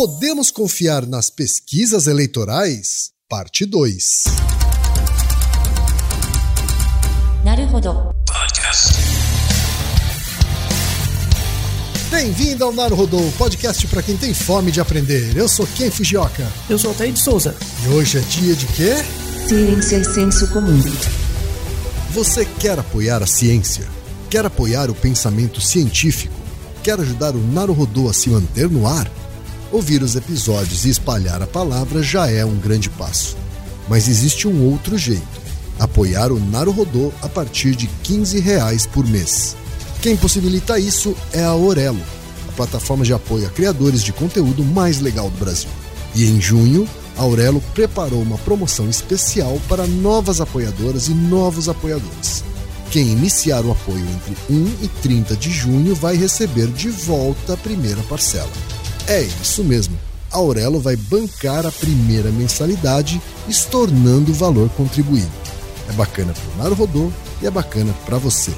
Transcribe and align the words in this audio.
Podemos 0.00 0.52
confiar 0.52 1.04
nas 1.04 1.28
pesquisas 1.28 2.06
eleitorais? 2.06 3.10
Parte 3.28 3.66
2. 3.66 4.26
Naruhodo. 7.44 8.14
Bem-vindo 12.12 12.64
ao 12.64 12.72
Naruhodo, 12.72 13.18
podcast 13.36 13.88
para 13.88 14.00
quem 14.00 14.16
tem 14.16 14.32
fome 14.32 14.70
de 14.70 14.80
aprender. 14.80 15.36
Eu 15.36 15.48
sou 15.48 15.66
Ken 15.66 15.90
Fujioka. 15.90 16.46
Eu 16.70 16.78
sou 16.78 16.92
Altair 16.92 17.12
de 17.12 17.18
Souza. 17.18 17.56
E 17.84 17.88
hoje 17.88 18.18
é 18.18 18.20
dia 18.20 18.54
de 18.54 18.66
quê? 18.66 18.94
Ciência 19.48 19.96
e 19.96 20.04
senso 20.04 20.48
comum. 20.52 20.80
Você 22.12 22.44
quer 22.44 22.78
apoiar 22.78 23.20
a 23.20 23.26
ciência? 23.26 23.88
Quer 24.30 24.46
apoiar 24.46 24.90
o 24.90 24.94
pensamento 24.94 25.60
científico? 25.60 26.38
Quer 26.84 27.00
ajudar 27.00 27.34
o 27.34 27.44
Naruhodo 27.52 28.08
a 28.08 28.12
se 28.12 28.30
manter 28.30 28.70
no 28.70 28.86
ar? 28.86 29.10
Ouvir 29.70 30.02
os 30.02 30.16
episódios 30.16 30.86
e 30.86 30.88
espalhar 30.88 31.42
a 31.42 31.46
palavra 31.46 32.02
já 32.02 32.30
é 32.30 32.44
um 32.44 32.56
grande 32.56 32.88
passo. 32.88 33.36
Mas 33.88 34.08
existe 34.08 34.48
um 34.48 34.64
outro 34.70 34.96
jeito: 34.96 35.22
apoiar 35.78 36.32
o 36.32 36.40
Naruhodo 36.40 37.12
a 37.20 37.28
partir 37.28 37.76
de 37.76 37.86
15 38.02 38.40
reais 38.40 38.86
por 38.86 39.06
mês. 39.06 39.54
Quem 40.00 40.16
possibilita 40.16 40.78
isso 40.78 41.14
é 41.32 41.44
a 41.44 41.54
Orelo, 41.54 42.00
a 42.48 42.52
plataforma 42.52 43.04
de 43.04 43.12
apoio 43.12 43.46
a 43.46 43.50
criadores 43.50 44.02
de 44.02 44.12
conteúdo 44.12 44.64
mais 44.64 45.00
legal 45.00 45.28
do 45.28 45.38
Brasil. 45.38 45.68
E 46.14 46.24
em 46.24 46.40
junho, 46.40 46.88
a 47.16 47.22
Aurelo 47.22 47.60
preparou 47.74 48.22
uma 48.22 48.38
promoção 48.38 48.88
especial 48.88 49.60
para 49.68 49.86
novas 49.86 50.40
apoiadoras 50.40 51.08
e 51.08 51.14
novos 51.14 51.68
apoiadores. 51.68 52.44
Quem 52.90 53.08
iniciar 53.08 53.64
o 53.66 53.72
apoio 53.72 54.06
entre 54.14 54.36
1 54.48 54.84
e 54.84 54.88
30 55.02 55.36
de 55.36 55.50
junho 55.50 55.94
vai 55.94 56.16
receber 56.16 56.68
de 56.68 56.88
volta 56.88 57.52
a 57.52 57.56
primeira 57.56 58.00
parcela. 58.04 58.48
É 59.08 59.22
isso 59.22 59.64
mesmo. 59.64 59.98
A 60.30 60.36
Aurelo 60.36 60.78
vai 60.78 60.94
bancar 60.94 61.66
a 61.66 61.72
primeira 61.72 62.30
mensalidade, 62.30 63.20
estornando 63.48 64.30
o 64.30 64.34
valor 64.34 64.68
contribuído. 64.70 65.30
É 65.88 65.92
bacana 65.92 66.34
para 66.34 66.54
o 66.54 66.62
Naruhodô 66.62 67.10
e 67.40 67.46
é 67.46 67.50
bacana 67.50 67.94
para 68.04 68.18
você. 68.18 68.52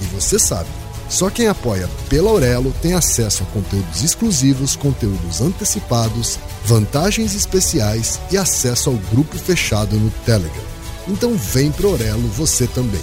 E 0.00 0.04
você 0.14 0.38
sabe, 0.38 0.68
só 1.08 1.28
quem 1.28 1.48
apoia 1.48 1.90
pela 2.08 2.30
Aurelo 2.30 2.72
tem 2.80 2.94
acesso 2.94 3.42
a 3.42 3.46
conteúdos 3.46 4.04
exclusivos, 4.04 4.76
conteúdos 4.76 5.40
antecipados, 5.40 6.38
vantagens 6.64 7.34
especiais 7.34 8.20
e 8.30 8.38
acesso 8.38 8.90
ao 8.90 8.96
grupo 9.10 9.36
fechado 9.36 9.96
no 9.96 10.10
Telegram. 10.24 10.64
Então 11.08 11.34
vem 11.34 11.72
pro 11.72 11.88
Aurelo 11.88 12.28
você 12.28 12.68
também. 12.68 13.02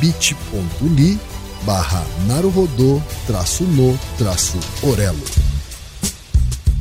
bit.ly 0.00 1.20
barra 1.64 2.04
naruhodô 2.26 3.00
traço 3.26 3.64
no 3.64 3.98
traço. 4.16 4.58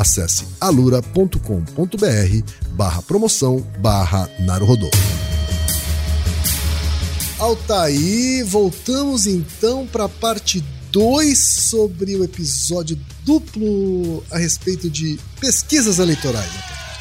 acesse 0.00 0.46
alura.com.br 0.58 1.38
barra 2.72 3.02
promoção 3.02 3.60
barra 3.78 4.30
Naruhodô. 4.40 4.88
Altaí, 7.38 8.42
voltamos 8.42 9.26
então 9.26 9.86
para 9.86 10.04
a 10.04 10.08
parte 10.08 10.64
2 10.90 11.38
sobre 11.38 12.16
o 12.16 12.24
episódio 12.24 12.98
duplo 13.24 14.24
a 14.30 14.38
respeito 14.38 14.90
de 14.90 15.18
pesquisas 15.38 15.98
eleitorais. 15.98 16.50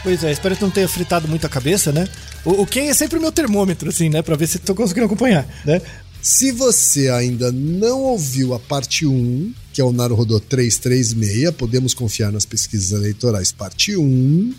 Pois 0.04 0.24
é, 0.24 0.32
espero 0.32 0.56
que 0.56 0.62
não 0.62 0.70
tenha 0.70 0.88
fritado 0.88 1.28
muito 1.28 1.46
a 1.46 1.50
cabeça, 1.50 1.92
né? 1.92 2.08
O, 2.46 2.62
o 2.62 2.66
Ken 2.66 2.88
é 2.88 2.94
sempre 2.94 3.18
o 3.18 3.22
meu 3.22 3.32
termômetro, 3.32 3.90
assim, 3.90 4.10
né? 4.10 4.22
Pra 4.22 4.36
ver 4.36 4.48
se 4.48 4.60
tô 4.60 4.74
conseguindo 4.74 5.08
acompanhar, 5.08 5.46
né? 5.66 5.82
Se 6.22 6.52
você 6.52 7.10
ainda 7.10 7.50
não 7.52 8.02
ouviu 8.02 8.54
a 8.54 8.60
parte 8.60 9.06
1, 9.06 9.54
que 9.74 9.80
é 9.80 9.84
o 9.84 9.94
Naruhodô 9.94 10.40
336, 10.40 11.52
podemos 11.52 11.94
confiar 11.94 12.32
nas 12.32 12.46
pesquisas 12.46 12.92
eleitorais, 12.92 13.54
parte 13.54 13.96
1. 13.96 14.54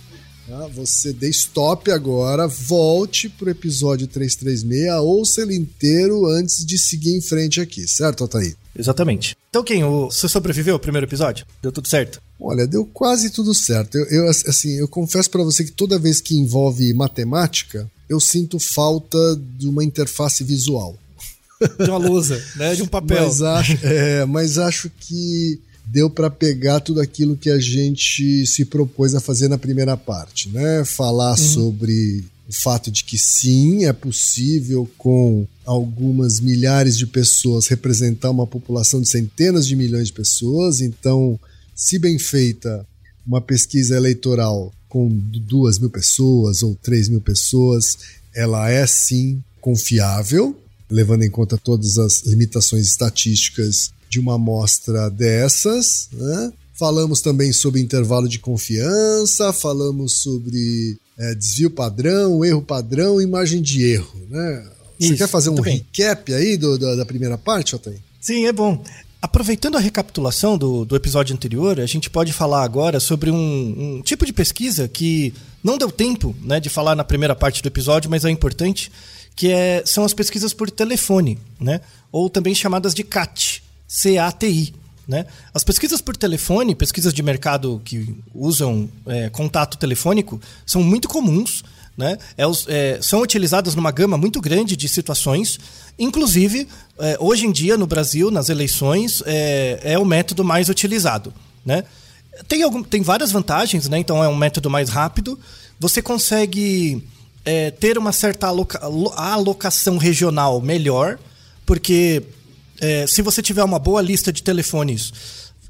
Tá? 0.49 0.67
Você 0.69 1.13
dê 1.13 1.29
stop 1.29 1.91
agora, 1.91 2.49
volte 2.49 3.29
pro 3.29 3.51
episódio 3.51 4.07
336, 4.07 4.91
ouça 5.03 5.43
ele 5.43 5.55
inteiro 5.55 6.27
antes 6.27 6.65
de 6.65 6.79
seguir 6.79 7.15
em 7.15 7.21
frente 7.21 7.61
aqui, 7.61 7.87
certo, 7.87 8.25
Altair? 8.25 8.57
Exatamente. 8.77 9.37
Então, 9.51 9.63
quem? 9.63 9.85
Você 9.85 10.29
sobreviveu 10.29 10.75
ao 10.75 10.81
primeiro 10.81 11.07
episódio? 11.07 11.45
Deu 11.63 11.71
tudo 11.71 11.89
certo? 11.89 12.23
Olha, 12.41 12.67
deu 12.67 12.87
quase 12.87 13.29
tudo 13.29 13.53
certo. 13.53 13.99
Eu, 13.99 14.07
eu 14.07 14.31
assim, 14.31 14.79
eu 14.79 14.89
confesso 14.89 15.29
para 15.29 15.43
você 15.43 15.63
que 15.63 15.73
toda 15.73 15.99
vez 15.99 16.21
que 16.21 16.39
envolve 16.39 16.93
matemática, 16.95 17.91
eu 18.09 18.19
sinto 18.19 18.59
falta 18.59 19.19
de 19.59 19.69
uma 19.69 19.85
interface 19.85 20.43
visual. 20.43 20.97
De 21.79 21.91
uma 21.91 21.99
lousa, 21.99 22.43
né? 22.57 22.75
De 22.75 22.83
um 22.83 22.87
papel. 22.87 23.27
Mas 23.27 23.43
acho, 23.43 23.79
é, 23.83 24.25
mas 24.25 24.59
acho 24.59 24.91
que 25.01 25.61
deu 25.87 26.09
para 26.09 26.31
pegar 26.31 26.81
tudo 26.81 27.01
aquilo 27.01 27.37
que 27.37 27.51
a 27.51 27.59
gente 27.59 28.47
se 28.47 28.65
propôs 28.65 29.15
a 29.15 29.21
fazer 29.21 29.49
na 29.49 29.59
primeira 29.59 29.97
parte, 29.97 30.49
né? 30.49 30.85
Falar 30.85 31.33
uhum. 31.33 31.37
sobre 31.37 32.25
o 32.49 32.53
fato 32.53 32.91
de 32.91 33.05
que 33.05 33.17
sim, 33.17 33.85
é 33.85 33.93
possível 33.93 34.89
com 34.99 35.47
algumas 35.65 36.41
milhares 36.41 36.99
de 36.99 37.07
pessoas 37.07 37.69
representar 37.69 38.31
uma 38.31 38.47
população 38.47 39.01
de 39.01 39.09
centenas 39.09 39.67
de 39.67 39.77
milhões 39.77 40.09
de 40.09 40.13
pessoas. 40.13 40.81
Então, 40.81 41.39
se 41.77 41.99
bem 41.99 42.19
feita, 42.19 42.85
uma 43.27 43.41
pesquisa 43.41 43.97
eleitoral 43.97 44.73
com 44.89 45.09
duas 45.09 45.79
mil 45.79 45.91
pessoas 45.91 46.65
ou 46.65 46.75
três 46.75 47.09
mil 47.09 47.21
pessoas, 47.21 47.99
ela 48.35 48.69
é 48.69 48.85
sim 48.87 49.43
confiável, 49.61 50.59
levando 50.91 51.23
em 51.23 51.31
conta 51.31 51.57
todas 51.57 51.99
as 51.99 52.23
limitações 52.23 52.87
estatísticas 52.87 53.93
de 54.09 54.19
uma 54.19 54.35
amostra 54.35 55.09
dessas. 55.09 56.09
Né? 56.13 56.53
Falamos 56.75 57.21
também 57.21 57.53
sobre 57.53 57.81
intervalo 57.81 58.29
de 58.29 58.39
confiança, 58.39 59.53
falamos 59.53 60.15
sobre 60.15 60.99
é, 61.19 61.35
desvio 61.35 61.71
padrão, 61.71 62.45
erro 62.45 62.63
padrão 62.63 63.21
e 63.21 63.27
margem 63.27 63.63
de 63.63 63.85
erro. 63.85 64.21
Né? 64.29 64.69
Você 64.99 65.09
Isso, 65.09 65.17
quer 65.17 65.29
fazer 65.29 65.51
um 65.51 65.61
recap 65.61 66.35
aí 66.35 66.57
do, 66.57 66.79
da, 66.79 66.97
da 66.97 67.07
primeira 67.07 67.39
parte, 67.39 67.77
Otávio? 67.77 68.01
Sim, 68.21 68.47
é 68.47 68.53
bom. 68.53 68.83
Aproveitando 69.23 69.77
a 69.77 69.81
recapitulação 69.81 70.57
do, 70.57 70.85
do 70.85 70.97
episódio 70.97 71.35
anterior, 71.35 71.79
a 71.79 71.87
gente 71.87 72.09
pode 72.09 72.33
falar 72.33 72.65
agora 72.65 72.99
sobre 72.99 73.31
um, 73.31 73.37
um, 73.37 74.03
tipo 74.03 74.25
de 74.25 74.33
pesquisa 74.33 74.89
que 74.89 75.35
não 75.63 75.77
deu 75.77 75.91
tempo 75.91 76.35
né, 76.43 76.59
de 76.59 76.71
falar 76.71 76.95
na 76.95 77.05
primeira 77.05 77.37
parte 77.37 77.63
do 77.63 77.67
episódio, 77.67 78.11
mas 78.11 78.25
é 78.25 78.31
importante, 78.31 78.91
que 79.41 79.51
é, 79.51 79.83
são 79.87 80.05
as 80.05 80.13
pesquisas 80.13 80.53
por 80.53 80.71
telefone, 80.71 81.39
né? 81.59 81.81
ou 82.13 82.29
também 82.29 82.55
chamadas 82.55 82.93
de 82.93 83.03
CAT, 83.03 83.63
C-A-T-I. 83.89 84.75
Né? 85.09 85.25
As 85.55 85.65
pesquisas 85.65 86.03
por 86.03 86.15
telefone, 86.15 86.75
pesquisas 86.75 87.15
de 87.15 87.23
mercado 87.23 87.81
que 87.83 88.15
usam 88.35 88.87
é, 89.07 89.31
contato 89.31 89.79
telefônico, 89.79 90.39
são 90.67 90.83
muito 90.83 91.09
comuns. 91.09 91.65
Né? 91.97 92.19
É, 92.37 92.45
é, 92.69 92.99
são 93.01 93.23
utilizadas 93.23 93.75
numa 93.75 93.91
gama 93.91 94.19
muito 94.19 94.43
grande 94.43 94.77
de 94.77 94.87
situações. 94.91 95.59
Inclusive, 95.99 96.69
é, 96.99 97.17
hoje 97.19 97.47
em 97.47 97.51
dia, 97.51 97.79
no 97.79 97.87
Brasil, 97.87 98.31
nas 98.31 98.51
eleições, 98.51 99.23
é, 99.25 99.81
é 99.83 99.99
o 99.99 100.05
método 100.05 100.45
mais 100.45 100.69
utilizado. 100.69 101.33
Né? 101.65 101.83
Tem, 102.47 102.63
algum, 102.63 102.83
tem 102.83 103.01
várias 103.01 103.33
vantagens, 103.33 103.89
né? 103.89 103.97
então 103.99 104.23
é 104.23 104.29
um 104.29 104.37
método 104.37 104.69
mais 104.69 104.91
rápido. 104.91 105.41
Você 105.79 106.03
consegue 106.03 107.03
é, 107.45 107.71
ter 107.71 107.97
uma 107.99 108.13
certa 108.13 108.47
aloca 108.49 108.81
alocação 109.17 109.99
regional 109.99 110.61
melhor, 110.61 111.19
porque 111.65 112.23
é, 112.81 113.07
se 113.07 113.23
você 113.23 113.43
tiver 113.43 113.65
uma 113.65 113.79
boa 113.79 114.03
lista 114.03 114.33
de 114.33 114.43
telefones, 114.43 115.13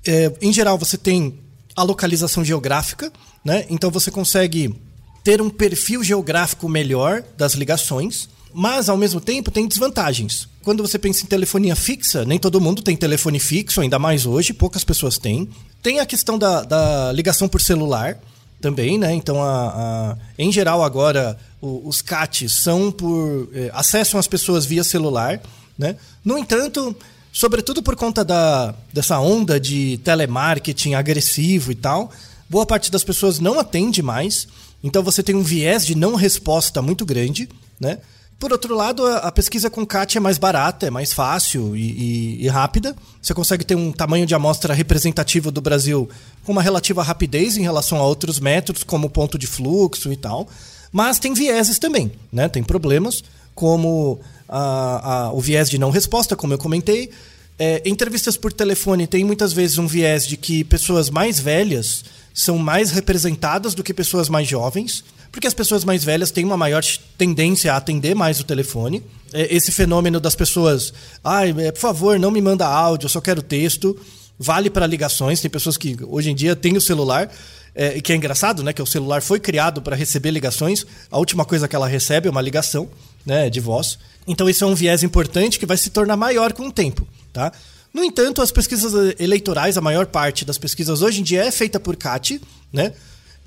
é, 0.07 0.33
em 0.41 0.53
geral 0.53 0.79
você 0.79 0.97
tem 0.97 1.39
a 1.77 1.83
localização 1.83 2.45
geográfica, 2.45 3.13
né? 3.45 3.67
Então 3.71 3.91
você 3.91 4.11
consegue 4.11 4.75
ter 5.23 5.41
um 5.41 5.51
perfil 5.51 6.03
geográfico 6.03 6.69
melhor 6.69 7.23
das 7.37 7.55
ligações, 7.55 8.29
Mas, 8.53 8.89
ao 8.89 8.97
mesmo 8.97 9.21
tempo, 9.21 9.51
tem 9.51 9.67
desvantagens. 9.67 10.49
Quando 10.63 10.83
você 10.83 10.99
pensa 10.99 11.23
em 11.23 11.27
telefonia 11.27 11.77
fixa, 11.77 12.25
nem 12.25 12.39
todo 12.39 12.61
mundo 12.61 12.83
tem 12.83 12.97
telefone 12.97 13.39
fixo, 13.39 13.81
ainda 13.81 13.99
mais 13.99 14.27
hoje, 14.27 14.53
poucas 14.53 14.85
pessoas 14.85 15.19
têm. 15.19 15.49
Tem 15.83 16.01
a 16.01 16.07
questão 16.07 16.37
da, 16.39 16.63
da 16.63 17.13
ligação 17.13 17.49
por 17.49 17.61
celular 17.61 18.19
também, 18.61 18.99
né? 18.99 19.13
Então, 19.15 19.43
a, 19.43 19.69
a 19.69 20.17
em 20.39 20.53
geral, 20.53 20.83
agora, 20.83 21.39
o, 21.61 21.83
os 21.89 22.03
CATs 22.03 22.53
são 22.53 22.93
por. 22.93 23.49
Eh, 23.55 23.71
acessam 23.73 24.19
as 24.21 24.27
pessoas 24.27 24.65
via 24.65 24.85
celular, 24.85 25.41
né? 25.79 25.97
No 26.25 26.39
entanto, 26.39 26.95
sobretudo 27.33 27.83
por 27.83 27.97
conta 27.97 28.25
da, 28.25 28.75
dessa 28.93 29.19
onda 29.19 29.59
de 29.59 29.99
telemarketing 30.05 30.95
agressivo 30.95 31.73
e 31.73 31.75
tal, 31.75 32.11
boa 32.49 32.67
parte 32.67 32.91
das 32.91 33.05
pessoas 33.05 33.39
não 33.39 33.59
atende 33.59 34.03
mais. 34.03 34.47
Então 34.83 35.03
você 35.03 35.23
tem 35.23 35.35
um 35.35 35.43
viés 35.43 35.85
de 35.85 35.95
não 35.95 36.15
resposta 36.15 36.81
muito 36.81 37.05
grande, 37.05 37.49
né? 37.79 37.99
Por 38.41 38.53
outro 38.53 38.75
lado, 38.75 39.07
a, 39.07 39.31
pesquisa 39.31 39.69
com 39.69 39.85
CAT 39.85 40.17
é 40.17 40.21
mais 40.21 40.39
barata, 40.39 40.87
é 40.87 40.91
mais 40.91 41.13
fácil 41.13 41.77
e, 41.77 41.91
e, 41.91 42.47
e, 42.47 42.49
rápida. 42.49 42.97
Você 43.21 43.35
consegue 43.35 43.67
ter 43.67 43.75
um 43.75 43.93
tamanho 43.93 44.25
de 44.25 44.35
amostra 44.35 44.73
representativo 44.73 45.51
do 45.51 45.61
Brasil 45.61 46.09
com 46.43 46.53
uma 46.53 46.63
relativa 46.63 47.03
rapidez 47.03 47.59
em 47.59 47.63
relação 47.63 47.99
a 47.99 48.03
outros 48.03 48.41
métodos, 48.41 48.83
como 48.83 49.11
ponto 49.11 49.37
de 49.39 49.47
fluxo 49.47 50.11
e 50.11 50.17
tal. 50.17 50.49
Mas 50.91 51.19
tem 51.19 51.35
vieses 51.35 51.79
também, 51.79 52.11
né? 52.33 52.49
Tem 52.49 52.63
problemas, 52.63 53.23
como 53.55 54.19
a, 54.49 55.27
a, 55.27 55.33
o 55.35 55.41
viés 55.41 55.69
de 55.69 55.77
não 55.77 55.91
resposta, 55.91 56.35
como 56.35 56.55
eu 56.55 56.59
comentei. 56.59 57.11
É, 57.59 57.83
entrevistas 57.85 58.39
por 58.39 58.55
telefone 58.55 59.07
tem 59.07 59.23
muitas 59.23 59.53
vezes 59.53 59.77
um 59.77 59.87
viés 59.87 60.27
de 60.27 60.39
que 60.39 60.65
pessoas 60.65 61.11
mais 61.11 61.39
velhas 61.39 62.07
são 62.33 62.57
mais 62.57 62.91
representadas 62.91 63.75
do 63.75 63.85
que 63.85 63.93
pessoas 63.93 64.31
mais 64.31 64.49
jovens, 64.49 65.05
porque 65.33 65.47
as 65.47 65.55
pessoas 65.55 65.85
mais 65.85 66.03
velhas 66.03 66.31
têm 66.31 66.45
uma 66.45 66.57
maior 66.57 66.83
tendência 67.17 67.73
a 67.73 67.77
atender 67.77 68.15
mais 68.15 68.41
o 68.41 68.45
telefone. 68.45 69.03
É, 69.33 69.55
esse 69.55 69.71
fenômeno 69.71 70.19
das 70.19 70.35
pessoas, 70.35 70.93
ai, 71.23 71.51
ah, 71.51 71.73
por 71.73 71.81
favor, 71.81 72.19
não 72.19 72.31
me 72.31 72.41
manda 72.41 72.67
áudio, 72.67 73.07
eu 73.07 73.11
só 73.11 73.21
quero 73.21 73.43
texto, 73.43 73.97
vale 74.39 74.69
para 74.69 74.87
ligações. 74.87 75.41
Tem 75.41 75.51
pessoas 75.51 75.77
que 75.77 75.97
hoje 76.03 76.31
em 76.31 76.35
dia 76.35 76.57
têm 76.57 76.77
o 76.77 76.81
celular, 76.81 77.31
é, 77.75 78.01
que 78.01 78.13
é 78.13 78.17
engraçado, 78.17 78.63
né? 78.63 78.73
Que 78.73 78.83
o 78.83 78.87
celular 78.87 79.23
foi 79.23 79.39
criado 79.39 79.81
para 79.81 79.95
receber 79.95 80.31
ligações. 80.31 80.85
A 81.11 81.19
última 81.19 81.45
coisa 81.45 81.69
que 81.69 81.77
ela 81.77 81.87
recebe 81.87 82.27
é 82.27 82.31
uma 82.31 82.43
ligação, 82.43 82.89
né? 83.25 83.49
De 83.49 83.61
voz. 83.61 83.99
Então 84.27 84.51
isso 84.51 84.65
é 84.65 84.67
um 84.67 84.75
viés 84.75 85.03
importante 85.03 85.59
que 85.59 85.67
vai 85.67 85.77
se 85.77 85.91
tornar 85.91 86.17
maior 86.17 86.53
com 86.53 86.67
o 86.67 86.73
tempo, 86.73 87.07
tá? 87.33 87.53
No 87.93 88.05
entanto, 88.05 88.41
as 88.41 88.53
pesquisas 88.53 89.15
eleitorais, 89.19 89.77
a 89.77 89.81
maior 89.81 90.07
parte 90.07 90.45
das 90.45 90.59
pesquisas 90.59 91.03
hoje 91.03 91.21
em 91.21 91.25
dia 91.25 91.45
é 91.45 91.51
feita 91.51 91.81
por 91.81 91.97
CAT, 91.97 92.41
né? 92.73 92.93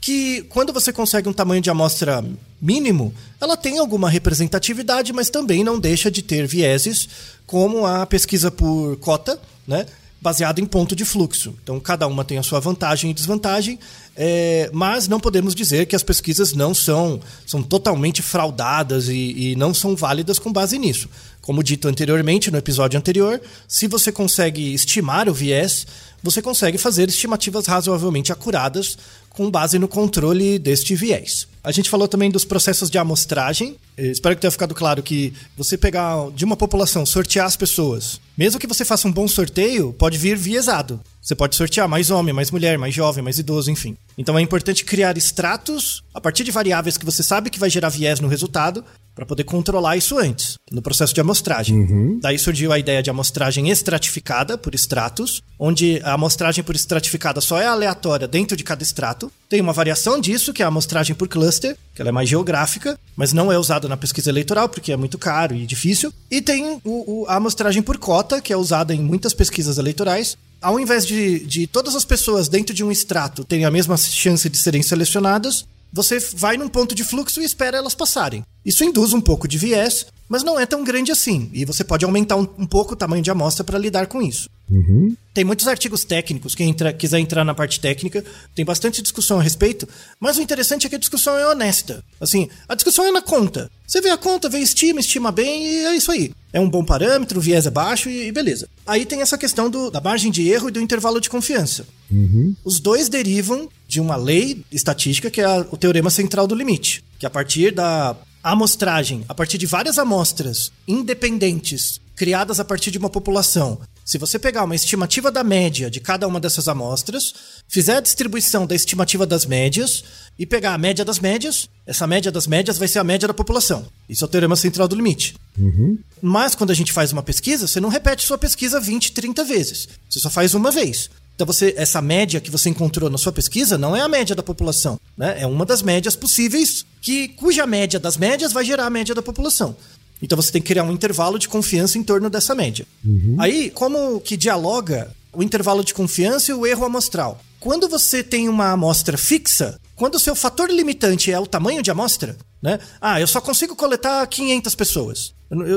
Que 0.04 0.42
quando 0.50 0.74
você 0.74 0.92
consegue 0.92 1.30
um 1.30 1.34
tamanho 1.34 1.62
de 1.62 1.70
amostra 1.70 2.22
mínimo, 2.62 3.14
ela 3.40 3.56
tem 3.56 3.80
alguma 3.80 4.10
representatividade, 4.10 5.14
mas 5.14 5.30
também 5.30 5.64
não 5.64 5.80
deixa 5.80 6.12
de 6.12 6.22
ter 6.22 6.46
vieses, 6.46 7.08
como 7.48 7.86
a 7.86 8.06
pesquisa 8.06 8.52
por 8.52 8.98
cota, 8.98 9.40
né? 9.66 9.86
baseado 10.20 10.60
em 10.60 10.66
ponto 10.66 10.94
de 10.94 11.06
fluxo. 11.06 11.56
Então, 11.64 11.80
cada 11.80 12.06
uma 12.06 12.26
tem 12.26 12.38
a 12.38 12.44
sua 12.44 12.60
vantagem 12.60 13.12
e 13.12 13.14
desvantagem, 13.14 13.80
é, 14.14 14.70
mas 14.74 15.08
não 15.08 15.22
podemos 15.22 15.56
dizer 15.56 15.86
que 15.86 15.96
as 15.96 16.04
pesquisas 16.04 16.52
não 16.52 16.74
são, 16.74 17.22
são 17.46 17.64
totalmente 17.64 18.22
fraudadas 18.22 19.08
e, 19.08 19.52
e 19.52 19.56
não 19.56 19.74
são 19.74 19.96
válidas 19.96 20.38
com 20.38 20.52
base 20.52 20.78
nisso. 20.78 21.10
Como 21.42 21.64
dito 21.64 21.88
anteriormente, 21.90 22.52
no 22.52 22.58
episódio 22.58 22.98
anterior, 22.98 23.42
se 23.68 23.88
você 23.88 24.14
consegue 24.14 24.74
estimar 24.74 25.30
o 25.30 25.34
viés, 25.34 25.86
você 26.24 26.42
consegue 26.42 26.78
fazer 26.78 27.10
estimativas 27.10 27.68
razoavelmente 27.68 28.32
acuradas 28.32 28.98
com 29.34 29.52
base 29.52 29.78
no 29.78 29.88
controle 29.88 30.58
deste 30.58 30.96
viés. 30.96 31.48
A 31.64 31.72
gente 31.72 31.90
falou 31.90 32.08
também 32.08 32.30
dos 32.30 32.46
processos 32.46 32.90
de 32.90 32.98
amostragem. 32.98 33.78
espero 33.98 34.36
que 34.36 34.42
tenha 34.42 34.52
ficado 34.52 34.76
claro 34.76 35.02
que 35.02 35.34
você 35.58 35.78
pegar 35.78 36.30
de 36.36 36.44
uma 36.44 36.58
população, 36.58 37.06
sortear 37.06 37.46
as 37.46 37.56
pessoas, 37.56 38.20
mesmo 38.38 38.60
que 38.60 38.68
você 38.68 38.84
faça 38.84 39.08
um 39.08 39.12
bom 39.12 39.28
sorteio, 39.28 39.94
pode 39.94 40.18
vir 40.18 40.36
viesado. 40.36 41.00
Você 41.22 41.34
pode 41.34 41.56
sortear 41.56 41.88
mais 41.88 42.12
homem, 42.12 42.34
mais 42.34 42.52
mulher, 42.52 42.78
mais 42.78 42.94
jovem, 42.94 43.24
mais 43.24 43.40
idoso, 43.40 43.72
enfim. 43.72 43.96
Então 44.18 44.38
é 44.38 44.42
importante 44.42 44.84
criar 44.84 45.18
extratos 45.18 46.04
a 46.14 46.20
partir 46.20 46.44
de 46.44 46.52
variáveis 46.52 46.98
que 46.98 47.06
você 47.06 47.24
sabe 47.24 47.50
que 47.50 47.60
vai 47.60 47.70
gerar 47.70 47.90
viés 47.90 48.20
no 48.20 48.28
resultado 48.28 48.84
para 49.16 49.26
poder 49.26 49.44
controlar 49.44 49.98
isso 49.98 50.18
antes, 50.18 50.58
no 50.72 50.82
processo 50.82 51.14
de 51.14 51.22
amostragem. 51.22 51.78
Uhum. 51.78 52.20
Daí 52.22 52.38
surgiu 52.40 52.72
a 52.72 52.80
ideia 52.80 53.04
de 53.04 53.10
amostragem 53.10 53.70
estratificada 53.70 54.58
por 54.58 54.74
estratos, 54.74 55.42
onde 55.60 56.02
a 56.04 56.14
amostragem 56.14 56.64
por 56.64 56.76
estratificada 56.76 57.40
só 57.42 57.60
é 57.60 57.66
aleatória 57.66 58.28
dentro 58.28 58.58
de 58.58 58.64
cada 58.64 58.84
extrato. 58.84 59.32
Tem 59.48 59.62
uma 59.62 59.74
variação 59.74 60.20
disso, 60.20 60.54
que 60.54 60.62
é 60.62 60.66
a 60.66 60.70
amostragem 60.70 61.16
por 61.16 61.28
cluster, 61.28 61.78
que 61.94 62.02
ela 62.02 62.10
é 62.10 62.12
mais 62.12 62.28
geográfica, 62.28 63.00
mas 63.16 63.34
não 63.34 63.52
é 63.52 63.58
usada 63.58 63.88
na 63.88 63.98
pesquisa 63.98 64.30
eleitoral 64.30 64.68
porque 64.68 64.92
é 64.92 64.98
muito 64.98 65.18
caro 65.18 65.56
e 65.56 65.66
difícil. 65.66 66.12
E 66.30 66.42
tem 66.42 66.82
o, 66.84 67.22
o, 67.24 67.26
a 67.28 67.36
amostragem 67.36 67.84
por 67.84 67.98
cota, 67.98 68.42
que 68.42 68.52
é 68.52 68.58
usada 68.58 68.94
em 68.94 69.02
muitas 69.02 69.34
pesquisas 69.34 69.78
eleitorais, 69.78 70.38
ao 70.64 70.80
invés 70.80 71.06
de, 71.06 71.40
de 71.40 71.68
todas 71.68 71.94
as 71.94 72.06
pessoas 72.06 72.48
dentro 72.48 72.74
de 72.74 72.84
um 72.84 72.92
extrato 72.92 73.44
terem 73.44 73.66
a 73.66 73.72
mesma 73.72 73.98
chance 73.98 74.50
de 74.50 74.58
serem 74.58 74.82
selecionadas, 74.82 75.68
você 75.94 76.18
vai 76.18 76.58
num 76.58 76.68
ponto 76.68 76.96
de 76.96 77.04
fluxo 77.04 77.40
e 77.40 77.46
espera 77.46 77.78
elas 77.78 77.94
passarem. 77.94 78.44
Isso 78.66 78.84
induz 78.84 79.14
um 79.14 79.22
pouco 79.22 79.48
de 79.48 79.60
viés, 79.60 80.08
mas 80.28 80.44
não 80.44 80.60
é 80.60 80.66
tão 80.66 80.84
grande 80.84 81.12
assim. 81.12 81.50
E 81.54 81.66
você 81.66 81.84
pode 81.84 82.06
aumentar 82.06 82.36
um, 82.36 82.48
um 82.58 82.66
pouco 82.66 82.94
o 82.94 82.96
tamanho 82.96 83.24
de 83.24 83.32
amostra 83.32 83.64
para 83.64 83.78
lidar 83.78 84.08
com 84.08 84.22
isso. 84.22 84.50
Uhum. 84.70 85.16
Tem 85.34 85.44
muitos 85.44 85.68
artigos 85.68 86.04
técnicos, 86.04 86.56
quem 86.56 86.70
entra, 86.70 86.94
quiser 86.94 87.20
entrar 87.20 87.44
na 87.44 87.54
parte 87.54 87.80
técnica, 87.80 88.24
tem 88.56 88.64
bastante 88.64 89.02
discussão 89.02 89.40
a 89.40 89.44
respeito, 89.44 89.88
mas 90.20 90.38
o 90.38 90.42
interessante 90.42 90.88
é 90.88 90.90
que 90.90 90.96
a 90.96 91.00
discussão 91.00 91.38
é 91.38 91.48
honesta. 91.48 92.04
Assim, 92.20 92.50
a 92.68 92.76
discussão 92.76 93.06
é 93.06 93.12
na 93.12 93.22
conta. 93.22 93.70
Você 93.86 94.02
vê 94.02 94.10
a 94.10 94.18
conta, 94.18 94.50
vê 94.50 94.60
estima, 94.60 95.00
estima 95.00 95.32
bem 95.32 95.66
e 95.66 95.86
é 95.86 95.96
isso 95.96 96.12
aí. 96.12 96.32
É 96.52 96.60
um 96.60 96.70
bom 96.70 96.84
parâmetro, 96.84 97.40
o 97.40 97.42
viés 97.42 97.66
é 97.66 97.72
baixo 97.72 98.10
e, 98.10 98.28
e 98.28 98.32
beleza. 98.32 98.68
Aí 98.86 99.06
tem 99.06 99.22
essa 99.22 99.38
questão 99.38 99.70
do, 99.70 99.92
da 99.92 100.00
margem 100.00 100.32
de 100.32 100.48
erro 100.48 100.70
e 100.70 100.72
do 100.72 100.80
intervalo 100.80 101.20
de 101.20 101.30
confiança. 101.30 101.86
Uhum. 102.10 102.56
Os 102.64 102.80
dois 102.80 103.10
derivam 103.10 103.70
de 103.88 104.00
uma 104.00 104.16
lei 104.16 104.64
estatística 104.72 105.30
que 105.30 105.42
é 105.42 105.46
a, 105.46 105.66
o 105.72 105.78
teorema 105.78 106.10
central 106.10 106.48
do 106.48 106.56
limite, 106.56 107.04
que 107.20 107.26
a 107.26 107.30
partir 107.30 107.72
da 107.72 108.16
amostragem, 108.44 109.24
a 109.30 109.34
partir 109.34 109.58
de 109.58 109.66
várias 109.66 109.98
amostras 109.98 110.72
independentes 110.88 112.02
criadas 112.16 112.60
a 112.60 112.66
partir 112.66 112.92
de 112.92 112.98
uma 112.98 113.10
população. 113.10 113.80
Se 114.06 114.18
você 114.18 114.38
pegar 114.38 114.66
uma 114.66 114.76
estimativa 114.76 115.32
da 115.32 115.44
média 115.44 115.90
de 115.90 116.00
cada 116.00 116.28
uma 116.28 116.40
dessas 116.40 116.68
amostras, 116.68 117.34
fizer 117.68 117.96
a 117.96 118.02
distribuição 118.02 118.68
da 118.68 118.76
estimativa 118.76 119.26
das 119.26 119.46
médias 119.46 120.04
e 120.38 120.46
pegar 120.46 120.74
a 120.74 120.78
média 120.78 121.06
das 121.06 121.20
médias, 121.20 121.70
essa 121.88 122.06
média 122.06 122.32
das 122.32 122.46
médias 122.46 122.78
vai 122.78 122.88
ser 122.88 123.00
a 123.00 123.04
média 123.04 123.28
da 123.28 123.34
população. 123.34 123.86
Isso 124.10 124.24
é 124.24 124.28
o 124.28 124.30
teorema 124.30 124.56
central 124.56 124.88
do 124.88 124.96
limite. 124.96 125.36
Uhum. 125.58 125.98
Mas 126.22 126.54
quando 126.54 126.72
a 126.72 126.76
gente 126.76 126.92
faz 126.92 127.14
uma 127.14 127.24
pesquisa, 127.24 127.68
você 127.68 127.80
não 127.80 127.90
repete 127.90 128.26
sua 128.26 128.38
pesquisa 128.38 128.80
20, 128.80 129.14
30 129.14 129.44
vezes. 129.46 129.88
Você 130.10 130.20
só 130.20 130.30
faz 130.30 130.54
uma 130.54 130.70
vez. 130.70 131.10
Então 131.36 131.48
você, 131.48 131.74
essa 131.78 132.02
média 132.02 132.40
que 132.40 132.52
você 132.52 132.70
encontrou 132.70 133.10
na 133.10 133.18
sua 133.18 133.32
pesquisa 133.32 133.78
não 133.78 133.96
é 133.96 134.02
a 134.02 134.08
média 134.08 134.36
da 134.36 134.44
população, 134.44 135.00
né? 135.18 135.42
É 135.42 135.48
uma 135.48 135.66
das 135.66 135.82
médias 135.82 136.16
possíveis 136.16 136.86
que 137.02 137.30
cuja 137.30 137.66
média 137.66 138.00
das 138.00 138.18
médias 138.18 138.54
vai 138.54 138.64
gerar 138.64 138.86
a 138.86 138.90
média 138.90 139.16
da 139.16 139.22
população. 139.22 139.76
Então 140.22 140.36
você 140.36 140.52
tem 140.52 140.62
que 140.62 140.68
criar 140.68 140.84
um 140.84 140.92
intervalo 140.92 141.38
de 141.38 141.50
confiança 141.50 141.98
em 141.98 142.04
torno 142.04 142.30
dessa 142.30 142.56
média. 142.56 142.86
Uhum. 143.04 143.36
Aí, 143.40 143.70
como 143.72 144.22
que 144.22 144.38
dialoga 144.38 145.12
o 145.34 145.44
intervalo 145.44 145.84
de 145.84 145.94
confiança 145.94 146.52
e 146.52 146.54
o 146.54 146.66
erro 146.66 146.86
amostral? 146.86 147.42
Quando 147.60 147.90
você 147.90 148.24
tem 148.24 148.48
uma 148.48 148.72
amostra 148.72 149.18
fixa, 149.18 149.80
quando 149.96 150.16
o 150.16 150.20
seu 150.20 150.36
fator 150.36 150.70
limitante 150.70 151.32
é 151.32 151.40
o 151.40 151.48
tamanho 151.48 151.82
de 151.82 151.92
amostra, 151.92 152.38
né? 152.62 152.80
Ah, 153.02 153.20
eu 153.20 153.28
só 153.28 153.42
consigo 153.42 153.76
coletar 153.76 154.26
500 154.28 154.76
pessoas. 154.76 155.34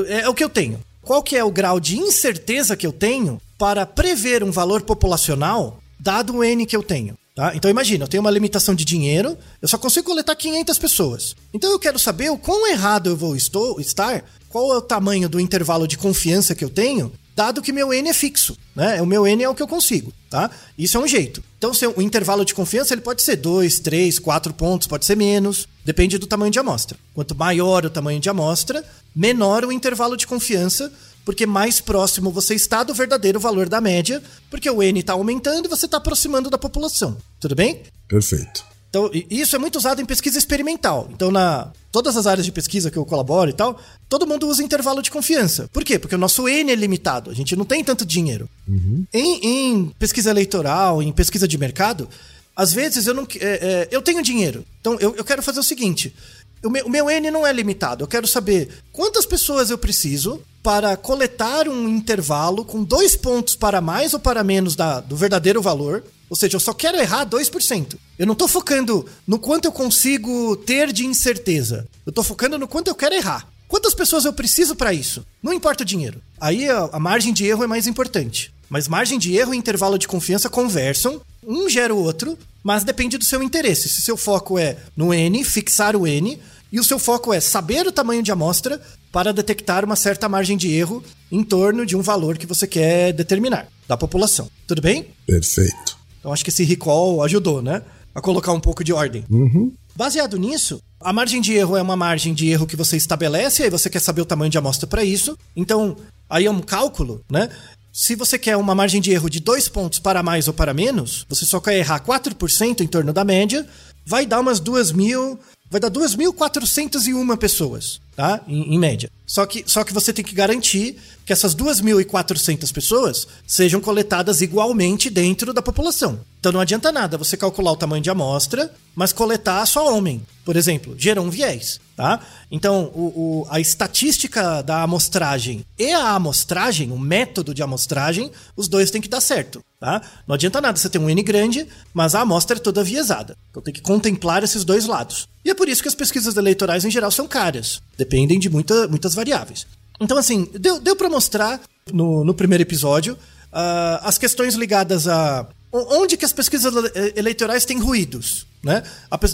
É, 0.07 0.21
é 0.21 0.29
o 0.29 0.33
que 0.33 0.43
eu 0.43 0.49
tenho. 0.49 0.79
Qual 1.01 1.23
que 1.23 1.35
é 1.35 1.43
o 1.43 1.51
grau 1.51 1.79
de 1.79 1.97
incerteza 1.97 2.75
que 2.75 2.85
eu 2.85 2.91
tenho 2.91 3.41
para 3.57 3.85
prever 3.85 4.43
um 4.43 4.51
valor 4.51 4.81
populacional 4.81 5.79
dado 5.99 6.35
o 6.35 6.43
N 6.43 6.65
que 6.65 6.75
eu 6.75 6.83
tenho. 6.83 7.17
Tá? 7.35 7.55
Então 7.55 7.69
imagina, 7.69 8.03
eu 8.05 8.07
tenho 8.07 8.21
uma 8.21 8.31
limitação 8.31 8.73
de 8.73 8.83
dinheiro, 8.83 9.37
eu 9.61 9.67
só 9.67 9.77
consigo 9.77 10.07
coletar 10.07 10.35
500 10.35 10.79
pessoas. 10.79 11.35
Então 11.53 11.71
eu 11.71 11.79
quero 11.79 11.99
saber 11.99 12.31
o 12.31 12.37
quão 12.37 12.67
errado 12.67 13.09
eu 13.09 13.15
vou 13.15 13.35
estou, 13.35 13.79
estar, 13.79 14.23
qual 14.49 14.73
é 14.73 14.77
o 14.77 14.81
tamanho 14.81 15.29
do 15.29 15.39
intervalo 15.39 15.87
de 15.87 15.97
confiança 15.97 16.55
que 16.55 16.63
eu 16.63 16.69
tenho, 16.69 17.11
dado 17.35 17.61
que 17.61 17.71
meu 17.71 17.93
N 17.93 18.09
é 18.09 18.13
fixo. 18.13 18.57
Né? 18.75 18.99
O 19.03 19.05
meu 19.05 19.27
N 19.27 19.43
é 19.43 19.47
o 19.47 19.53
que 19.53 19.61
eu 19.61 19.67
consigo. 19.67 20.11
Tá? 20.31 20.49
Isso 20.75 20.97
é 20.97 20.99
um 20.99 21.07
jeito. 21.07 21.43
Então 21.59 21.71
o 21.95 22.01
intervalo 22.01 22.43
de 22.43 22.55
confiança 22.55 22.95
ele 22.95 23.01
pode 23.01 23.21
ser 23.21 23.35
2, 23.35 23.79
3, 23.81 24.17
4 24.17 24.53
pontos, 24.55 24.87
pode 24.87 25.05
ser 25.05 25.15
menos, 25.15 25.67
depende 25.85 26.17
do 26.17 26.25
tamanho 26.25 26.51
de 26.51 26.57
amostra. 26.57 26.97
Quanto 27.13 27.35
maior 27.35 27.85
o 27.85 27.89
tamanho 27.89 28.19
de 28.19 28.29
amostra, 28.29 28.83
menor 29.15 29.63
o 29.63 29.71
intervalo 29.71 30.17
de 30.17 30.25
confiança 30.25 30.91
porque 31.27 31.45
mais 31.45 31.81
próximo 31.81 32.31
você 32.31 32.55
está 32.55 32.83
do 32.83 32.93
verdadeiro 32.93 33.37
valor 33.37 33.67
da 33.67 33.81
média, 33.81 34.23
porque 34.49 34.69
o 34.69 34.81
N 34.81 35.01
está 35.01 35.11
aumentando 35.11 35.65
e 35.65 35.67
você 35.67 35.85
está 35.85 35.97
aproximando 35.97 36.49
da 36.49 36.57
população. 36.57 37.17
Tudo 37.37 37.53
bem? 37.53 37.81
Perfeito. 38.07 38.63
Então, 38.89 39.11
isso 39.29 39.53
é 39.53 39.59
muito 39.59 39.75
usado 39.75 40.01
em 40.01 40.05
pesquisa 40.05 40.37
experimental. 40.37 41.09
Então, 41.11 41.29
na 41.29 41.73
todas 41.91 42.15
as 42.15 42.25
áreas 42.27 42.45
de 42.45 42.51
pesquisa 42.53 42.89
que 42.89 42.95
eu 42.95 43.03
colaboro 43.03 43.49
e 43.49 43.53
tal, 43.53 43.77
todo 44.07 44.25
mundo 44.25 44.47
usa 44.47 44.63
intervalo 44.63 45.01
de 45.01 45.11
confiança. 45.11 45.67
Por 45.73 45.83
quê? 45.83 45.99
Porque 45.99 46.15
o 46.15 46.17
nosso 46.17 46.47
N 46.47 46.71
é 46.71 46.75
limitado, 46.75 47.29
a 47.29 47.33
gente 47.33 47.57
não 47.57 47.65
tem 47.65 47.83
tanto 47.83 48.05
dinheiro. 48.05 48.49
Uhum. 48.65 49.05
Em, 49.13 49.39
em, 49.45 49.93
pesquisa 49.99 50.29
eleitoral, 50.29 51.03
em 51.03 51.11
pesquisa 51.11 51.45
de 51.45 51.57
mercado, 51.57 52.07
às 52.55 52.71
vezes 52.71 53.05
eu 53.05 53.13
não. 53.13 53.27
É, 53.41 53.45
é, 53.45 53.87
eu 53.91 54.01
tenho 54.01 54.23
dinheiro. 54.23 54.63
Então, 54.79 54.95
eu, 55.01 55.13
eu 55.17 55.25
quero 55.25 55.43
fazer 55.43 55.59
o 55.59 55.63
seguinte: 55.63 56.15
o 56.63 56.69
meu, 56.69 56.85
o 56.85 56.89
meu 56.89 57.09
N 57.09 57.31
não 57.31 57.45
é 57.45 57.53
limitado. 57.53 58.03
Eu 58.03 58.07
quero 58.07 58.27
saber 58.27 58.69
quantas 58.91 59.25
pessoas 59.25 59.69
eu 59.69 59.77
preciso 59.77 60.41
para 60.63 60.97
coletar 60.97 61.67
um 61.69 61.87
intervalo 61.87 62.65
com 62.65 62.83
dois 62.83 63.15
pontos 63.15 63.55
para 63.55 63.79
mais 63.79 64.13
ou 64.13 64.19
para 64.19 64.43
menos 64.43 64.75
da, 64.75 64.99
do 64.99 65.15
verdadeiro 65.15 65.61
valor. 65.61 66.03
Ou 66.29 66.35
seja, 66.35 66.57
eu 66.57 66.59
só 66.59 66.73
quero 66.73 66.97
errar 66.97 67.25
2%. 67.25 67.97
Eu 68.19 68.25
não 68.25 68.33
estou 68.33 68.47
focando 68.47 69.05
no 69.25 69.39
quanto 69.39 69.65
eu 69.65 69.71
consigo 69.71 70.57
ter 70.57 70.91
de 70.91 71.05
incerteza. 71.05 71.87
Eu 72.05 72.09
estou 72.09 72.23
focando 72.23 72.59
no 72.59 72.67
quanto 72.67 72.89
eu 72.89 72.95
quero 72.95 73.15
errar. 73.15 73.47
Quantas 73.67 73.93
pessoas 73.93 74.25
eu 74.25 74.33
preciso 74.33 74.75
para 74.75 74.93
isso? 74.93 75.25
Não 75.41 75.53
importa 75.53 75.83
o 75.83 75.85
dinheiro. 75.85 76.21
Aí 76.39 76.69
a, 76.69 76.89
a, 76.93 76.99
margem 76.99 77.33
de 77.33 77.45
erro 77.45 77.63
é 77.63 77.67
mais 77.67 77.85
importante. 77.85 78.53
Mas 78.69 78.87
margem 78.87 79.17
de 79.17 79.35
erro 79.35 79.53
e 79.53 79.57
intervalo 79.57 79.97
de 79.97 80.07
confiança 80.07 80.49
conversam, 80.49 81.21
um 81.45 81.69
gera 81.69 81.93
o 81.93 82.03
outro, 82.03 82.37
mas 82.63 82.83
depende 82.83 83.17
do 83.17 83.23
seu 83.23 83.41
interesse. 83.41 83.87
Se 83.87 84.01
seu 84.01 84.17
foco 84.17 84.59
é 84.59 84.77
no 84.95 85.13
N, 85.13 85.43
fixar 85.43 85.95
o 85.95 86.05
N, 86.05 86.39
e 86.71 86.79
o 86.79 86.83
seu 86.83 86.99
foco 86.99 87.33
é 87.33 87.39
saber 87.39 87.87
o 87.87 87.91
tamanho 87.91 88.21
de 88.21 88.31
amostra 88.31 88.81
para 89.11 89.31
detectar 89.31 89.85
uma 89.85 89.95
certa 89.95 90.27
margem 90.27 90.57
de 90.57 90.71
erro 90.71 91.03
em 91.31 91.43
torno 91.43 91.85
de 91.85 91.95
um 91.95 92.01
valor 92.01 92.37
que 92.37 92.45
você 92.45 92.67
quer 92.67 93.13
determinar 93.13 93.67
da 93.87 93.95
população. 93.95 94.49
Tudo 94.67 94.81
bem? 94.81 95.07
Perfeito. 95.25 95.97
Então 96.19 96.33
acho 96.33 96.43
que 96.43 96.49
esse 96.49 96.63
recall 96.63 97.23
ajudou, 97.23 97.61
né? 97.61 97.81
A 98.13 98.21
colocar 98.21 98.51
um 98.51 98.59
pouco 98.59 98.83
de 98.83 98.91
ordem. 98.91 99.23
Uhum. 99.29 99.71
Baseado 99.95 100.37
nisso, 100.37 100.81
a 100.99 101.13
margem 101.13 101.39
de 101.39 101.53
erro 101.53 101.77
é 101.77 101.81
uma 101.81 101.95
margem 101.95 102.33
de 102.33 102.49
erro 102.49 102.67
que 102.67 102.75
você 102.75 102.97
estabelece, 102.97 103.63
aí 103.63 103.69
você 103.69 103.89
quer 103.89 103.99
saber 103.99 104.21
o 104.21 104.25
tamanho 104.25 104.51
de 104.51 104.57
amostra 104.57 104.85
para 104.85 105.03
isso. 105.03 105.37
Então, 105.55 105.95
aí 106.29 106.45
é 106.45 106.51
um 106.51 106.61
cálculo, 106.61 107.21
né? 107.31 107.49
Se 107.99 108.13
você 108.13 108.37
quer 108.37 108.55
uma 108.55 108.75
margem 108.75 109.01
de 109.01 109.11
erro 109.11 109.27
de 109.27 109.39
dois 109.39 109.67
pontos 109.67 109.97
para 109.97 110.21
mais 110.21 110.47
ou 110.47 110.53
para 110.53 110.71
menos, 110.71 111.25
você 111.27 111.47
só 111.47 111.59
quer 111.59 111.79
errar 111.79 111.99
4% 111.99 112.81
em 112.81 112.85
torno 112.85 113.11
da 113.11 113.23
média, 113.23 113.67
vai 114.05 114.23
dar 114.23 114.39
umas 114.39 114.59
2 114.59 114.91
mil, 114.91 115.39
vai 115.67 115.81
dar 115.81 115.89
2.401 115.89 117.37
pessoas, 117.37 117.99
tá? 118.15 118.39
Em, 118.47 118.75
em, 118.75 118.77
média. 118.77 119.09
Só 119.25 119.47
que, 119.47 119.63
só 119.65 119.83
que 119.83 119.95
você 119.95 120.13
tem 120.13 120.23
que 120.23 120.35
garantir 120.35 120.95
que 121.25 121.33
essas 121.33 121.55
2.400 121.55 122.71
pessoas 122.71 123.27
sejam 123.47 123.81
coletadas 123.81 124.41
igualmente 124.41 125.09
dentro 125.09 125.51
da 125.51 125.63
população. 125.63 126.19
Então 126.39 126.51
não 126.51 126.59
adianta 126.59 126.91
nada 126.91 127.17
você 127.17 127.35
calcular 127.35 127.71
o 127.71 127.77
tamanho 127.77 128.03
de 128.03 128.11
amostra, 128.11 128.71
mas 128.95 129.11
coletar 129.11 129.65
só 129.65 129.91
homem, 129.91 130.21
por 130.45 130.55
exemplo, 130.55 130.93
gerou 130.99 131.25
um 131.25 131.31
viés, 131.31 131.79
tá? 131.97 132.19
Então 132.51 132.91
o, 132.93 133.41
o, 133.41 133.47
a 133.49 133.59
estatística 133.59 134.61
da 134.61 134.83
amostragem 134.83 135.65
e 135.77 135.91
a 135.91 136.11
amostragem, 136.11 136.91
o 136.91 136.99
método 136.99 137.55
de 137.55 137.63
amostragem, 137.63 138.31
os 138.55 138.67
dois 138.67 138.91
têm 138.91 139.01
que 139.01 139.09
dar 139.09 139.19
certo, 139.19 139.61
tá? 139.79 140.01
Não 140.27 140.35
adianta 140.35 140.61
nada 140.61 140.77
você 140.77 140.89
ter 140.89 140.99
um 140.99 141.09
N 141.09 141.23
grande, 141.23 141.67
mas 141.91 142.13
a 142.13 142.21
amostra 142.21 142.55
é 142.55 142.59
toda 142.59 142.83
viesada. 142.83 143.35
Então 143.49 143.63
tem 143.63 143.73
que 143.73 143.81
contemplar 143.81 144.43
esses 144.43 144.63
dois 144.63 144.85
lados. 144.85 145.27
E 145.43 145.49
é 145.49 145.55
por 145.55 145.67
isso 145.67 145.81
que 145.81 145.89
as 145.89 145.95
pesquisas 145.95 146.37
eleitorais 146.37 146.85
em 146.85 146.91
geral 146.91 147.09
são 147.09 147.27
caras, 147.27 147.81
dependem 147.97 148.37
de 148.37 148.49
muita, 148.49 148.87
muitas 148.87 149.15
variáveis. 149.15 149.65
Então, 149.99 150.17
assim, 150.17 150.47
deu, 150.53 150.79
deu 150.79 150.95
para 150.95 151.09
mostrar 151.09 151.59
no, 151.91 152.23
no 152.23 152.33
primeiro 152.33 152.61
episódio 152.61 153.13
uh, 153.13 153.99
as 154.03 154.17
questões 154.19 154.53
ligadas 154.53 155.07
a 155.07 155.47
onde 155.71 156.17
que 156.17 156.25
as 156.25 156.33
pesquisas 156.33 156.73
eleitorais 157.15 157.65
têm 157.65 157.79
ruídos, 157.79 158.45
né? 158.63 158.83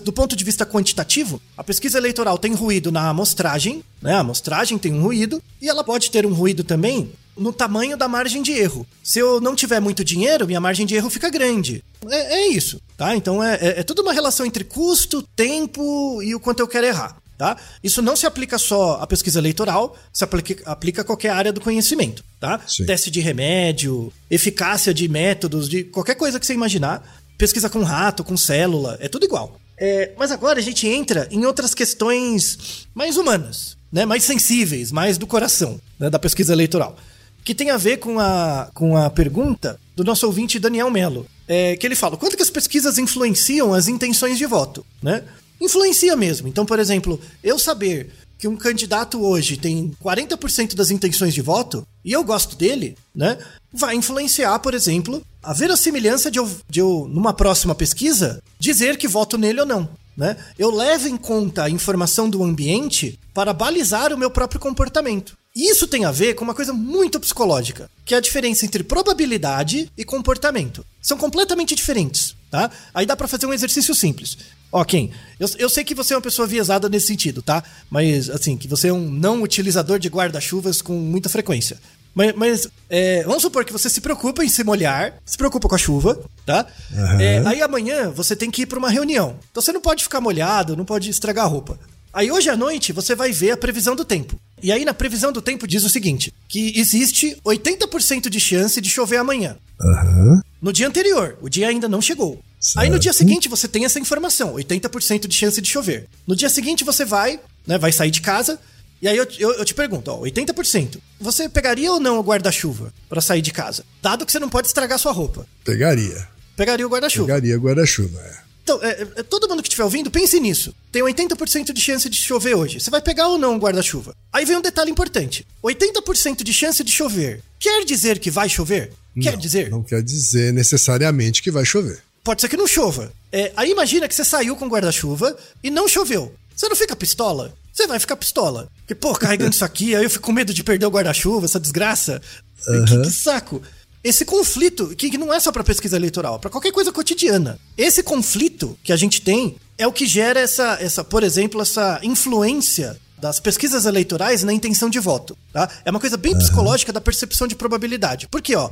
Do 0.04 0.12
ponto 0.12 0.36
de 0.36 0.44
vista 0.44 0.66
quantitativo, 0.66 1.42
a 1.58 1.64
pesquisa 1.64 1.98
eleitoral 1.98 2.38
tem 2.38 2.54
ruído 2.54 2.92
na 2.92 3.10
amostragem, 3.10 3.84
né? 4.02 4.16
A 4.16 4.20
amostragem 4.20 4.78
tem 4.78 4.94
um 4.94 5.02
ruído 5.02 5.42
e 5.62 5.70
ela 5.70 5.84
pode 5.84 6.12
ter 6.12 6.26
um 6.26 6.34
ruído 6.34 6.64
também 6.64 7.12
no 7.36 7.52
tamanho 7.52 7.98
da 7.98 8.08
margem 8.08 8.42
de 8.44 8.52
erro. 8.52 8.86
Se 9.04 9.20
eu 9.20 9.42
não 9.42 9.56
tiver 9.56 9.80
muito 9.80 10.04
dinheiro, 10.04 10.46
minha 10.46 10.62
margem 10.62 10.86
de 10.86 10.96
erro 10.96 11.10
fica 11.10 11.30
grande. 11.30 11.84
É, 12.10 12.42
é 12.42 12.48
isso, 12.48 12.80
tá? 12.96 13.16
Então 13.16 13.44
é, 13.44 13.56
é, 13.56 13.80
é 13.80 13.84
tudo 13.84 14.02
uma 14.02 14.14
relação 14.14 14.46
entre 14.46 14.64
custo, 14.64 15.24
tempo 15.36 16.22
e 16.22 16.36
o 16.36 16.40
quanto 16.40 16.60
eu 16.60 16.68
quero 16.68 16.86
errar. 16.86 17.18
Tá? 17.38 17.58
Isso 17.84 18.02
não 18.02 18.16
se 18.16 18.26
aplica 18.26 18.58
só 18.58 19.00
à 19.02 19.08
pesquisa 19.08 19.40
eleitoral, 19.40 19.98
se 20.12 20.24
aplica, 20.24 20.70
aplica 20.70 21.02
a 21.02 21.06
qualquer 21.06 21.30
área 21.30 21.52
do 21.52 21.60
conhecimento. 21.60 22.24
Tá? 22.40 22.60
Teste 22.86 23.10
de 23.10 23.20
remédio, 23.20 24.14
eficácia 24.30 24.94
de 24.94 25.08
métodos, 25.08 25.68
de 25.68 25.84
qualquer 25.84 26.16
coisa 26.16 26.40
que 26.40 26.46
você 26.46 26.54
imaginar. 26.54 27.04
Pesquisa 27.38 27.70
com 27.70 27.84
rato, 27.84 28.24
com 28.24 28.38
célula, 28.38 28.98
é 29.02 29.10
tudo 29.10 29.26
igual. 29.26 29.60
É, 29.78 30.12
mas 30.18 30.32
agora 30.32 30.60
a 30.60 30.62
gente 30.62 30.88
entra 30.88 31.28
em 31.32 31.46
outras 31.46 31.74
questões 31.74 32.88
mais 32.94 33.18
humanas, 33.18 33.76
né? 33.92 34.06
mais 34.06 34.24
sensíveis, 34.24 34.92
mais 34.92 35.18
do 35.18 35.26
coração 35.26 35.82
né? 36.00 36.10
da 36.10 36.20
pesquisa 36.20 36.54
eleitoral. 36.54 36.96
Que 37.44 37.56
tem 37.56 37.72
a 37.72 37.78
ver 37.78 37.98
com 37.98 38.20
a, 38.20 38.70
com 38.74 38.96
a 38.96 39.10
pergunta 39.10 39.78
do 39.96 40.04
nosso 40.04 40.26
ouvinte 40.26 40.60
Daniel 40.60 40.90
Melo. 40.90 41.28
É, 41.46 41.76
que 41.76 41.86
ele 41.86 41.96
fala: 41.96 42.16
quanto 42.16 42.38
que 42.38 42.44
as 42.44 42.50
pesquisas 42.50 42.98
influenciam 42.98 43.74
as 43.74 43.90
intenções 43.90 44.38
de 44.38 44.46
voto? 44.46 44.86
Né? 45.02 45.24
Influencia 45.64 46.16
mesmo. 46.16 46.48
Então, 46.48 46.66
por 46.66 46.80
exemplo, 46.80 47.20
eu 47.44 47.58
saber 47.58 48.12
que 48.38 48.48
um 48.48 48.58
candidato 48.58 49.24
hoje 49.24 49.56
tem 49.56 49.92
40% 50.04 50.76
das 50.76 50.92
intenções 50.92 51.34
de 51.34 51.42
voto 51.42 51.88
e 52.04 52.12
eu 52.12 52.24
gosto 52.24 52.56
dele, 52.58 52.98
né? 53.16 53.38
Vai 53.72 53.96
influenciar, 53.96 54.60
por 54.60 54.74
exemplo, 54.74 55.24
a 55.42 55.54
verossimilhança 55.54 56.30
de 56.30 56.40
eu, 56.40 56.50
de 56.70 56.80
eu 56.80 57.08
numa 57.10 57.34
próxima 57.34 57.74
pesquisa, 57.74 58.42
dizer 58.60 58.98
que 58.98 59.08
voto 59.08 59.38
nele 59.38 59.62
ou 59.62 59.66
não. 59.66 59.90
Né? 60.16 60.38
Eu 60.60 60.70
levo 60.70 61.08
em 61.08 61.18
conta 61.18 61.64
a 61.64 61.70
informação 61.70 62.30
do 62.30 62.44
ambiente 62.44 63.20
para 63.34 63.54
balizar 63.54 64.14
o 64.14 64.18
meu 64.18 64.30
próprio 64.30 64.60
comportamento. 64.60 65.36
E 65.56 65.70
isso 65.70 65.88
tem 65.88 66.04
a 66.04 66.12
ver 66.12 66.34
com 66.34 66.44
uma 66.44 66.54
coisa 66.54 66.74
muito 66.74 67.20
psicológica, 67.20 67.90
que 68.04 68.16
é 68.16 68.18
a 68.18 68.22
diferença 68.22 68.66
entre 68.66 68.84
probabilidade 68.84 69.92
e 69.96 70.04
comportamento. 70.04 70.84
São 71.00 71.18
completamente 71.18 71.76
diferentes, 71.76 72.36
tá? 72.50 72.72
Aí 72.94 73.06
dá 73.06 73.16
para 73.16 73.28
fazer 73.28 73.46
um 73.46 73.54
exercício 73.54 73.94
simples. 73.94 74.38
Ó, 74.74 74.84
Ken, 74.84 75.08
eu, 75.40 75.48
eu 75.60 75.70
sei 75.70 75.84
que 75.84 75.94
você 75.94 76.16
é 76.16 76.18
uma 76.18 76.22
pessoa 76.22 76.48
viesada 76.48 76.90
nesse 76.90 77.06
sentido, 77.06 77.44
tá? 77.44 77.64
Mas, 77.92 78.28
assim, 78.28 78.58
que 78.58 78.68
você 78.68 78.88
é 78.88 78.94
um 78.94 79.08
não 79.08 79.44
utilizador 79.44 80.00
de 80.00 80.10
guarda-chuvas 80.10 80.82
com 80.82 80.94
muita 80.94 81.30
frequência. 81.30 81.78
Mas, 82.16 82.34
mas 82.36 82.68
é, 82.90 83.24
vamos 83.24 83.44
supor 83.44 83.66
que 83.66 83.72
você 83.72 83.88
se 83.88 84.02
preocupa 84.02 84.44
em 84.44 84.50
se 84.50 84.64
molhar, 84.64 85.14
se 85.24 85.38
preocupa 85.38 85.70
com 85.70 85.76
a 85.76 85.78
chuva, 85.78 86.20
tá? 86.44 86.66
Uhum. 86.92 87.20
É, 87.20 87.44
aí 87.46 87.62
amanhã 87.62 88.10
você 88.10 88.36
tem 88.36 88.50
que 88.50 88.64
ir 88.64 88.66
para 88.66 88.80
uma 88.80 88.90
reunião. 88.90 89.36
Então 89.52 89.62
você 89.62 89.72
não 89.72 89.82
pode 89.82 90.04
ficar 90.04 90.20
molhado, 90.20 90.76
não 90.76 90.86
pode 90.86 91.08
estragar 91.08 91.46
a 91.46 91.48
roupa. 91.48 91.80
Aí 92.12 92.32
hoje 92.32 92.50
à 92.50 92.58
noite 92.58 92.92
você 92.92 93.16
vai 93.16 93.32
ver 93.32 93.52
a 93.52 93.58
previsão 93.58 93.96
do 93.96 94.06
tempo. 94.06 94.40
E 94.62 94.72
aí 94.72 94.86
na 94.86 94.94
previsão 94.94 95.32
do 95.32 95.42
tempo 95.42 95.68
diz 95.68 95.84
o 95.84 95.90
seguinte: 95.90 96.34
que 96.48 96.80
existe 96.80 97.38
80% 97.46 98.30
de 98.30 98.40
chance 98.40 98.80
de 98.82 98.90
chover 98.90 99.18
amanhã. 99.18 99.56
Uhum. 99.80 100.42
No 100.62 100.74
dia 100.74 100.88
anterior, 100.88 101.38
o 101.42 101.50
dia 101.50 101.68
ainda 101.68 101.88
não 101.88 102.02
chegou. 102.02 102.40
Certo. 102.64 102.82
Aí 102.82 102.90
no 102.90 102.98
dia 102.98 103.12
seguinte 103.12 103.50
você 103.50 103.68
tem 103.68 103.84
essa 103.84 104.00
informação, 104.00 104.54
80% 104.54 105.28
de 105.28 105.36
chance 105.36 105.60
de 105.60 105.70
chover. 105.70 106.08
No 106.26 106.34
dia 106.34 106.48
seguinte 106.50 106.86
você 106.86 107.04
vai, 107.04 107.38
né, 107.68 107.78
vai 107.78 107.92
sair 107.92 108.10
de 108.10 108.22
casa, 108.22 108.58
e 109.02 109.08
aí 109.08 109.18
eu, 109.18 109.28
eu, 109.38 109.52
eu 109.56 109.66
te 109.66 109.74
pergunto, 109.74 110.10
ó, 110.10 110.22
80%. 110.22 110.98
Você 111.20 111.50
pegaria 111.50 111.92
ou 111.92 112.00
não 112.00 112.20
o 112.20 112.24
guarda-chuva 112.24 112.94
para 113.10 113.20
sair 113.20 113.42
de 113.42 113.52
casa? 113.52 113.84
Dado 114.02 114.26
que 114.26 114.32
você 114.32 114.40
não 114.40 114.48
pode 114.48 114.68
estragar 114.68 114.98
sua 114.98 115.12
roupa. 115.12 115.46
Pegaria. 115.66 116.26
Pegaria 116.56 116.88
o 116.88 116.90
guarda-chuva. 116.90 117.26
Pegaria 117.26 117.58
o 117.58 117.62
guarda-chuva, 117.62 118.18
é. 118.22 118.44
Então, 118.64 118.80
é, 118.82 119.02
é, 119.18 119.24
todo 119.24 119.50
mundo 119.50 119.62
que 119.62 119.68
estiver 119.68 119.84
ouvindo, 119.84 120.10
pense 120.10 120.40
nisso. 120.40 120.74
Tem 120.90 121.04
80% 121.04 121.74
de 121.74 121.82
chance 121.82 122.08
de 122.08 122.16
chover 122.16 122.56
hoje. 122.56 122.80
Você 122.80 122.90
vai 122.90 123.02
pegar 123.02 123.28
ou 123.28 123.38
não 123.38 123.58
o 123.58 123.60
guarda-chuva? 123.60 124.16
Aí 124.32 124.46
vem 124.46 124.56
um 124.56 124.62
detalhe 124.62 124.90
importante: 124.90 125.46
80% 125.62 126.44
de 126.44 126.54
chance 126.54 126.82
de 126.82 126.92
chover. 126.94 127.44
Quer 127.60 127.84
dizer 127.84 128.20
que 128.20 128.32
vai 128.32 128.48
chover? 128.48 128.94
Quer 129.22 129.34
não, 129.34 129.40
dizer? 129.40 129.70
Não 129.70 129.84
quer 129.84 130.02
dizer 130.02 130.54
necessariamente 130.54 131.44
que 131.44 131.52
vai 131.52 131.66
chover 131.66 132.02
pode 132.24 132.42
ser 132.42 132.50
que 132.50 132.58
não 132.58 132.68
chova. 132.68 133.12
É, 133.32 133.52
aí 133.56 133.72
imagina 133.72 134.08
que 134.08 134.16
você 134.16 134.24
saiu 134.24 134.56
com 134.56 134.68
guarda-chuva 134.68 135.36
e 135.64 135.70
não 135.70 135.88
choveu. 135.88 136.34
Você 136.56 136.70
não 136.70 136.76
fica 136.76 136.96
pistola? 136.96 137.54
Você 137.74 137.88
vai 137.88 138.00
ficar 138.00 138.16
pistola. 138.16 138.70
Porque, 138.80 138.96
pô, 138.96 139.14
carregando 139.14 139.54
isso 139.54 139.66
aqui, 139.66 139.96
aí 139.96 140.04
eu 140.04 140.10
fico 140.10 140.26
com 140.26 140.32
medo 140.32 140.54
de 140.54 140.64
perder 140.64 140.86
o 140.86 140.92
guarda-chuva, 140.92 141.46
essa 141.46 141.60
desgraça. 141.60 142.22
Uhum. 142.68 142.86
Que, 142.86 143.02
que, 143.02 143.12
saco. 143.12 143.62
Esse 144.04 144.26
conflito, 144.26 144.96
que 144.96 145.18
não 145.18 145.34
é 145.34 145.40
só 145.40 145.52
para 145.52 145.64
pesquisa 145.64 145.96
eleitoral, 145.96 146.38
para 146.38 146.50
qualquer 146.50 146.72
coisa 146.72 146.92
cotidiana. 146.92 147.58
Esse 147.78 148.04
conflito 148.04 148.78
que 148.84 148.94
a 148.94 148.98
gente 148.98 149.22
tem 149.22 149.56
é 149.78 149.88
o 149.88 149.94
que 149.94 150.06
gera 150.06 150.40
essa, 150.40 150.78
essa 150.80 151.04
por 151.04 151.24
exemplo, 151.24 151.62
essa 151.62 152.00
influência 152.04 153.00
das 153.18 153.40
pesquisas 153.40 153.86
eleitorais 153.86 154.44
na 154.44 154.54
intenção 154.54 154.90
de 154.90 155.00
voto. 155.00 155.36
Tá? 155.52 155.70
É 155.86 155.90
uma 155.90 156.00
coisa 156.00 156.18
bem 156.18 156.34
uhum. 156.34 156.40
psicológica 156.40 156.94
da 156.94 157.02
percepção 157.02 157.48
de 157.48 157.56
probabilidade. 157.56 158.28
Porque, 158.28 158.56
ó, 158.56 158.70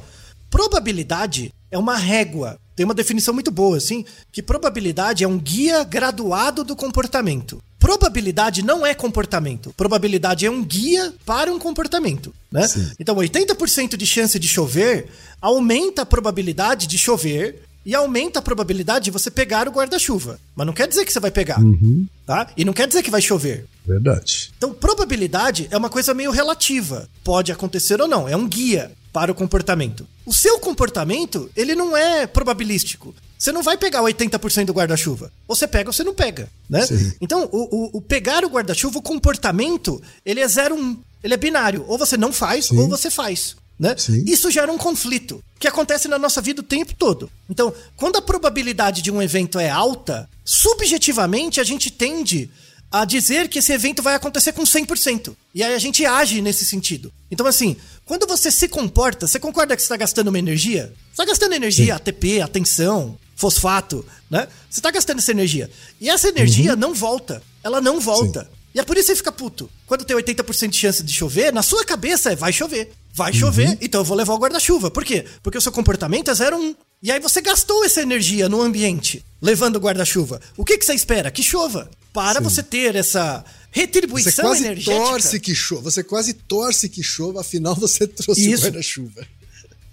probabilidade 0.50 1.54
é 1.72 1.78
uma 1.78 1.96
régua 1.96 2.60
tem 2.82 2.86
uma 2.86 2.96
definição 2.96 3.32
muito 3.32 3.52
boa, 3.52 3.78
assim, 3.78 4.04
que 4.32 4.42
probabilidade 4.42 5.24
é 5.24 5.28
um 5.28 5.38
guia 5.38 5.84
graduado 5.84 6.64
do 6.64 6.76
comportamento. 6.76 7.62
Probabilidade 7.78 8.64
não 8.64 8.84
é 8.84 8.96
comportamento. 8.96 9.72
Probabilidade 9.78 10.48
é 10.48 10.50
um 10.50 10.64
guia 10.64 11.14
para 11.24 11.54
um 11.54 11.60
comportamento, 11.60 12.34
né? 12.52 12.68
Sim. 12.68 12.92
Então, 13.00 13.16
80% 13.16 13.96
de 13.96 14.06
chance 14.08 14.40
de 14.40 14.48
chover 14.48 15.10
aumenta 15.40 16.02
a 16.02 16.06
probabilidade 16.08 16.88
de 16.88 16.98
chover 16.98 17.62
e 17.86 17.94
aumenta 17.94 18.40
a 18.40 18.42
probabilidade 18.42 19.06
de 19.06 19.12
você 19.12 19.30
pegar 19.30 19.68
o 19.68 19.72
guarda-chuva. 19.72 20.40
Mas 20.56 20.66
não 20.66 20.74
quer 20.74 20.88
dizer 20.88 21.06
que 21.06 21.14
você 21.14 21.20
vai 21.20 21.30
pegar, 21.30 21.60
uhum. 21.60 22.08
tá? 22.26 22.48
E 22.58 22.66
não 22.66 22.74
quer 22.74 22.88
dizer 22.88 23.04
que 23.04 23.12
vai 23.12 23.22
chover. 23.22 23.66
Verdade. 23.86 24.52
Então, 24.58 24.74
probabilidade 24.74 25.68
é 25.70 25.78
uma 25.78 25.90
coisa 25.90 26.16
meio 26.16 26.32
relativa. 26.32 27.08
Pode 27.24 27.52
acontecer 27.52 28.02
ou 28.02 28.08
não, 28.08 28.28
é 28.28 28.36
um 28.36 28.48
guia 28.48 28.92
para 29.14 29.32
o 29.32 29.36
comportamento. 29.36 30.08
O 30.26 30.34
seu 30.34 30.60
comportamento, 30.60 31.50
ele 31.56 31.76
não 31.76 31.96
é 31.98 32.28
probabilístico. 32.28 33.14
você 33.38 33.52
não 33.52 33.64
vai 33.64 33.76
pegar 33.78 34.02
80% 34.04 34.66
do 34.66 34.74
guarda-chuva. 34.74 35.32
Ou 35.48 35.56
você 35.56 35.68
pega 35.68 35.90
ou 35.90 35.94
você 35.94 36.04
não 36.04 36.14
pega, 36.14 36.48
né? 36.70 36.86
Sim. 36.86 37.12
Então, 37.20 37.50
o, 37.52 37.76
o- 37.76 37.98
o 37.98 38.02
pegar 38.02 38.46
o 38.46 38.50
guarda-chuva, 38.50 39.00
o 39.00 39.02
comportamento, 39.02 40.00
ele 40.26 40.40
é 40.40 40.48
0 40.48 40.76
1. 40.76 40.98
Ele 41.24 41.34
é 41.34 41.38
binário. 41.38 41.84
Ou 41.88 41.98
você 41.98 42.16
não 42.18 42.32
faz, 42.32 42.66
Sim. 42.68 42.78
ou 42.80 42.88
você 42.88 43.10
faz. 43.10 43.56
Né? 43.80 43.96
Isso 44.28 44.52
gera 44.52 44.72
um 44.72 44.78
conflito 44.78 45.44
que 45.60 45.68
acontece 45.68 46.08
na 46.08 46.20
nossa 46.20 46.40
vida 46.40 46.62
o 46.62 46.64
tempo 46.64 46.94
todo. 46.96 47.32
Então, 47.50 47.74
quando 47.98 48.18
a 48.18 48.22
probabilidade 48.22 49.02
de 49.02 49.10
um 49.10 49.20
evento 49.20 49.58
é 49.58 49.72
alta, 49.72 50.30
subjetivamente 50.76 51.60
a 51.60 51.64
gente 51.64 51.90
tende 51.92 52.50
a 52.92 53.06
dizer 53.06 53.48
que 53.48 53.60
esse 53.60 53.72
evento 53.72 54.04
vai 54.04 54.16
acontecer 54.16 54.52
com 54.52 54.64
100%. 54.64 55.34
E 55.56 55.64
aí 55.64 55.74
a 55.74 55.80
gente 55.80 56.06
age 56.06 56.42
nesse 56.42 56.66
sentido. 56.66 57.12
Então, 57.32 57.46
assim, 57.48 57.78
quando 58.06 58.28
você 58.28 58.52
se 58.52 58.68
comporta, 58.68 59.28
você 59.28 59.40
concorda 59.40 59.76
que 59.76 59.82
você 59.82 59.86
está 59.86 59.98
gastando 59.98 60.28
uma 60.28 60.40
energia? 60.40 60.94
Você 61.06 61.12
está 61.22 61.26
gastando 61.26 61.54
energia, 61.54 61.96
ATP, 61.96 62.42
atenção, 62.42 63.18
fosfato, 63.36 64.06
né? 64.30 64.48
Você 64.70 64.80
está 64.80 64.92
gastando 64.92 65.20
essa 65.20 65.32
energia. 65.32 65.70
E 66.02 66.10
essa 66.10 66.28
energia 66.28 66.76
não 66.76 66.94
volta. 66.94 67.42
Ela 67.64 67.80
não 67.80 68.00
volta. 68.00 68.50
E 68.74 68.80
é 68.80 68.84
por 68.84 68.98
isso 68.98 69.08
que 69.08 69.14
você 69.14 69.18
fica 69.18 69.32
puto. 69.32 69.70
Quando 69.86 70.06
tem 70.06 70.16
80% 70.16 70.70
de 70.70 70.78
chance 70.78 71.04
de 71.04 71.14
chover, 71.14 71.52
na 71.54 71.62
sua 71.62 71.84
cabeça 71.86 72.32
é 72.32 72.36
vai 72.36 72.52
chover. 72.52 72.92
Vai 73.14 73.34
chover, 73.34 73.78
então 73.82 74.00
eu 74.00 74.06
vou 74.06 74.16
levar 74.16 74.34
o 74.34 74.38
guarda-chuva. 74.38 74.90
Por 74.90 75.04
quê? 75.04 75.26
Porque 75.44 75.58
o 75.58 75.62
seu 75.62 75.72
comportamento 75.72 76.32
é 76.32 76.34
0,1. 76.34 76.76
E 77.04 77.12
aí 77.12 77.20
você 77.20 77.42
gastou 77.42 77.84
essa 77.84 78.02
energia 78.02 78.48
no 78.48 78.62
ambiente, 78.62 79.26
levando 79.42 79.76
o 79.76 79.80
guarda-chuva. 79.80 80.40
O 80.56 80.64
que, 80.64 80.78
que 80.78 80.86
você 80.86 80.94
espera? 80.94 81.30
Que 81.30 81.44
chova. 81.44 81.92
Para 82.14 82.40
você 82.42 82.62
ter 82.62 82.96
essa 82.96 83.44
Você 83.44 83.80
retribuição 83.80 84.46
quase 84.46 84.66
energética. 84.66 85.06
torce 85.06 85.40
que 85.40 85.56
chova. 85.56 85.82
Você 85.84 86.04
quase 86.04 86.34
torce 86.34 86.90
que 86.90 87.02
chova, 87.02 87.42
afinal 87.42 87.76
você 87.76 88.06
trouxe 88.08 88.52
Isso. 88.52 88.64
o 88.64 88.66
guarda-chuva. 88.66 89.28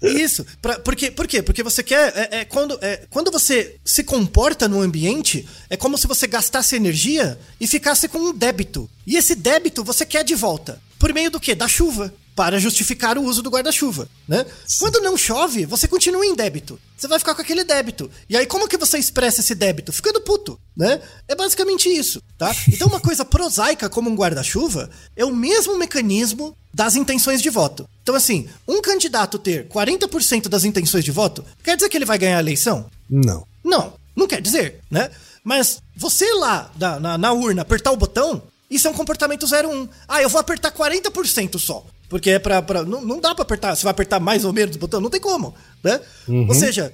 Isso. 0.01 0.45
Pra, 0.61 0.79
por, 0.79 0.95
quê? 0.95 1.11
por 1.11 1.27
quê? 1.27 1.41
Porque 1.41 1.61
você 1.61 1.83
quer. 1.83 2.13
É, 2.15 2.39
é 2.39 2.45
quando, 2.45 2.77
é, 2.81 3.05
quando 3.09 3.31
você 3.31 3.75
se 3.83 4.03
comporta 4.03 4.67
no 4.67 4.81
ambiente, 4.81 5.47
é 5.69 5.75
como 5.75 5.97
se 5.97 6.07
você 6.07 6.25
gastasse 6.25 6.75
energia 6.75 7.37
e 7.59 7.67
ficasse 7.67 8.07
com 8.07 8.17
um 8.17 8.33
débito. 8.33 8.89
E 9.05 9.17
esse 9.17 9.35
débito 9.35 9.83
você 9.83 10.05
quer 10.05 10.23
de 10.23 10.35
volta. 10.35 10.81
Por 10.97 11.13
meio 11.13 11.29
do 11.29 11.39
quê? 11.39 11.53
Da 11.53 11.67
chuva. 11.67 12.13
Para 12.35 12.59
justificar 12.59 13.17
o 13.17 13.23
uso 13.23 13.41
do 13.41 13.49
guarda-chuva. 13.49 14.07
Né? 14.27 14.45
Quando 14.77 15.01
não 15.01 15.17
chove, 15.17 15.65
você 15.65 15.87
continua 15.87 16.25
em 16.25 16.35
débito. 16.35 16.79
Você 16.97 17.07
vai 17.07 17.19
ficar 17.19 17.35
com 17.35 17.41
aquele 17.41 17.63
débito. 17.63 18.09
E 18.29 18.37
aí, 18.37 18.45
como 18.45 18.67
que 18.67 18.77
você 18.77 18.97
expressa 18.97 19.41
esse 19.41 19.53
débito? 19.53 19.91
Ficando 19.91 20.21
puto. 20.21 20.59
Né? 20.75 21.01
É 21.27 21.35
basicamente 21.35 21.89
isso. 21.89 22.21
Tá? 22.37 22.55
Então, 22.69 22.87
uma 22.87 22.99
coisa 22.99 23.25
prosaica 23.25 23.89
como 23.89 24.09
um 24.09 24.15
guarda-chuva 24.15 24.89
é 25.15 25.25
o 25.25 25.35
mesmo 25.35 25.77
mecanismo 25.77 26.55
das 26.73 26.95
intenções 26.95 27.41
de 27.41 27.49
voto. 27.49 27.89
Então, 28.03 28.15
assim, 28.15 28.47
um 28.67 28.81
candidato 28.81 29.37
ter 29.37 29.67
40% 29.67 30.47
das 30.47 30.63
intenções 30.63 31.03
de 31.03 31.11
voto, 31.11 31.43
quer 31.63 31.75
dizer 31.75 31.89
que 31.89 31.97
ele 31.97 32.05
vai 32.05 32.17
ganhar 32.17 32.37
a 32.37 32.41
eleição? 32.41 32.89
Não. 33.09 33.45
Não, 33.63 33.93
não 34.15 34.27
quer 34.27 34.41
dizer, 34.41 34.79
né? 34.89 35.09
Mas 35.43 35.81
você 35.95 36.31
lá 36.33 36.71
na, 36.77 36.99
na, 36.99 37.17
na 37.17 37.33
urna 37.33 37.63
apertar 37.63 37.91
o 37.91 37.97
botão, 37.97 38.41
isso 38.69 38.87
é 38.87 38.91
um 38.91 38.93
comportamento 38.93 39.45
01. 39.45 39.89
Ah, 40.07 40.21
eu 40.21 40.29
vou 40.29 40.39
apertar 40.39 40.71
40% 40.71 41.57
só. 41.57 41.83
Porque 42.09 42.31
é 42.31 42.39
pra. 42.39 42.61
pra 42.61 42.83
não, 42.83 43.01
não 43.05 43.19
dá 43.21 43.33
pra 43.35 43.43
apertar. 43.43 43.75
Você 43.75 43.83
vai 43.83 43.91
apertar 43.91 44.19
mais 44.19 44.43
ou 44.43 44.51
menos 44.51 44.75
o 44.75 44.79
botão? 44.79 44.99
Não 44.99 45.09
tem 45.09 45.21
como, 45.21 45.53
né? 45.83 46.01
Ou 46.27 46.55
seja, 46.55 46.91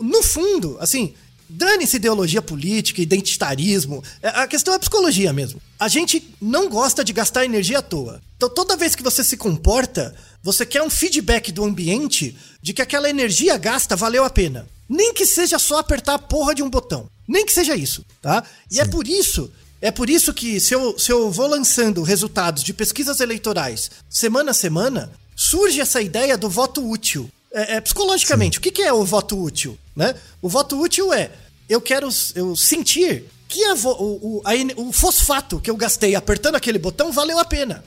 no 0.00 0.22
fundo, 0.22 0.76
assim, 0.78 1.14
dane-se 1.48 1.96
ideologia 1.96 2.42
política, 2.42 3.00
identitarismo. 3.00 4.04
é- 4.22 4.28
A 4.28 4.46
questão 4.46 4.74
é 4.74 4.78
psicologia 4.78 5.32
mesmo. 5.32 5.60
A 5.78 5.88
gente 5.88 6.30
não 6.40 6.68
gosta 6.68 7.02
de 7.02 7.12
gastar 7.12 7.44
energia 7.44 7.78
à 7.78 7.82
toa. 7.82 8.20
Então, 8.36 8.48
toda 8.50 8.76
vez 8.76 8.94
que 8.94 9.02
você 9.02 9.24
se 9.24 9.36
comporta, 9.36 10.14
você 10.42 10.64
quer 10.66 10.82
um 10.82 10.90
feedback 10.90 11.50
do 11.52 11.64
ambiente 11.64 12.36
de 12.62 12.72
que 12.72 12.82
aquela 12.82 13.08
energia 13.10 13.56
gasta 13.56 13.96
valeu 13.96 14.24
a 14.24 14.30
pena. 14.30 14.66
Nem 14.88 15.14
que 15.14 15.24
seja 15.24 15.58
só 15.58 15.78
apertar 15.78 16.14
a 16.14 16.18
porra 16.18 16.54
de 16.54 16.62
um 16.62 16.68
botão. 16.70 17.08
Nem 17.26 17.46
que 17.46 17.52
seja 17.52 17.76
isso, 17.76 18.04
tá? 18.20 18.42
E 18.70 18.80
é 18.80 18.84
por 18.84 19.06
isso, 19.06 19.50
é 19.80 19.90
por 19.90 20.08
isso 20.10 20.32
que 20.34 20.60
se 20.60 20.74
eu, 20.74 20.98
se 20.98 21.10
eu 21.12 21.30
vou 21.30 21.46
lançando 21.46 22.02
resultados 22.02 22.62
de 22.62 22.72
pesquisas 22.72 23.20
eleitorais 23.20 23.90
semana 24.08 24.50
a 24.50 24.54
semana, 24.54 25.10
surge 25.36 25.80
essa 25.80 26.00
ideia 26.02 26.36
do 26.36 26.48
voto 26.50 26.86
útil. 26.88 27.30
É, 27.52 27.76
é, 27.76 27.80
psicologicamente, 27.80 28.58
o 28.58 28.60
que, 28.60 28.70
que 28.70 28.82
é 28.82 28.92
o 28.92 29.04
voto 29.04 29.40
útil? 29.42 29.76
Né? 29.96 30.14
O 30.40 30.48
voto 30.48 30.80
útil 30.80 31.12
é 31.12 31.30
eu 31.68 31.80
quero 31.80 32.08
eu 32.34 32.54
sentir 32.56 33.24
que 33.48 33.64
a 33.64 33.74
o, 33.74 34.38
o- 34.38 34.42
a 34.44 34.52
o 34.80 34.92
fosfato 34.92 35.58
que 35.60 35.68
eu 35.70 35.76
gastei 35.76 36.14
apertando 36.14 36.54
aquele 36.54 36.78
botão 36.78 37.10
valeu 37.10 37.38
a 37.38 37.44
pena. 37.44 37.82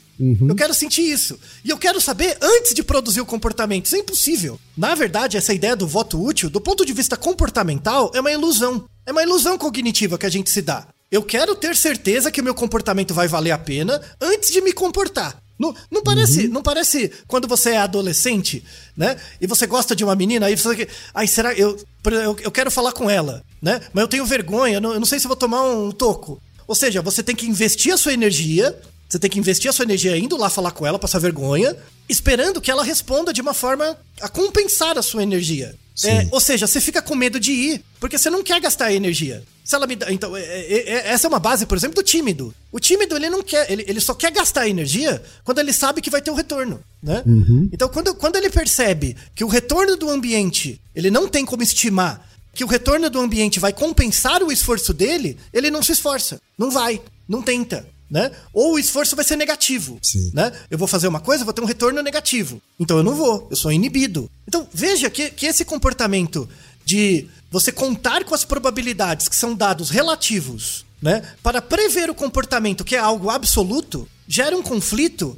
Eu 0.49 0.55
quero 0.55 0.73
sentir 0.73 1.01
isso. 1.01 1.39
E 1.65 1.69
eu 1.69 1.77
quero 1.77 1.99
saber 2.01 2.37
antes 2.41 2.73
de 2.73 2.83
produzir 2.83 3.19
o 3.21 3.25
comportamento. 3.25 3.85
Isso 3.87 3.95
é 3.95 3.99
impossível. 3.99 4.59
Na 4.77 4.93
verdade, 4.93 5.37
essa 5.37 5.53
ideia 5.53 5.75
do 5.75 5.87
voto 5.87 6.21
útil, 6.23 6.49
do 6.49 6.61
ponto 6.61 6.85
de 6.85 6.93
vista 6.93 7.15
comportamental, 7.17 8.11
é 8.13 8.19
uma 8.19 8.31
ilusão. 8.31 8.85
É 9.05 9.11
uma 9.11 9.23
ilusão 9.23 9.57
cognitiva 9.57 10.17
que 10.17 10.25
a 10.25 10.29
gente 10.29 10.49
se 10.49 10.61
dá. 10.61 10.85
Eu 11.13 11.21
quero 11.21 11.55
ter 11.55 11.75
certeza 11.75 12.31
que 12.31 12.41
o 12.41 12.43
meu 12.43 12.55
comportamento 12.55 13.13
vai 13.13 13.27
valer 13.27 13.51
a 13.51 13.57
pena 13.59 14.01
antes 14.19 14.51
de 14.51 14.59
me 14.61 14.73
comportar. 14.73 15.37
Não, 15.59 15.71
não 15.91 16.01
parece, 16.01 16.47
não 16.47 16.63
parece 16.63 17.11
quando 17.27 17.47
você 17.47 17.69
é 17.69 17.77
adolescente, 17.77 18.63
né? 18.97 19.15
E 19.39 19.45
você 19.45 19.67
gosta 19.67 19.95
de 19.95 20.03
uma 20.03 20.15
menina, 20.15 20.47
aí 20.47 20.57
você. 20.57 20.87
Ai, 21.13 21.27
será 21.27 21.53
eu, 21.53 21.77
eu, 22.05 22.35
eu 22.41 22.51
quero 22.51 22.71
falar 22.71 22.93
com 22.93 23.07
ela, 23.07 23.43
né? 23.61 23.79
Mas 23.93 24.01
eu 24.01 24.07
tenho 24.07 24.25
vergonha, 24.25 24.77
eu 24.77 24.81
não, 24.81 24.93
eu 24.93 24.99
não 24.99 25.05
sei 25.05 25.19
se 25.19 25.25
eu 25.25 25.29
vou 25.29 25.37
tomar 25.37 25.61
um 25.61 25.91
toco. 25.91 26.41
Ou 26.65 26.73
seja, 26.73 26.99
você 26.99 27.21
tem 27.21 27.35
que 27.35 27.45
investir 27.45 27.93
a 27.93 27.97
sua 27.97 28.13
energia, 28.13 28.75
você 29.13 29.19
tem 29.19 29.29
que 29.29 29.37
investir 29.37 29.69
a 29.69 29.73
sua 29.73 29.83
energia 29.83 30.17
indo 30.17 30.35
lá 30.35 30.49
falar 30.49 30.71
com 30.71 30.87
ela, 30.87 30.97
passar 30.97 31.19
vergonha, 31.19 31.77
esperando 32.09 32.59
que 32.59 32.71
ela 32.71 32.83
responda 32.83 33.31
de 33.31 33.41
uma 33.41 33.53
forma 33.53 33.95
a 34.19 34.27
compensar 34.27 34.97
a 34.97 35.03
sua 35.03 35.21
energia. 35.21 35.75
É, 36.03 36.27
ou 36.31 36.39
seja, 36.39 36.65
você 36.65 36.81
fica 36.81 36.99
com 36.99 37.13
medo 37.13 37.39
de 37.39 37.51
ir, 37.51 37.83
porque 37.99 38.17
você 38.17 38.31
não 38.31 38.41
quer 38.41 38.59
gastar 38.59 38.91
energia. 38.91 39.43
Se 39.63 39.75
ela 39.75 39.85
me 39.85 39.95
dá, 39.95 40.11
então, 40.11 40.35
é- 40.35 40.41
é- 40.41 40.89
é- 40.89 41.07
essa 41.11 41.27
é 41.27 41.29
uma 41.29 41.37
base, 41.37 41.67
por 41.67 41.77
exemplo, 41.77 41.95
do 41.95 42.01
tímido. 42.01 42.55
O 42.71 42.79
tímido, 42.79 43.15
ele 43.15 43.29
não 43.29 43.43
quer, 43.43 43.71
ele, 43.71 43.85
ele 43.87 44.01
só 44.01 44.15
quer 44.15 44.31
gastar 44.31 44.67
energia 44.67 45.21
quando 45.43 45.59
ele 45.59 45.71
sabe 45.71 46.01
que 46.01 46.09
vai 46.09 46.19
ter 46.19 46.31
o 46.31 46.35
retorno, 46.35 46.81
né? 47.01 47.21
Então, 47.71 47.87
quando, 47.89 48.15
quando 48.15 48.35
ele 48.37 48.49
percebe 48.49 49.15
que 49.35 49.43
o 49.43 49.47
retorno 49.47 49.95
do 49.95 50.09
ambiente, 50.09 50.81
ele 50.95 51.11
não 51.11 51.27
tem 51.27 51.45
como 51.45 51.61
estimar 51.61 52.27
que 52.51 52.63
o 52.63 52.67
retorno 52.67 53.11
do 53.11 53.19
ambiente 53.21 53.59
vai 53.59 53.71
compensar 53.71 54.41
o 54.41 54.51
esforço 54.51 54.91
dele, 54.91 55.37
ele 55.53 55.69
não 55.69 55.83
se 55.83 55.91
esforça. 55.91 56.41
Não 56.57 56.71
vai, 56.71 56.99
não 57.29 57.43
tenta. 57.43 57.87
Né? 58.13 58.29
Ou 58.53 58.75
o 58.75 58.79
esforço 58.79 59.15
vai 59.15 59.25
ser 59.25 59.35
negativo. 59.35 59.97
Sim. 59.99 60.29
Né? 60.35 60.51
Eu 60.69 60.77
vou 60.77 60.87
fazer 60.87 61.07
uma 61.07 61.19
coisa, 61.19 61.43
vou 61.43 61.51
ter 61.51 61.61
um 61.61 61.65
retorno 61.65 61.99
negativo. 62.03 62.61
Então 62.79 62.97
eu 62.97 63.03
não 63.03 63.15
vou, 63.15 63.47
eu 63.49 63.55
sou 63.55 63.71
inibido. 63.71 64.29
Então 64.47 64.67
veja 64.71 65.09
que, 65.09 65.31
que 65.31 65.47
esse 65.47 65.65
comportamento 65.65 66.47
de 66.85 67.27
você 67.49 67.71
contar 67.71 68.23
com 68.23 68.35
as 68.35 68.45
probabilidades 68.45 69.27
que 69.27 69.35
são 69.35 69.55
dados 69.55 69.89
relativos, 69.89 70.85
né, 71.01 71.23
para 71.41 71.59
prever 71.59 72.07
o 72.07 72.13
comportamento 72.13 72.83
que 72.83 72.95
é 72.95 72.99
algo 72.99 73.31
absoluto, 73.31 74.07
gera 74.27 74.55
um 74.55 74.61
conflito 74.61 75.35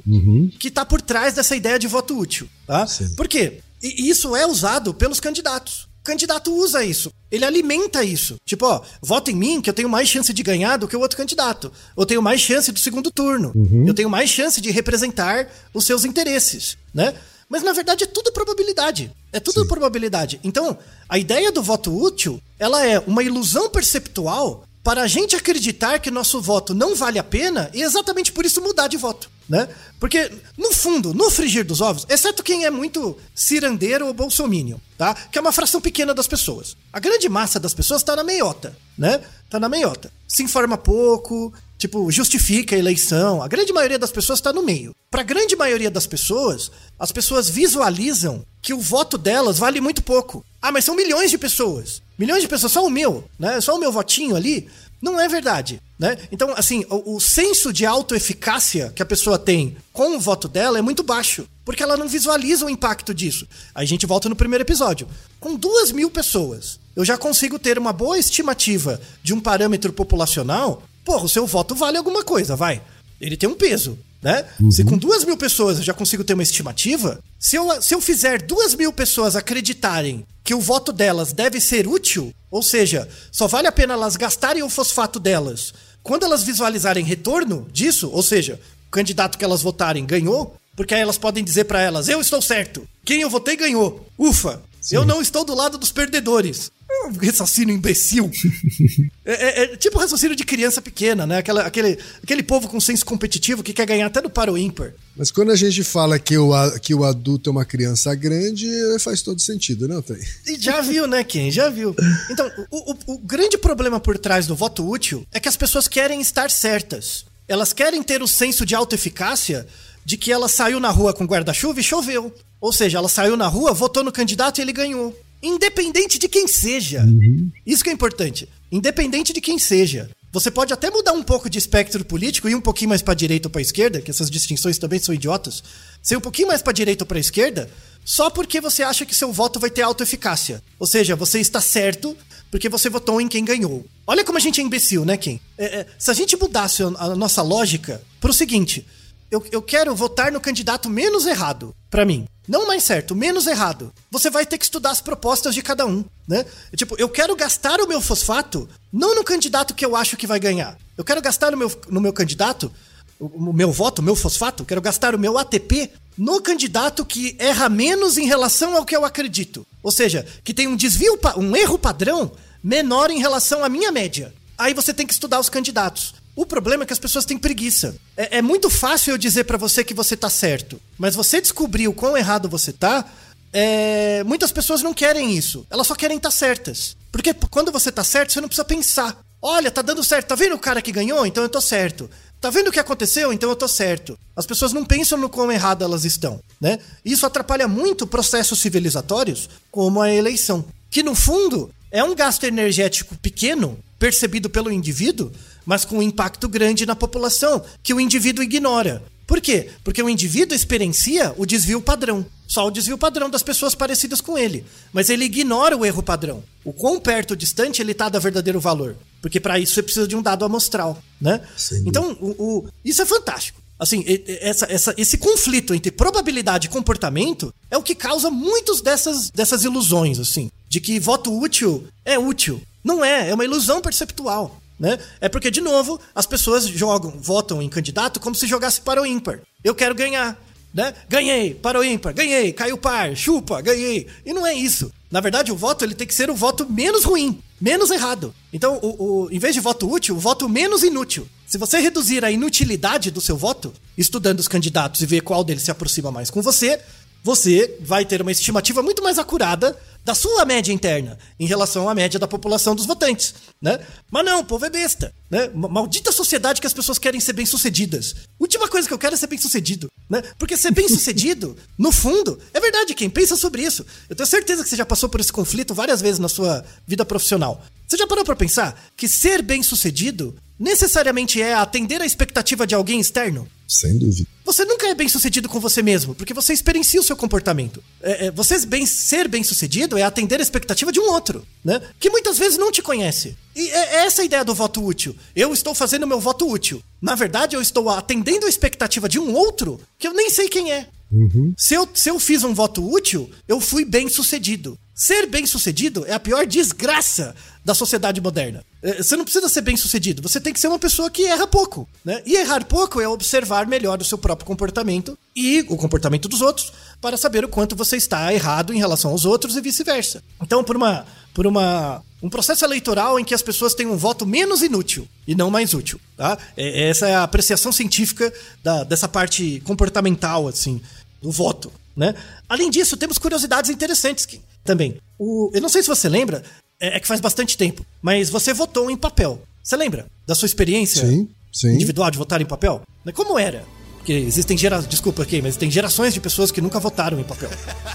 que 0.58 0.68
está 0.68 0.84
por 0.84 1.00
trás 1.00 1.32
dessa 1.32 1.56
ideia 1.56 1.78
de 1.78 1.86
voto 1.86 2.18
útil. 2.18 2.46
Tá? 2.66 2.86
Sim. 2.86 3.14
Por 3.14 3.26
quê? 3.26 3.60
E 3.82 4.10
isso 4.10 4.36
é 4.36 4.46
usado 4.46 4.92
pelos 4.92 5.18
candidatos. 5.18 5.85
O 6.06 6.14
candidato 6.16 6.54
usa 6.54 6.84
isso. 6.84 7.10
Ele 7.32 7.44
alimenta 7.44 8.04
isso. 8.04 8.36
Tipo, 8.46 8.64
ó, 8.66 8.80
vota 9.02 9.32
em 9.32 9.34
mim 9.34 9.60
que 9.60 9.68
eu 9.68 9.74
tenho 9.74 9.88
mais 9.88 10.08
chance 10.08 10.32
de 10.32 10.40
ganhar 10.40 10.76
do 10.76 10.86
que 10.86 10.94
o 10.94 11.00
outro 11.00 11.16
candidato. 11.16 11.72
Eu 11.98 12.06
tenho 12.06 12.22
mais 12.22 12.40
chance 12.40 12.70
do 12.70 12.78
segundo 12.78 13.10
turno. 13.10 13.52
Eu 13.88 13.92
tenho 13.92 14.08
mais 14.08 14.30
chance 14.30 14.60
de 14.60 14.70
representar 14.70 15.48
os 15.74 15.84
seus 15.84 16.04
interesses, 16.04 16.78
né? 16.94 17.12
Mas 17.48 17.64
na 17.64 17.72
verdade 17.72 18.04
é 18.04 18.06
tudo 18.06 18.30
probabilidade. 18.30 19.10
É 19.32 19.40
tudo 19.40 19.66
probabilidade. 19.66 20.38
Então, 20.44 20.78
a 21.08 21.18
ideia 21.18 21.50
do 21.50 21.60
voto 21.60 21.92
útil, 21.92 22.40
ela 22.56 22.86
é 22.86 23.00
uma 23.00 23.24
ilusão 23.24 23.68
perceptual 23.68 24.62
para 24.84 25.02
a 25.02 25.06
gente 25.08 25.34
acreditar 25.34 25.98
que 25.98 26.12
nosso 26.12 26.40
voto 26.40 26.72
não 26.72 26.94
vale 26.94 27.18
a 27.18 27.24
pena 27.24 27.68
e 27.74 27.82
exatamente 27.82 28.30
por 28.30 28.46
isso 28.46 28.62
mudar 28.62 28.86
de 28.86 28.96
voto, 28.96 29.28
né? 29.48 29.68
Porque, 30.00 30.30
no 30.56 30.72
fundo, 30.72 31.14
no 31.14 31.30
frigir 31.30 31.64
dos 31.64 31.80
ovos, 31.80 32.06
exceto 32.08 32.42
quem 32.42 32.64
é 32.64 32.70
muito 32.70 33.16
cirandeiro 33.34 34.06
ou 34.06 34.14
bolsomínio, 34.14 34.80
tá? 34.98 35.14
Que 35.14 35.38
é 35.38 35.40
uma 35.40 35.52
fração 35.52 35.80
pequena 35.80 36.12
das 36.12 36.26
pessoas. 36.26 36.76
A 36.92 37.00
grande 37.00 37.28
massa 37.28 37.60
das 37.60 37.74
pessoas 37.74 38.02
tá 38.02 38.16
na 38.16 38.24
meiota, 38.24 38.76
né? 38.98 39.20
Tá 39.48 39.60
na 39.60 39.68
meiota. 39.68 40.10
Se 40.26 40.42
informa 40.42 40.76
pouco, 40.76 41.52
tipo, 41.78 42.10
justifica 42.10 42.74
a 42.74 42.78
eleição. 42.78 43.42
A 43.42 43.48
grande 43.48 43.72
maioria 43.72 43.98
das 43.98 44.10
pessoas 44.10 44.40
tá 44.40 44.52
no 44.52 44.62
meio. 44.62 44.94
Pra 45.10 45.22
grande 45.22 45.54
maioria 45.54 45.90
das 45.90 46.06
pessoas, 46.06 46.70
as 46.98 47.12
pessoas 47.12 47.48
visualizam 47.48 48.44
que 48.60 48.74
o 48.74 48.80
voto 48.80 49.16
delas 49.16 49.58
vale 49.58 49.80
muito 49.80 50.02
pouco. 50.02 50.44
Ah, 50.60 50.72
mas 50.72 50.84
são 50.84 50.96
milhões 50.96 51.30
de 51.30 51.38
pessoas. 51.38 52.02
Milhões 52.18 52.42
de 52.42 52.48
pessoas, 52.48 52.72
só 52.72 52.84
o 52.84 52.90
meu, 52.90 53.24
né? 53.38 53.60
Só 53.60 53.76
o 53.76 53.78
meu 53.78 53.92
votinho 53.92 54.34
ali. 54.34 54.68
Não 55.00 55.20
é 55.20 55.28
verdade, 55.28 55.80
né? 55.98 56.16
Então, 56.32 56.52
assim, 56.56 56.84
o, 56.88 57.16
o 57.16 57.20
senso 57.20 57.72
de 57.72 57.84
autoeficácia 57.84 58.92
que 58.94 59.02
a 59.02 59.06
pessoa 59.06 59.38
tem 59.38 59.76
com 59.92 60.16
o 60.16 60.20
voto 60.20 60.48
dela 60.48 60.78
é 60.78 60.82
muito 60.82 61.02
baixo, 61.02 61.46
porque 61.64 61.82
ela 61.82 61.96
não 61.96 62.08
visualiza 62.08 62.64
o 62.64 62.70
impacto 62.70 63.14
disso. 63.14 63.46
A 63.74 63.84
gente 63.84 64.06
volta 64.06 64.28
no 64.28 64.36
primeiro 64.36 64.64
episódio. 64.64 65.06
Com 65.38 65.54
duas 65.54 65.92
mil 65.92 66.10
pessoas, 66.10 66.80
eu 66.94 67.04
já 67.04 67.18
consigo 67.18 67.58
ter 67.58 67.78
uma 67.78 67.92
boa 67.92 68.18
estimativa 68.18 69.00
de 69.22 69.34
um 69.34 69.40
parâmetro 69.40 69.92
populacional. 69.92 70.82
Porra, 71.04 71.24
o 71.24 71.28
seu 71.28 71.46
voto 71.46 71.74
vale 71.74 71.98
alguma 71.98 72.24
coisa, 72.24 72.56
vai. 72.56 72.82
Ele 73.20 73.36
tem 73.36 73.48
um 73.48 73.54
peso, 73.54 73.98
né? 74.22 74.44
Se 74.70 74.84
com 74.84 74.96
duas 74.96 75.24
mil 75.24 75.36
pessoas 75.36 75.78
eu 75.78 75.84
já 75.84 75.94
consigo 75.94 76.24
ter 76.24 76.34
uma 76.34 76.42
estimativa, 76.42 77.20
se 77.38 77.56
eu, 77.56 77.80
se 77.80 77.94
eu 77.94 78.00
fizer 78.00 78.42
duas 78.42 78.74
mil 78.74 78.92
pessoas 78.92 79.36
acreditarem 79.36 80.26
que 80.42 80.54
o 80.54 80.60
voto 80.60 80.92
delas 80.92 81.32
deve 81.32 81.60
ser 81.60 81.86
útil, 81.86 82.32
ou 82.50 82.62
seja, 82.62 83.08
só 83.32 83.46
vale 83.46 83.66
a 83.66 83.72
pena 83.72 83.94
elas 83.94 84.16
gastarem 84.16 84.62
o 84.62 84.70
fosfato 84.70 85.18
delas 85.18 85.72
quando 86.06 86.24
elas 86.24 86.44
visualizarem 86.44 87.04
retorno 87.04 87.66
disso, 87.72 88.08
ou 88.12 88.22
seja, 88.22 88.60
o 88.86 88.90
candidato 88.92 89.36
que 89.36 89.44
elas 89.44 89.60
votarem 89.60 90.06
ganhou, 90.06 90.56
porque 90.76 90.94
aí 90.94 91.00
elas 91.00 91.18
podem 91.18 91.42
dizer 91.42 91.64
para 91.64 91.82
elas: 91.82 92.08
eu 92.08 92.20
estou 92.20 92.40
certo, 92.40 92.86
quem 93.04 93.22
eu 93.22 93.28
votei 93.28 93.56
ganhou. 93.56 94.06
Ufa, 94.16 94.62
Sim. 94.86 94.94
eu 94.94 95.04
não 95.04 95.20
estou 95.20 95.44
do 95.44 95.52
lado 95.52 95.76
dos 95.76 95.90
perdedores. 95.90 96.70
É 96.88 97.06
um 97.08 97.12
raciocínio 97.12 97.74
imbecil. 97.74 98.30
é, 99.26 99.32
é, 99.32 99.62
é, 99.64 99.76
tipo 99.76 99.98
raciocínio 99.98 100.36
de 100.36 100.44
criança 100.44 100.80
pequena, 100.80 101.26
né? 101.26 101.38
Aquela, 101.38 101.62
aquele, 101.62 101.98
aquele 102.22 102.40
povo 102.40 102.68
com 102.68 102.78
senso 102.78 103.04
competitivo 103.04 103.64
que 103.64 103.72
quer 103.72 103.84
ganhar 103.84 104.06
até 104.06 104.22
no 104.22 104.30
paro 104.30 104.56
ímpar. 104.56 104.92
Mas 105.16 105.32
quando 105.32 105.50
a 105.50 105.56
gente 105.56 105.82
fala 105.82 106.20
que 106.20 106.38
o, 106.38 106.52
que 106.78 106.94
o 106.94 107.02
adulto 107.02 107.50
é 107.50 107.52
uma 107.52 107.64
criança 107.64 108.14
grande, 108.14 108.68
faz 109.00 109.22
todo 109.22 109.40
sentido, 109.40 109.88
não 109.88 110.00
tem? 110.00 110.18
Já 110.60 110.80
viu, 110.80 111.08
né, 111.08 111.24
Ken? 111.24 111.50
Já 111.50 111.68
viu. 111.68 111.92
Então, 112.30 112.48
o, 112.70 112.92
o, 112.92 113.14
o 113.14 113.18
grande 113.18 113.58
problema 113.58 113.98
por 113.98 114.16
trás 114.16 114.46
do 114.46 114.54
voto 114.54 114.88
útil 114.88 115.26
é 115.32 115.40
que 115.40 115.48
as 115.48 115.56
pessoas 115.56 115.88
querem 115.88 116.20
estar 116.20 116.48
certas. 116.48 117.26
Elas 117.48 117.72
querem 117.72 118.04
ter 118.04 118.22
o 118.22 118.28
senso 118.28 118.64
de 118.64 118.76
autoeficácia 118.76 119.66
de 120.06 120.16
que 120.16 120.30
ela 120.30 120.48
saiu 120.48 120.78
na 120.78 120.88
rua 120.88 121.12
com 121.12 121.24
guarda-chuva 121.24 121.80
e 121.80 121.82
choveu. 121.82 122.32
Ou 122.60 122.72
seja, 122.72 122.98
ela 122.98 123.08
saiu 123.08 123.36
na 123.36 123.48
rua, 123.48 123.74
votou 123.74 124.04
no 124.04 124.12
candidato 124.12 124.58
e 124.58 124.62
ele 124.62 124.72
ganhou. 124.72 125.12
Independente 125.42 126.16
de 126.16 126.28
quem 126.28 126.46
seja. 126.46 127.02
Uhum. 127.02 127.50
Isso 127.66 127.82
que 127.82 127.90
é 127.90 127.92
importante. 127.92 128.48
Independente 128.70 129.32
de 129.32 129.40
quem 129.40 129.58
seja. 129.58 130.08
Você 130.32 130.48
pode 130.48 130.72
até 130.72 130.90
mudar 130.92 131.12
um 131.12 131.24
pouco 131.24 131.50
de 131.50 131.58
espectro 131.58 132.04
político 132.04 132.48
e 132.48 132.54
um 132.54 132.60
pouquinho 132.60 132.90
mais 132.90 133.02
para 133.02 133.14
direita 133.14 133.48
ou 133.48 133.50
para 133.50 133.60
esquerda, 133.60 134.00
que 134.00 134.08
essas 134.08 134.30
distinções 134.30 134.78
também 134.78 135.00
são 135.00 135.12
idiotas. 135.12 135.64
Ser 136.00 136.16
um 136.16 136.20
pouquinho 136.20 136.48
mais 136.48 136.62
para 136.62 136.72
direita 136.72 137.02
ou 137.02 137.08
para 137.08 137.18
esquerda, 137.18 137.68
só 138.04 138.30
porque 138.30 138.60
você 138.60 138.84
acha 138.84 139.04
que 139.04 139.14
seu 139.14 139.32
voto 139.32 139.58
vai 139.58 139.70
ter 139.70 139.82
autoeficácia. 139.82 140.62
Ou 140.78 140.86
seja, 140.86 141.16
você 141.16 141.40
está 141.40 141.60
certo 141.60 142.16
porque 142.48 142.68
você 142.68 142.88
votou 142.88 143.20
em 143.20 143.26
quem 143.26 143.44
ganhou. 143.44 143.84
Olha 144.06 144.24
como 144.24 144.38
a 144.38 144.40
gente 144.40 144.60
é 144.60 144.64
imbecil, 144.64 145.04
né, 145.04 145.16
Kim? 145.16 145.40
É, 145.58 145.80
é, 145.80 145.86
se 145.98 146.12
a 146.12 146.14
gente 146.14 146.36
mudasse 146.36 146.84
a 146.84 147.16
nossa 147.16 147.42
lógica 147.42 148.00
para 148.20 148.30
o 148.30 148.34
seguinte: 148.34 148.86
eu, 149.30 149.44
eu 149.50 149.62
quero 149.62 149.94
votar 149.94 150.30
no 150.30 150.40
candidato 150.40 150.88
menos 150.88 151.26
errado, 151.26 151.74
para 151.90 152.04
mim. 152.04 152.26
Não 152.48 152.66
mais 152.66 152.84
certo, 152.84 153.14
menos 153.14 153.46
errado. 153.46 153.92
Você 154.10 154.30
vai 154.30 154.46
ter 154.46 154.56
que 154.56 154.64
estudar 154.64 154.90
as 154.90 155.00
propostas 155.00 155.54
de 155.54 155.62
cada 155.62 155.84
um, 155.84 156.04
né? 156.28 156.44
Tipo, 156.76 156.94
eu 156.96 157.08
quero 157.08 157.34
gastar 157.34 157.80
o 157.80 157.88
meu 157.88 158.00
fosfato 158.00 158.68
não 158.92 159.16
no 159.16 159.24
candidato 159.24 159.74
que 159.74 159.84
eu 159.84 159.96
acho 159.96 160.16
que 160.16 160.26
vai 160.26 160.38
ganhar. 160.38 160.78
Eu 160.96 161.04
quero 161.04 161.20
gastar 161.20 161.50
no 161.50 161.56
meu, 161.56 161.80
no 161.88 162.00
meu 162.00 162.12
candidato, 162.12 162.72
o, 163.18 163.26
o 163.26 163.52
meu 163.52 163.72
voto, 163.72 163.98
o 163.98 164.04
meu 164.04 164.14
fosfato, 164.14 164.64
quero 164.64 164.80
gastar 164.80 165.14
o 165.14 165.18
meu 165.18 165.36
ATP 165.36 165.90
no 166.16 166.40
candidato 166.40 167.04
que 167.04 167.36
erra 167.38 167.68
menos 167.68 168.16
em 168.16 168.26
relação 168.26 168.76
ao 168.76 168.84
que 168.84 168.96
eu 168.96 169.04
acredito. 169.04 169.66
Ou 169.82 169.90
seja, 169.90 170.24
que 170.44 170.54
tem 170.54 170.68
um 170.68 170.76
desvio, 170.76 171.18
um 171.36 171.56
erro 171.56 171.78
padrão 171.78 172.30
menor 172.62 173.10
em 173.10 173.18
relação 173.18 173.64
à 173.64 173.68
minha 173.68 173.90
média. 173.90 174.32
Aí 174.56 174.72
você 174.72 174.94
tem 174.94 175.06
que 175.06 175.12
estudar 175.12 175.38
os 175.40 175.48
candidatos. 175.48 176.14
O 176.36 176.44
problema 176.44 176.84
é 176.84 176.86
que 176.86 176.92
as 176.92 176.98
pessoas 176.98 177.24
têm 177.24 177.38
preguiça. 177.38 177.96
É, 178.14 178.38
é 178.38 178.42
muito 178.42 178.68
fácil 178.68 179.12
eu 179.12 179.18
dizer 179.18 179.44
para 179.44 179.56
você 179.56 179.82
que 179.82 179.94
você 179.94 180.14
tá 180.14 180.28
certo, 180.28 180.78
mas 180.98 181.14
você 181.14 181.40
descobrir 181.40 181.88
o 181.88 181.94
quão 181.94 182.14
errado 182.14 182.46
você 182.46 182.74
tá, 182.74 183.06
é... 183.54 184.22
muitas 184.24 184.52
pessoas 184.52 184.82
não 184.82 184.92
querem 184.92 185.34
isso. 185.34 185.66
Elas 185.70 185.86
só 185.86 185.94
querem 185.94 186.18
estar 186.18 186.28
tá 186.28 186.36
certas. 186.36 186.94
Porque 187.10 187.32
quando 187.50 187.72
você 187.72 187.90
tá 187.90 188.04
certo, 188.04 188.34
você 188.34 188.40
não 188.42 188.48
precisa 188.48 188.66
pensar. 188.66 189.18
Olha, 189.40 189.70
tá 189.70 189.80
dando 189.80 190.04
certo. 190.04 190.28
Tá 190.28 190.34
vendo 190.34 190.54
o 190.54 190.58
cara 190.58 190.82
que 190.82 190.92
ganhou? 190.92 191.24
Então 191.24 191.42
eu 191.42 191.48
tô 191.48 191.60
certo. 191.60 192.10
Tá 192.38 192.50
vendo 192.50 192.68
o 192.68 192.72
que 192.72 192.78
aconteceu? 192.78 193.32
Então 193.32 193.48
eu 193.48 193.56
tô 193.56 193.66
certo. 193.66 194.18
As 194.36 194.44
pessoas 194.44 194.74
não 194.74 194.84
pensam 194.84 195.16
no 195.16 195.30
quão 195.30 195.50
errado 195.50 195.82
elas 195.82 196.04
estão, 196.04 196.38
né? 196.60 196.78
Isso 197.02 197.24
atrapalha 197.24 197.66
muito 197.66 198.06
processos 198.06 198.60
civilizatórios, 198.60 199.48
como 199.70 200.02
a 200.02 200.12
eleição, 200.12 200.66
que 200.90 201.02
no 201.02 201.14
fundo 201.14 201.70
é 201.90 202.04
um 202.04 202.14
gasto 202.14 202.44
energético 202.44 203.16
pequeno 203.16 203.78
percebido 203.98 204.50
pelo 204.50 204.70
indivíduo, 204.70 205.32
mas 205.66 205.84
com 205.84 205.98
um 205.98 206.02
impacto 206.02 206.48
grande 206.48 206.86
na 206.86 206.96
população, 206.96 207.62
que 207.82 207.92
o 207.92 208.00
indivíduo 208.00 208.44
ignora. 208.44 209.02
Por 209.26 209.40
quê? 209.40 209.70
Porque 209.82 210.02
o 210.02 210.08
indivíduo 210.08 210.54
experiencia 210.54 211.34
o 211.36 211.44
desvio 211.44 211.82
padrão. 211.82 212.24
Só 212.46 212.64
o 212.64 212.70
desvio 212.70 212.96
padrão 212.96 213.28
das 213.28 213.42
pessoas 213.42 213.74
parecidas 213.74 214.20
com 214.20 214.38
ele. 214.38 214.64
Mas 214.92 215.10
ele 215.10 215.24
ignora 215.24 215.76
o 215.76 215.84
erro 215.84 216.02
padrão. 216.02 216.44
O 216.64 216.72
quão 216.72 217.00
perto 217.00 217.32
ou 217.32 217.36
distante 217.36 217.82
ele 217.82 217.90
está 217.90 218.08
do 218.08 218.20
verdadeiro 218.20 218.60
valor. 218.60 218.96
Porque 219.20 219.40
para 219.40 219.58
isso 219.58 219.74
você 219.74 219.82
precisa 219.82 220.06
de 220.06 220.14
um 220.14 220.22
dado 220.22 220.44
amostral, 220.44 221.02
né? 221.20 221.40
Sim. 221.56 221.82
Então, 221.84 222.16
o, 222.20 222.30
o, 222.38 222.68
isso 222.84 223.02
é 223.02 223.06
fantástico. 223.06 223.60
Assim, 223.78 224.04
essa, 224.40 224.64
essa, 224.72 224.94
esse 224.96 225.18
conflito 225.18 225.74
entre 225.74 225.90
probabilidade 225.90 226.66
e 226.66 226.70
comportamento 226.70 227.52
é 227.70 227.76
o 227.76 227.82
que 227.82 227.94
causa 227.94 228.30
muitas 228.30 228.80
dessas, 228.80 229.30
dessas 229.30 229.64
ilusões, 229.64 230.20
assim. 230.20 230.50
De 230.68 230.80
que 230.80 231.00
voto 231.00 231.36
útil 231.36 231.86
é 232.04 232.18
útil. 232.18 232.62
Não 232.82 233.04
é, 233.04 233.28
é 233.30 233.34
uma 233.34 233.44
ilusão 233.44 233.80
perceptual. 233.80 234.62
Né? 234.78 234.98
É 235.20 235.28
porque, 235.28 235.50
de 235.50 235.60
novo, 235.60 235.98
as 236.14 236.26
pessoas 236.26 236.66
jogam, 236.66 237.12
votam 237.18 237.62
em 237.62 237.68
candidato 237.68 238.20
como 238.20 238.34
se 238.34 238.46
jogasse 238.46 238.80
para 238.80 239.00
o 239.00 239.06
ímpar. 239.06 239.40
Eu 239.64 239.74
quero 239.74 239.94
ganhar. 239.94 240.38
Né? 240.72 240.92
Ganhei, 241.08 241.54
para 241.54 241.80
o 241.80 241.84
ímpar, 241.84 242.12
ganhei, 242.12 242.52
caiu 242.52 242.76
par, 242.76 243.16
chupa, 243.16 243.62
ganhei. 243.62 244.06
E 244.26 244.34
não 244.34 244.46
é 244.46 244.52
isso. 244.52 244.92
Na 245.10 245.20
verdade, 245.20 245.50
o 245.50 245.56
voto 245.56 245.84
ele 245.84 245.94
tem 245.94 246.06
que 246.06 246.14
ser 246.14 246.28
o 246.28 246.34
voto 246.34 246.66
menos 246.68 247.04
ruim, 247.04 247.40
menos 247.58 247.90
errado. 247.90 248.34
Então, 248.52 248.78
o, 248.82 249.22
o, 249.24 249.32
em 249.32 249.38
vez 249.38 249.54
de 249.54 249.60
voto 249.60 249.90
útil, 249.90 250.16
o 250.16 250.20
voto 250.20 250.48
menos 250.48 250.82
inútil. 250.82 251.26
Se 251.46 251.56
você 251.56 251.78
reduzir 251.78 252.24
a 252.24 252.30
inutilidade 252.30 253.10
do 253.10 253.20
seu 253.20 253.36
voto, 253.36 253.72
estudando 253.96 254.40
os 254.40 254.48
candidatos 254.48 255.00
e 255.00 255.06
ver 255.06 255.22
qual 255.22 255.42
deles 255.42 255.62
se 255.62 255.70
aproxima 255.70 256.10
mais 256.12 256.28
com 256.28 256.42
você, 256.42 256.78
você 257.22 257.78
vai 257.80 258.04
ter 258.04 258.20
uma 258.20 258.32
estimativa 258.32 258.82
muito 258.82 259.02
mais 259.02 259.18
acurada 259.18 259.76
da 260.06 260.14
sua 260.14 260.44
média 260.44 260.72
interna 260.72 261.18
em 261.38 261.46
relação 261.46 261.88
à 261.88 261.94
média 261.94 262.16
da 262.16 262.28
população 262.28 262.76
dos 262.76 262.86
votantes, 262.86 263.34
né? 263.60 263.80
Mas 264.08 264.24
não, 264.24 264.38
o 264.38 264.44
povo 264.44 264.64
é 264.64 264.70
besta, 264.70 265.12
né? 265.28 265.50
Maldita 265.52 266.12
sociedade 266.12 266.60
que 266.60 266.66
as 266.66 266.72
pessoas 266.72 266.96
querem 266.96 267.20
ser 267.20 267.32
bem-sucedidas. 267.32 268.14
Última 268.38 268.68
coisa 268.68 268.86
que 268.86 268.94
eu 268.94 268.98
quero 268.98 269.14
é 269.14 269.18
ser 269.18 269.26
bem-sucedido, 269.26 269.88
né? 270.08 270.22
Porque 270.38 270.56
ser 270.56 270.70
bem-sucedido, 270.70 271.56
no 271.76 271.90
fundo, 271.90 272.38
é 272.54 272.60
verdade, 272.60 272.94
quem 272.94 273.10
pensa 273.10 273.34
sobre 273.34 273.62
isso. 273.62 273.84
Eu 274.08 274.14
tenho 274.14 274.28
certeza 274.28 274.62
que 274.62 274.70
você 274.70 274.76
já 274.76 274.86
passou 274.86 275.08
por 275.08 275.18
esse 275.18 275.32
conflito 275.32 275.74
várias 275.74 276.00
vezes 276.00 276.20
na 276.20 276.28
sua 276.28 276.64
vida 276.86 277.04
profissional. 277.04 277.60
Você 277.86 277.96
já 277.96 278.06
parou 278.06 278.24
para 278.24 278.36
pensar 278.36 278.90
que 278.96 279.08
ser 279.08 279.42
bem-sucedido 279.42 280.34
necessariamente 280.58 281.40
é 281.40 281.54
atender 281.54 282.00
a 282.00 282.06
expectativa 282.06 282.66
de 282.66 282.74
alguém 282.74 282.98
externo? 282.98 283.48
Sem 283.68 283.98
dúvida. 283.98 284.26
Você 284.44 284.64
nunca 284.64 284.86
é 284.86 284.94
bem 284.94 285.08
sucedido 285.08 285.48
com 285.48 285.58
você 285.58 285.82
mesmo, 285.82 286.14
porque 286.14 286.32
você 286.32 286.52
experiencia 286.52 287.00
o 287.00 287.04
seu 287.04 287.16
comportamento. 287.16 287.82
É, 288.00 288.26
é, 288.26 288.30
você 288.30 288.64
bem, 288.64 288.86
ser 288.86 289.26
bem 289.28 289.42
sucedido 289.42 289.98
é 289.98 290.02
atender 290.02 290.38
a 290.38 290.42
expectativa 290.42 290.92
de 290.92 291.00
um 291.00 291.10
outro, 291.10 291.46
né? 291.64 291.80
Que 291.98 292.08
muitas 292.08 292.38
vezes 292.38 292.56
não 292.56 292.70
te 292.70 292.80
conhece. 292.80 293.36
E 293.56 293.68
é, 293.68 293.96
é 293.96 294.06
essa 294.06 294.22
a 294.22 294.24
ideia 294.24 294.44
do 294.44 294.54
voto 294.54 294.84
útil. 294.84 295.16
Eu 295.34 295.52
estou 295.52 295.74
fazendo 295.74 296.06
meu 296.06 296.20
voto 296.20 296.48
útil. 296.48 296.82
Na 297.02 297.16
verdade, 297.16 297.56
eu 297.56 297.60
estou 297.60 297.90
atendendo 297.90 298.46
a 298.46 298.48
expectativa 298.48 299.08
de 299.08 299.18
um 299.18 299.34
outro 299.34 299.80
que 299.98 300.06
eu 300.06 300.14
nem 300.14 300.30
sei 300.30 300.48
quem 300.48 300.72
é. 300.72 300.88
Uhum. 301.10 301.54
Se, 301.56 301.74
eu, 301.74 301.88
se 301.94 302.10
eu 302.10 302.18
fiz 302.18 302.44
um 302.44 302.54
voto 302.54 302.88
útil, 302.88 303.30
eu 303.46 303.60
fui 303.60 303.84
bem 303.84 304.08
sucedido. 304.08 304.78
Ser 304.94 305.26
bem 305.26 305.44
sucedido 305.44 306.06
é 306.06 306.14
a 306.14 306.20
pior 306.20 306.46
desgraça 306.46 307.34
da 307.62 307.74
sociedade 307.74 308.18
moderna. 308.18 308.64
É, 308.82 309.02
você 309.02 309.14
não 309.14 309.24
precisa 309.24 309.48
ser 309.48 309.60
bem 309.60 309.76
sucedido, 309.76 310.22
você 310.22 310.40
tem 310.40 310.52
que 310.52 310.60
ser 310.60 310.68
uma 310.68 310.78
pessoa 310.78 311.10
que 311.10 311.26
erra 311.26 311.46
pouco. 311.46 311.86
Né? 312.04 312.22
E 312.24 312.36
errar 312.36 312.64
pouco 312.64 313.00
é 313.00 313.06
observar 313.06 313.66
melhor 313.66 314.00
o 314.00 314.04
seu 314.04 314.16
próprio 314.16 314.46
comportamento 314.46 315.18
e 315.34 315.66
o 315.68 315.76
comportamento 315.76 316.28
dos 316.28 316.40
outros 316.40 316.72
para 317.00 317.16
saber 317.16 317.44
o 317.44 317.48
quanto 317.48 317.76
você 317.76 317.96
está 317.96 318.32
errado 318.32 318.72
em 318.72 318.78
relação 318.78 319.10
aos 319.10 319.26
outros 319.26 319.56
e 319.56 319.60
vice-versa. 319.60 320.22
Então, 320.40 320.64
por 320.64 320.76
uma. 320.76 321.04
Por 321.36 321.46
uma 321.46 322.02
um 322.22 322.30
processo 322.30 322.64
eleitoral 322.64 323.20
em 323.20 323.24
que 323.24 323.34
as 323.34 323.42
pessoas 323.42 323.74
têm 323.74 323.86
um 323.86 323.96
voto 323.96 324.24
menos 324.24 324.62
inútil 324.62 325.06
e 325.26 325.34
não 325.34 325.50
mais 325.50 325.74
útil. 325.74 326.00
Tá? 326.16 326.38
É, 326.56 326.88
essa 326.88 327.06
é 327.06 327.14
a 327.14 327.22
apreciação 327.22 327.70
científica 327.70 328.32
da, 328.64 328.84
dessa 328.84 329.06
parte 329.06 329.60
comportamental, 329.60 330.48
assim, 330.48 330.80
do 331.20 331.30
voto. 331.30 331.70
Né? 331.94 332.14
Além 332.48 332.70
disso, 332.70 332.96
temos 332.96 333.18
curiosidades 333.18 333.70
interessantes 333.70 334.24
que, 334.24 334.40
também. 334.64 334.96
O, 335.18 335.50
eu 335.52 335.60
não 335.60 335.68
sei 335.68 335.82
se 335.82 335.88
você 335.88 336.08
lembra, 336.08 336.42
é, 336.80 336.96
é, 336.96 337.00
que 337.00 337.06
faz 337.06 337.20
bastante 337.20 337.56
tempo, 337.56 337.84
mas 338.00 338.30
você 338.30 338.54
votou 338.54 338.90
em 338.90 338.96
papel. 338.96 339.40
Você 339.62 339.76
lembra 339.76 340.06
da 340.26 340.34
sua 340.34 340.46
experiência 340.46 341.06
sim, 341.06 341.28
sim. 341.52 341.74
individual 341.74 342.10
de 342.10 342.18
votar 342.18 342.40
em 342.40 342.46
papel? 342.46 342.80
Como 343.14 343.38
era? 343.38 343.62
Porque 344.06 344.12
existem 344.12 344.56
gerações. 344.56 344.88
Desculpa 344.88 345.24
aqui, 345.24 345.42
mas 345.42 345.56
tem 345.56 345.68
gerações 345.68 346.14
de 346.14 346.20
pessoas 346.20 346.52
que 346.52 346.60
nunca 346.60 346.78
votaram 346.78 347.18
em 347.18 347.24
papel. 347.24 347.50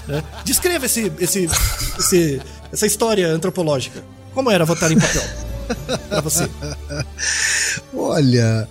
Né? 0.06 0.22
Descreva 0.44 0.84
esse, 0.84 1.10
esse, 1.18 1.48
esse, 1.98 2.40
essa 2.70 2.86
história 2.86 3.26
antropológica. 3.28 4.04
Como 4.34 4.50
era 4.50 4.66
votar 4.66 4.92
em 4.92 4.98
papel? 4.98 5.22
pra 6.10 6.20
você. 6.20 6.46
Olha. 7.94 8.68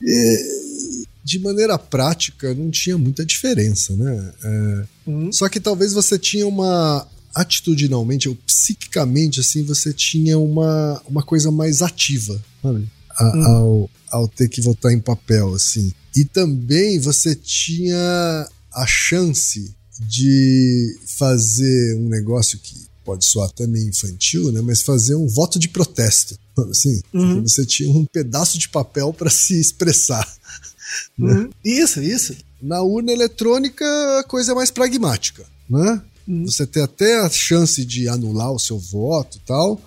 É, 0.00 0.36
de 1.24 1.40
maneira 1.40 1.76
prática, 1.76 2.54
não 2.54 2.70
tinha 2.70 2.96
muita 2.96 3.26
diferença, 3.26 3.96
né? 3.96 4.32
É, 4.44 4.84
uhum. 5.08 5.32
Só 5.32 5.48
que 5.48 5.58
talvez 5.58 5.92
você 5.92 6.16
tinha 6.16 6.46
uma 6.46 7.04
atitudinalmente 7.34 8.28
ou 8.28 8.36
psiquicamente, 8.46 9.40
assim, 9.40 9.64
você 9.64 9.92
tinha 9.92 10.38
uma, 10.38 11.02
uma 11.08 11.22
coisa 11.24 11.50
mais 11.50 11.82
ativa, 11.82 12.40
sabe? 12.62 12.86
A, 13.18 13.24
hum. 13.24 13.44
ao, 13.44 13.90
ao 14.10 14.28
ter 14.28 14.48
que 14.48 14.60
votar 14.60 14.92
em 14.92 15.00
papel, 15.00 15.54
assim. 15.54 15.92
E 16.14 16.24
também 16.24 16.98
você 16.98 17.34
tinha 17.34 18.48
a 18.72 18.86
chance 18.86 19.74
de 20.00 20.98
fazer 21.18 21.96
um 21.96 22.08
negócio 22.08 22.58
que 22.58 22.86
pode 23.04 23.24
soar 23.24 23.48
até 23.48 23.66
meio 23.66 23.88
infantil, 23.88 24.50
né? 24.50 24.60
Mas 24.60 24.82
fazer 24.82 25.14
um 25.14 25.28
voto 25.28 25.58
de 25.58 25.68
protesto. 25.68 26.36
Assim, 26.70 27.00
uhum. 27.12 27.42
você 27.42 27.64
tinha 27.64 27.90
um 27.90 28.04
pedaço 28.04 28.58
de 28.58 28.68
papel 28.68 29.12
para 29.12 29.30
se 29.30 29.58
expressar. 29.58 30.26
Né? 31.18 31.32
Uhum. 31.32 31.50
Isso, 31.64 32.00
isso. 32.00 32.36
Na 32.62 32.80
urna 32.80 33.12
eletrônica, 33.12 33.84
a 34.20 34.24
coisa 34.24 34.52
é 34.52 34.54
mais 34.54 34.70
pragmática, 34.70 35.44
né? 35.68 36.00
Uhum. 36.26 36.46
Você 36.46 36.66
tem 36.66 36.82
até 36.82 37.20
a 37.20 37.28
chance 37.28 37.84
de 37.84 38.08
anular 38.08 38.52
o 38.52 38.58
seu 38.58 38.78
voto 38.78 39.36
e 39.36 39.40
tal, 39.46 39.80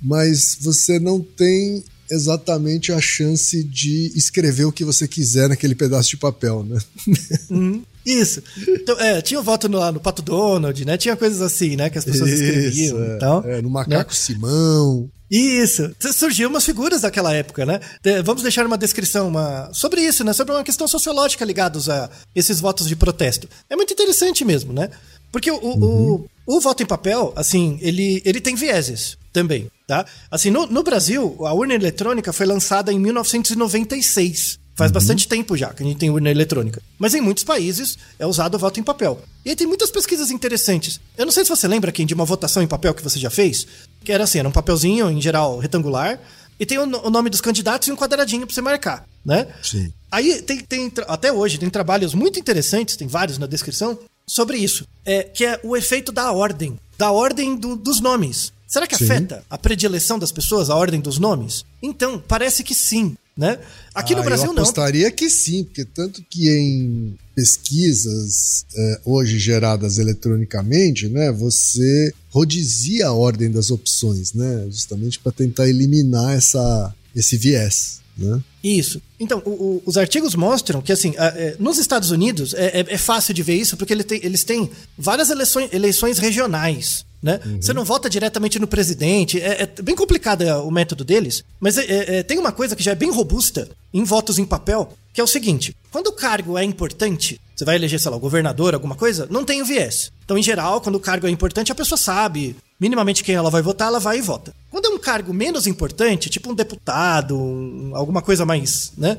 mas 0.00 0.56
você 0.60 0.98
não 0.98 1.20
tem 1.20 1.84
exatamente 2.10 2.92
a 2.92 3.00
chance 3.00 3.62
de 3.64 4.12
escrever 4.16 4.64
o 4.64 4.72
que 4.72 4.84
você 4.84 5.06
quiser 5.06 5.48
naquele 5.48 5.74
pedaço 5.74 6.10
de 6.10 6.16
papel, 6.16 6.62
né? 6.64 6.78
Uhum. 7.50 7.82
Isso. 8.04 8.42
Então, 8.66 8.98
é, 8.98 9.20
tinha 9.20 9.38
o 9.38 9.42
voto 9.42 9.68
no, 9.68 9.92
no 9.92 10.00
Pato 10.00 10.22
Donald, 10.22 10.84
né? 10.84 10.96
Tinha 10.96 11.16
coisas 11.16 11.42
assim, 11.42 11.76
né? 11.76 11.90
Que 11.90 11.98
as 11.98 12.04
pessoas 12.04 12.30
Isso, 12.30 12.42
escreviam 12.42 12.98
é, 13.44 13.58
é, 13.58 13.62
no 13.62 13.68
Macaco 13.68 14.10
né? 14.10 14.16
Simão. 14.16 15.10
Isso. 15.30 15.94
Surgiu 16.12 16.48
umas 16.48 16.64
figuras 16.64 17.02
daquela 17.02 17.32
época, 17.34 17.64
né? 17.64 17.78
Vamos 18.24 18.42
deixar 18.42 18.66
uma 18.66 18.78
descrição 18.78 19.28
uma... 19.28 19.70
sobre 19.72 20.00
isso, 20.00 20.24
né? 20.24 20.32
Sobre 20.32 20.54
uma 20.54 20.64
questão 20.64 20.88
sociológica 20.88 21.44
ligados 21.44 21.88
a 21.88 22.10
esses 22.34 22.58
votos 22.58 22.88
de 22.88 22.96
protesto. 22.96 23.48
É 23.68 23.76
muito 23.76 23.92
interessante 23.92 24.44
mesmo, 24.44 24.72
né? 24.72 24.90
Porque 25.30 25.50
o, 25.50 25.56
uhum. 25.56 26.26
o, 26.46 26.56
o, 26.56 26.60
voto 26.60 26.82
em 26.82 26.86
papel, 26.86 27.32
assim, 27.36 27.78
ele, 27.80 28.20
ele 28.24 28.40
tem 28.40 28.56
vieses 28.56 29.16
também, 29.32 29.70
tá? 29.90 30.06
Assim, 30.30 30.50
no, 30.50 30.68
no 30.68 30.84
Brasil, 30.84 31.36
a 31.40 31.52
urna 31.52 31.74
eletrônica 31.74 32.32
foi 32.32 32.46
lançada 32.46 32.92
em 32.92 32.98
1996. 33.00 34.60
Faz 34.76 34.88
uhum. 34.88 34.94
bastante 34.94 35.26
tempo 35.26 35.56
já 35.56 35.74
que 35.74 35.82
a 35.82 35.86
gente 35.86 35.98
tem 35.98 36.10
urna 36.10 36.30
eletrônica. 36.30 36.80
Mas 36.96 37.12
em 37.12 37.20
muitos 37.20 37.42
países 37.42 37.98
é 38.16 38.24
usado 38.24 38.54
o 38.54 38.58
voto 38.58 38.78
em 38.78 38.84
papel. 38.84 39.20
E 39.44 39.50
aí 39.50 39.56
tem 39.56 39.66
muitas 39.66 39.90
pesquisas 39.90 40.30
interessantes. 40.30 41.00
Eu 41.18 41.26
não 41.26 41.32
sei 41.32 41.42
se 41.42 41.50
você 41.50 41.66
lembra, 41.66 41.90
quem 41.90 42.06
de 42.06 42.14
uma 42.14 42.24
votação 42.24 42.62
em 42.62 42.68
papel 42.68 42.94
que 42.94 43.02
você 43.02 43.18
já 43.18 43.30
fez, 43.30 43.66
que 44.04 44.12
era 44.12 44.22
assim, 44.22 44.38
era 44.38 44.48
um 44.48 44.52
papelzinho, 44.52 45.10
em 45.10 45.20
geral, 45.20 45.58
retangular, 45.58 46.20
e 46.60 46.64
tem 46.64 46.78
o, 46.78 46.82
o 46.82 47.10
nome 47.10 47.28
dos 47.28 47.40
candidatos 47.40 47.88
e 47.88 47.92
um 47.92 47.96
quadradinho 47.96 48.46
para 48.46 48.54
você 48.54 48.60
marcar, 48.60 49.04
né? 49.24 49.48
Sim. 49.60 49.92
Aí 50.08 50.40
tem, 50.42 50.60
tem, 50.60 50.92
até 51.08 51.32
hoje, 51.32 51.58
tem 51.58 51.68
trabalhos 51.68 52.14
muito 52.14 52.38
interessantes, 52.38 52.94
tem 52.94 53.08
vários 53.08 53.38
na 53.38 53.46
descrição, 53.46 53.98
sobre 54.24 54.56
isso. 54.56 54.86
É, 55.04 55.24
que 55.24 55.44
é 55.44 55.58
o 55.64 55.76
efeito 55.76 56.12
da 56.12 56.30
ordem. 56.30 56.78
Da 56.96 57.10
ordem 57.10 57.56
do, 57.56 57.74
dos 57.74 58.00
nomes. 58.00 58.52
Será 58.70 58.86
que 58.86 58.96
sim. 58.96 59.02
afeta 59.02 59.42
a 59.50 59.58
predileção 59.58 60.16
das 60.16 60.30
pessoas, 60.30 60.70
a 60.70 60.76
ordem 60.76 61.00
dos 61.00 61.18
nomes? 61.18 61.64
Então, 61.82 62.22
parece 62.26 62.62
que 62.62 62.72
sim. 62.72 63.16
Né? 63.36 63.58
Aqui 63.94 64.12
ah, 64.12 64.18
no 64.18 64.22
Brasil 64.22 64.46
eu 64.46 64.52
apostaria 64.52 65.08
não. 65.08 65.16
que 65.16 65.28
sim, 65.30 65.64
porque 65.64 65.84
tanto 65.84 66.22
que 66.28 66.48
em 66.50 67.16
pesquisas 67.34 68.66
é, 68.76 69.00
hoje 69.04 69.38
geradas 69.38 69.98
eletronicamente, 69.98 71.08
né, 71.08 71.32
você 71.32 72.12
rodizia 72.28 73.06
a 73.06 73.12
ordem 73.12 73.50
das 73.50 73.70
opções, 73.70 74.34
né, 74.34 74.66
justamente 74.70 75.18
para 75.18 75.32
tentar 75.32 75.68
eliminar 75.68 76.36
essa, 76.36 76.94
esse 77.16 77.38
viés. 77.38 78.00
Né? 78.16 78.40
Isso. 78.62 79.00
Então, 79.18 79.42
o, 79.46 79.50
o, 79.50 79.82
os 79.86 79.96
artigos 79.96 80.34
mostram 80.34 80.82
que, 80.82 80.92
assim, 80.92 81.14
é, 81.16 81.56
nos 81.58 81.78
Estados 81.78 82.10
Unidos 82.10 82.52
é, 82.52 82.80
é, 82.80 82.86
é, 82.88 82.98
fácil 82.98 83.32
de 83.32 83.42
ver 83.42 83.54
isso 83.56 83.76
porque 83.76 83.92
ele 83.92 84.04
tem, 84.04 84.20
eles 84.22 84.44
têm 84.44 84.70
várias 84.98 85.30
eleições, 85.30 85.72
eleições 85.72 86.18
regionais. 86.18 87.06
Né? 87.22 87.38
Uhum. 87.44 87.60
Você 87.60 87.72
não 87.72 87.84
vota 87.84 88.08
diretamente 88.08 88.58
no 88.58 88.66
presidente. 88.66 89.40
É, 89.40 89.62
é 89.62 89.82
bem 89.82 89.94
complicado 89.94 90.42
é, 90.42 90.56
o 90.56 90.70
método 90.70 91.04
deles, 91.04 91.44
mas 91.60 91.76
é, 91.76 92.18
é, 92.18 92.22
tem 92.22 92.38
uma 92.38 92.52
coisa 92.52 92.74
que 92.74 92.82
já 92.82 92.92
é 92.92 92.94
bem 92.94 93.10
robusta 93.10 93.68
em 93.92 94.04
votos 94.04 94.38
em 94.38 94.44
papel, 94.44 94.92
que 95.12 95.20
é 95.20 95.24
o 95.24 95.26
seguinte: 95.26 95.76
quando 95.90 96.06
o 96.06 96.12
cargo 96.12 96.56
é 96.56 96.64
importante, 96.64 97.38
você 97.54 97.64
vai 97.64 97.76
eleger, 97.76 98.00
sei 98.00 98.10
lá, 98.10 98.16
o 98.16 98.20
governador, 98.20 98.72
alguma 98.72 98.94
coisa, 98.94 99.26
não 99.30 99.44
tem 99.44 99.60
o 99.60 99.66
viés. 99.66 100.10
Então, 100.24 100.38
em 100.38 100.42
geral, 100.42 100.80
quando 100.80 100.94
o 100.94 101.00
cargo 101.00 101.26
é 101.26 101.30
importante, 101.30 101.70
a 101.70 101.74
pessoa 101.74 101.98
sabe 101.98 102.56
minimamente 102.78 103.22
quem 103.22 103.34
ela 103.34 103.50
vai 103.50 103.60
votar, 103.60 103.88
ela 103.88 104.00
vai 104.00 104.18
e 104.18 104.22
vota. 104.22 104.54
Quando 104.70 104.86
é 104.86 104.88
um 104.88 104.98
cargo 104.98 105.34
menos 105.34 105.66
importante, 105.66 106.30
tipo 106.30 106.50
um 106.50 106.54
deputado, 106.54 107.36
um, 107.36 107.90
alguma 107.94 108.22
coisa 108.22 108.46
mais, 108.46 108.92
né? 108.96 109.18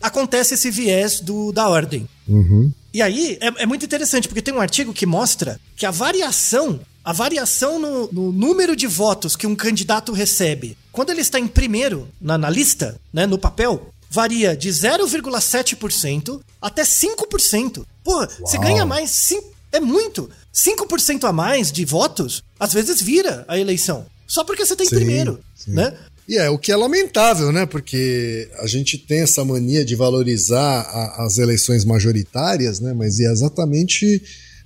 Acontece 0.00 0.54
esse 0.54 0.70
viés 0.70 1.20
do, 1.20 1.52
da 1.52 1.68
ordem. 1.68 2.08
Uhum. 2.28 2.72
E 2.96 3.02
aí 3.02 3.36
é, 3.42 3.64
é 3.64 3.66
muito 3.66 3.84
interessante, 3.84 4.26
porque 4.26 4.40
tem 4.40 4.54
um 4.54 4.60
artigo 4.60 4.90
que 4.90 5.04
mostra 5.04 5.60
que 5.76 5.84
a 5.84 5.90
variação 5.90 6.80
a 7.04 7.12
variação 7.12 7.78
no, 7.78 8.10
no, 8.10 8.32
número 8.32 8.74
de 8.74 8.86
votos 8.86 9.36
que 9.36 9.46
um 9.46 9.54
candidato 9.54 10.12
recebe 10.12 10.78
quando 10.90 11.10
ele 11.10 11.20
está 11.20 11.38
em 11.38 11.46
primeiro 11.46 12.08
na, 12.18 12.38
na 12.38 12.48
lista, 12.48 12.98
né, 13.12 13.26
no 13.26 13.38
papel, 13.38 13.92
varia 14.10 14.56
de 14.56 14.70
0,7% 14.70 16.40
até 16.60 16.82
5%. 16.82 17.84
Pô, 18.02 18.26
você 18.40 18.56
ganha 18.56 18.86
mais, 18.86 19.10
sim, 19.10 19.42
é 19.70 19.78
muito. 19.78 20.30
5% 20.54 21.28
a 21.28 21.32
mais 21.34 21.70
de 21.70 21.84
votos, 21.84 22.42
às 22.58 22.72
vezes 22.72 23.02
vira 23.02 23.44
a 23.46 23.58
eleição. 23.58 24.06
Só 24.26 24.42
porque 24.42 24.64
você 24.64 24.72
está 24.72 24.84
em 24.84 24.88
sim, 24.88 24.96
primeiro, 24.96 25.38
sim. 25.54 25.72
né? 25.72 25.94
E 26.28 26.36
é 26.36 26.50
o 26.50 26.58
que 26.58 26.72
é 26.72 26.76
lamentável, 26.76 27.52
né? 27.52 27.66
Porque 27.66 28.48
a 28.58 28.66
gente 28.66 28.98
tem 28.98 29.20
essa 29.20 29.44
mania 29.44 29.84
de 29.84 29.94
valorizar 29.94 30.80
a, 30.80 31.24
as 31.24 31.38
eleições 31.38 31.84
majoritárias, 31.84 32.80
né? 32.80 32.92
Mas 32.92 33.20
é 33.20 33.30
exatamente 33.30 34.22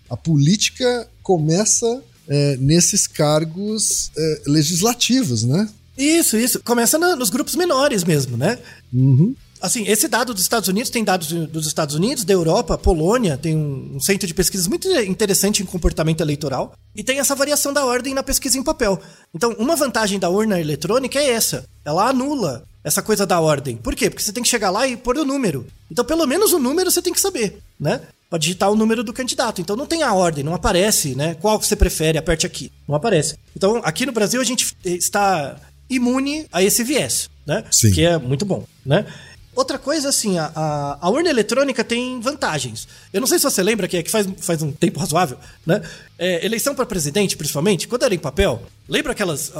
a 0.09 0.17
política 0.17 1.07
começa 1.23 2.03
é, 2.27 2.57
nesses 2.57 3.07
cargos 3.07 4.11
é, 4.17 4.43
legislativos, 4.47 5.45
né? 5.45 5.69
Isso, 5.99 6.37
isso. 6.37 6.63
Começa 6.65 6.99
no, 6.99 7.15
nos 7.15 7.29
grupos 7.29 7.55
menores 7.55 8.05
mesmo, 8.05 8.37
né? 8.37 8.59
Uhum. 8.93 9.35
Assim, 9.61 9.85
esse 9.87 10.09
dado 10.09 10.33
dos 10.33 10.43
Estados 10.43 10.69
Unidos 10.69 10.91
tem 10.91 11.05
dados 11.05 11.29
dos 11.49 11.67
Estados 11.67 11.95
Unidos, 11.95 12.25
da 12.25 12.33
Europa, 12.33 12.79
Polônia, 12.79 13.37
tem 13.37 13.57
um, 13.57 14.01
centro 14.01 14.27
de 14.27 14.35
pesquisas 14.35 14.67
muito 14.67 14.89
interessante 15.03 15.63
em 15.63 15.67
comportamento 15.67 16.21
eleitoral, 16.21 16.73
e 16.97 17.05
tem 17.05 17.19
essa 17.19 17.35
variação 17.35 17.73
da 17.73 17.85
ordem 17.85 18.15
na 18.15 18.23
pesquisa 18.23 18.59
em 18.59 18.63
papel. 18.63 19.01
Então, 19.35 19.55
uma 19.59 19.77
vantagem 19.77 20.19
da 20.19 20.31
urna 20.31 20.61
eletrônica 20.61 21.19
é 21.19 21.31
essa. 21.31 21.65
Ela 21.85 22.09
anula 22.09 22.65
essa 22.83 23.03
coisa 23.03 23.27
da 23.27 23.39
ordem. 23.39 23.77
Por 23.77 23.95
quê? 23.95 24.09
Porque 24.09 24.23
você 24.23 24.33
tem 24.33 24.43
que 24.43 24.49
chegar 24.49 24.71
lá 24.71 24.87
e 24.87 24.97
pôr 24.97 25.19
o 25.19 25.25
número. 25.25 25.67
Então, 25.91 26.05
pelo 26.05 26.27
menos 26.27 26.53
o 26.53 26.59
número 26.59 26.91
você 26.91 27.03
tem 27.03 27.13
que 27.13 27.21
saber, 27.21 27.59
né? 27.79 28.01
para 28.31 28.39
digitar 28.39 28.71
o 28.71 28.77
número 28.77 29.03
do 29.03 29.13
candidato. 29.13 29.61
Então 29.61 29.75
não 29.75 29.87
tem 29.87 30.05
a 30.05 30.15
ordem, 30.15 30.45
não 30.45 30.55
aparece, 30.55 31.17
né? 31.17 31.35
Qual 31.41 31.61
você 31.61 31.75
prefere, 31.75 32.17
aperte 32.17 32.47
aqui. 32.47 32.71
Não 32.87 32.95
aparece. 32.95 33.37
Então 33.57 33.81
aqui 33.83 34.07
no 34.07 34.13
Brasil 34.13 34.41
a 34.41 34.45
gente 34.45 34.77
está 34.85 35.57
imune 35.91 36.47
a 36.53 36.63
esse 36.63 36.85
viés, 36.85 37.29
né? 37.45 37.65
Sim. 37.73 37.91
Que 37.91 38.05
é 38.05 38.17
muito 38.17 38.47
bom, 38.47 38.65
né? 38.87 39.05
Outra 39.61 39.79
coisa, 39.79 40.09
assim, 40.09 40.39
a, 40.39 40.51
a, 40.57 40.99
a, 41.03 41.11
urna 41.11 41.29
eletrônica 41.29 41.85
tem 41.85 42.19
vantagens. 42.19 42.89
Eu 43.13 43.21
não 43.21 43.29
sei 43.29 43.39
se 43.39 43.45
você 43.45 43.63
lembra 43.63 43.87
que, 43.87 43.99
é 43.99 44.03
que 44.03 44.11
faz, 44.11 44.27
faz 44.39 44.63
um 44.63 44.73
tempo 44.73 44.99
razoável, 44.99 45.37
né? 45.67 45.83
É, 46.19 46.47
eleição 46.47 46.75
para 46.75 46.87
presidente, 46.87 47.37
principalmente, 47.37 47.87
quando 47.87 48.05
era 48.05 48.15
em 48.15 48.19
papel, 48.19 48.63
lembra 48.89 49.13
aquelas, 49.13 49.53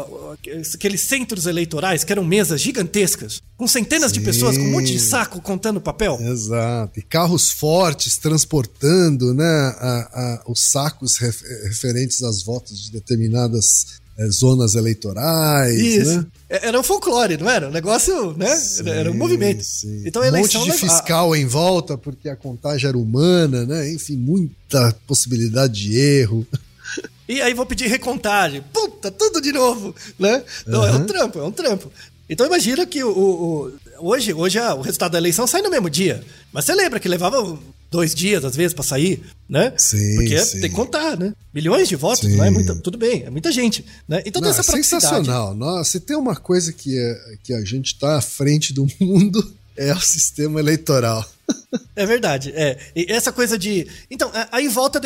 aqueles 0.73 1.03
centros 1.03 1.45
eleitorais 1.45 2.03
que 2.03 2.13
eram 2.13 2.25
mesas 2.25 2.63
gigantescas, 2.63 3.43
com 3.59 3.67
centenas 3.67 4.11
Sim. 4.11 4.21
de 4.21 4.25
pessoas 4.25 4.57
com 4.57 4.65
um 4.65 4.71
monte 4.71 4.91
de 4.91 5.01
saco 5.01 5.39
contando 5.43 5.83
papel? 5.83 6.19
Exato. 6.19 6.99
E 6.99 7.03
carros 7.03 7.51
fortes 7.51 8.17
transportando 8.17 9.35
né, 9.35 9.45
a, 9.45 10.45
os 10.47 10.61
sacos 10.61 11.19
referentes 11.19 12.23
às 12.23 12.43
votos 12.43 12.87
de 12.87 12.93
determinadas 12.93 14.00
zonas 14.29 14.75
eleitorais. 14.75 15.79
Isso. 15.79 16.19
Né? 16.19 16.27
É, 16.49 16.69
era 16.69 16.79
um 16.79 16.83
folclore, 16.83 17.37
não 17.37 17.49
era? 17.49 17.69
Um 17.69 17.73
negócio, 17.73 18.35
né? 18.37 18.55
Sim, 18.57 18.89
era 18.89 19.11
um 19.11 19.15
movimento. 19.15 19.63
Sim. 19.63 20.03
Então, 20.05 20.23
a 20.23 20.27
eleição 20.27 20.63
um 20.63 20.67
monte 20.67 20.75
de 20.75 20.79
fiscal 20.79 21.35
em 21.35 21.47
volta, 21.47 21.97
porque 21.97 22.29
a 22.29 22.37
contagem 22.37 22.89
era 22.89 22.99
humana, 22.99 23.65
né? 23.65 23.91
Enfim, 23.93 24.17
muita 24.17 24.95
possibilidade 25.07 25.73
de 25.73 25.99
erro. 25.99 26.47
E 27.29 27.41
aí 27.41 27.55
vou 27.55 27.65
pedir 27.65 27.87
recontagem. 27.87 28.63
Puta, 28.73 29.11
tudo 29.11 29.41
de 29.41 29.53
novo, 29.53 29.95
né? 30.19 30.43
Então 30.67 30.81
uhum. 30.81 30.87
é 30.87 30.93
um 30.93 31.07
trampo, 31.07 31.39
é 31.39 31.45
um 31.45 31.53
trampo. 31.53 31.93
Então 32.29 32.45
imagina 32.45 32.85
que 32.85 33.03
o, 33.05 33.11
o, 33.11 33.73
hoje, 33.99 34.33
hoje 34.33 34.59
a, 34.59 34.75
o 34.75 34.81
resultado 34.81 35.13
da 35.13 35.19
eleição 35.19 35.47
sai 35.47 35.63
no 35.63 35.71
mesmo 35.71 35.89
dia. 35.89 36.25
Mas 36.53 36.65
você 36.65 36.75
lembra 36.75 36.99
que 36.99 37.09
levava 37.09 37.59
dois 37.91 38.15
dias, 38.15 38.45
às 38.45 38.55
vezes, 38.55 38.73
para 38.73 38.85
sair, 38.85 39.23
né? 39.49 39.73
Sim, 39.77 40.17
Porque 40.17 40.39
sim. 40.39 40.61
tem 40.61 40.71
que 40.71 40.77
contar, 40.77 41.17
né? 41.19 41.35
Milhões 41.53 41.89
de 41.89 41.97
votos, 41.97 42.29
sim. 42.29 42.37
não 42.37 42.45
é 42.45 42.51
muita, 42.51 42.75
tudo 42.77 42.97
bem, 42.97 43.25
é 43.25 43.31
muita 43.31 43.51
gente, 43.51 43.85
né? 44.09 44.23
Então 44.25 44.41
não, 44.41 44.49
essa 44.49 44.63
praticidade. 44.63 45.05
Sensacional. 45.05 45.55
Nossa, 45.55 45.91
se 45.93 46.01
tem 46.01 46.17
uma 46.17 46.37
coisa 46.37 46.73
que, 46.73 46.97
é, 46.97 47.35
que 47.43 47.53
a 47.53 47.65
gente 47.65 47.99
tá 47.99 48.17
à 48.17 48.21
frente 48.21 48.73
do 48.73 48.87
mundo 49.01 49.55
é 49.77 49.93
o 49.93 50.01
sistema 50.01 50.61
eleitoral. 50.61 51.29
É 51.95 52.07
verdade, 52.07 52.53
é. 52.55 52.79
E 52.97 53.07
essa 53.13 53.31
coisa 53.31 53.59
de. 53.59 53.87
Então, 54.11 54.31
aí 54.51 54.69
volta 54.69 55.01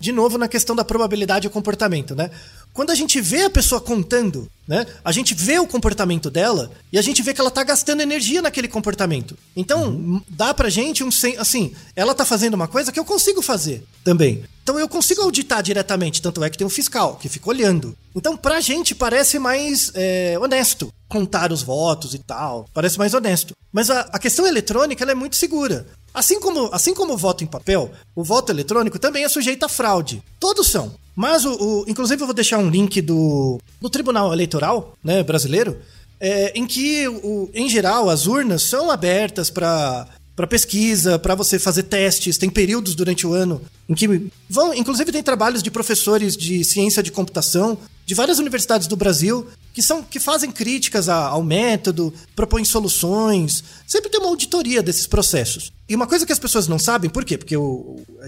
de 0.00 0.12
novo 0.12 0.36
na 0.36 0.48
questão 0.48 0.74
da 0.74 0.84
probabilidade 0.84 1.46
e 1.46 1.50
comportamento, 1.50 2.14
né? 2.14 2.30
Quando 2.72 2.90
a 2.90 2.94
gente 2.94 3.20
vê 3.20 3.44
a 3.44 3.50
pessoa 3.50 3.80
contando, 3.80 4.50
né? 4.66 4.86
A 5.04 5.12
gente 5.12 5.34
vê 5.34 5.58
o 5.58 5.66
comportamento 5.66 6.30
dela 6.30 6.70
e 6.92 6.98
a 6.98 7.02
gente 7.02 7.22
vê 7.22 7.34
que 7.34 7.40
ela 7.40 7.50
tá 7.50 7.62
gastando 7.62 8.00
energia 8.00 8.40
naquele 8.42 8.66
comportamento. 8.66 9.36
Então, 9.54 9.90
uhum. 9.90 10.22
dá 10.28 10.54
pra 10.54 10.70
gente 10.70 11.04
um 11.04 11.10
assim, 11.38 11.74
ela 11.94 12.14
tá 12.14 12.24
fazendo 12.24 12.54
uma 12.54 12.66
coisa 12.66 12.90
que 12.90 12.98
eu 12.98 13.04
consigo 13.04 13.42
fazer 13.42 13.84
também. 14.02 14.42
Então 14.62 14.78
eu 14.78 14.88
consigo 14.88 15.20
auditar 15.22 15.62
diretamente, 15.62 16.22
tanto 16.22 16.42
é 16.42 16.48
que 16.48 16.56
tem 16.56 16.66
um 16.66 16.70
fiscal 16.70 17.16
que 17.16 17.28
fica 17.28 17.50
olhando. 17.50 17.96
Então, 18.14 18.36
pra 18.36 18.60
gente 18.60 18.94
parece 18.94 19.38
mais 19.38 19.90
é, 19.94 20.38
honesto 20.40 20.92
contar 21.12 21.52
os 21.52 21.62
votos 21.62 22.14
e 22.14 22.18
tal. 22.18 22.66
Parece 22.72 22.98
mais 22.98 23.12
honesto. 23.12 23.54
Mas 23.70 23.90
a, 23.90 24.00
a 24.12 24.18
questão 24.18 24.46
eletrônica 24.46 25.04
ela 25.04 25.12
é 25.12 25.14
muito 25.14 25.36
segura. 25.36 25.86
Assim 26.14 26.40
como, 26.40 26.70
assim 26.72 26.94
como 26.94 27.12
o 27.12 27.18
voto 27.18 27.44
em 27.44 27.46
papel, 27.46 27.92
o 28.16 28.24
voto 28.24 28.50
eletrônico 28.50 28.98
também 28.98 29.22
é 29.22 29.28
sujeito 29.28 29.64
a 29.64 29.68
fraude. 29.68 30.22
Todos 30.40 30.68
são. 30.68 30.94
Mas, 31.14 31.44
o, 31.44 31.52
o 31.52 31.84
inclusive, 31.86 32.22
eu 32.22 32.26
vou 32.26 32.34
deixar 32.34 32.56
um 32.56 32.70
link 32.70 33.02
do, 33.02 33.60
do 33.78 33.90
Tribunal 33.90 34.32
Eleitoral 34.32 34.94
né, 35.04 35.22
brasileiro, 35.22 35.78
é, 36.18 36.52
em 36.58 36.66
que, 36.66 37.06
o, 37.06 37.50
em 37.52 37.68
geral, 37.68 38.08
as 38.08 38.26
urnas 38.26 38.62
são 38.62 38.90
abertas 38.90 39.50
para 39.50 40.06
para 40.34 40.46
pesquisa, 40.46 41.18
para 41.18 41.34
você 41.34 41.58
fazer 41.58 41.84
testes. 41.84 42.38
Tem 42.38 42.50
períodos 42.50 42.94
durante 42.94 43.26
o 43.26 43.32
ano 43.32 43.60
em 43.88 43.94
que 43.94 44.30
vão, 44.48 44.74
inclusive 44.74 45.12
tem 45.12 45.22
trabalhos 45.22 45.62
de 45.62 45.70
professores 45.70 46.36
de 46.36 46.64
ciência 46.64 47.02
de 47.02 47.12
computação 47.12 47.78
de 48.04 48.14
várias 48.14 48.38
universidades 48.38 48.86
do 48.86 48.96
Brasil 48.96 49.46
que 49.72 49.82
são 49.82 50.02
que 50.02 50.20
fazem 50.20 50.50
críticas 50.50 51.08
ao 51.08 51.42
método, 51.42 52.12
propõem 52.36 52.64
soluções. 52.64 53.64
Sempre 53.86 54.10
tem 54.10 54.20
uma 54.20 54.28
auditoria 54.28 54.82
desses 54.82 55.06
processos. 55.06 55.72
E 55.88 55.94
uma 55.94 56.06
coisa 56.06 56.26
que 56.26 56.32
as 56.32 56.38
pessoas 56.38 56.68
não 56.68 56.78
sabem, 56.78 57.08
por 57.08 57.24
quê? 57.24 57.38
Porque 57.38 57.54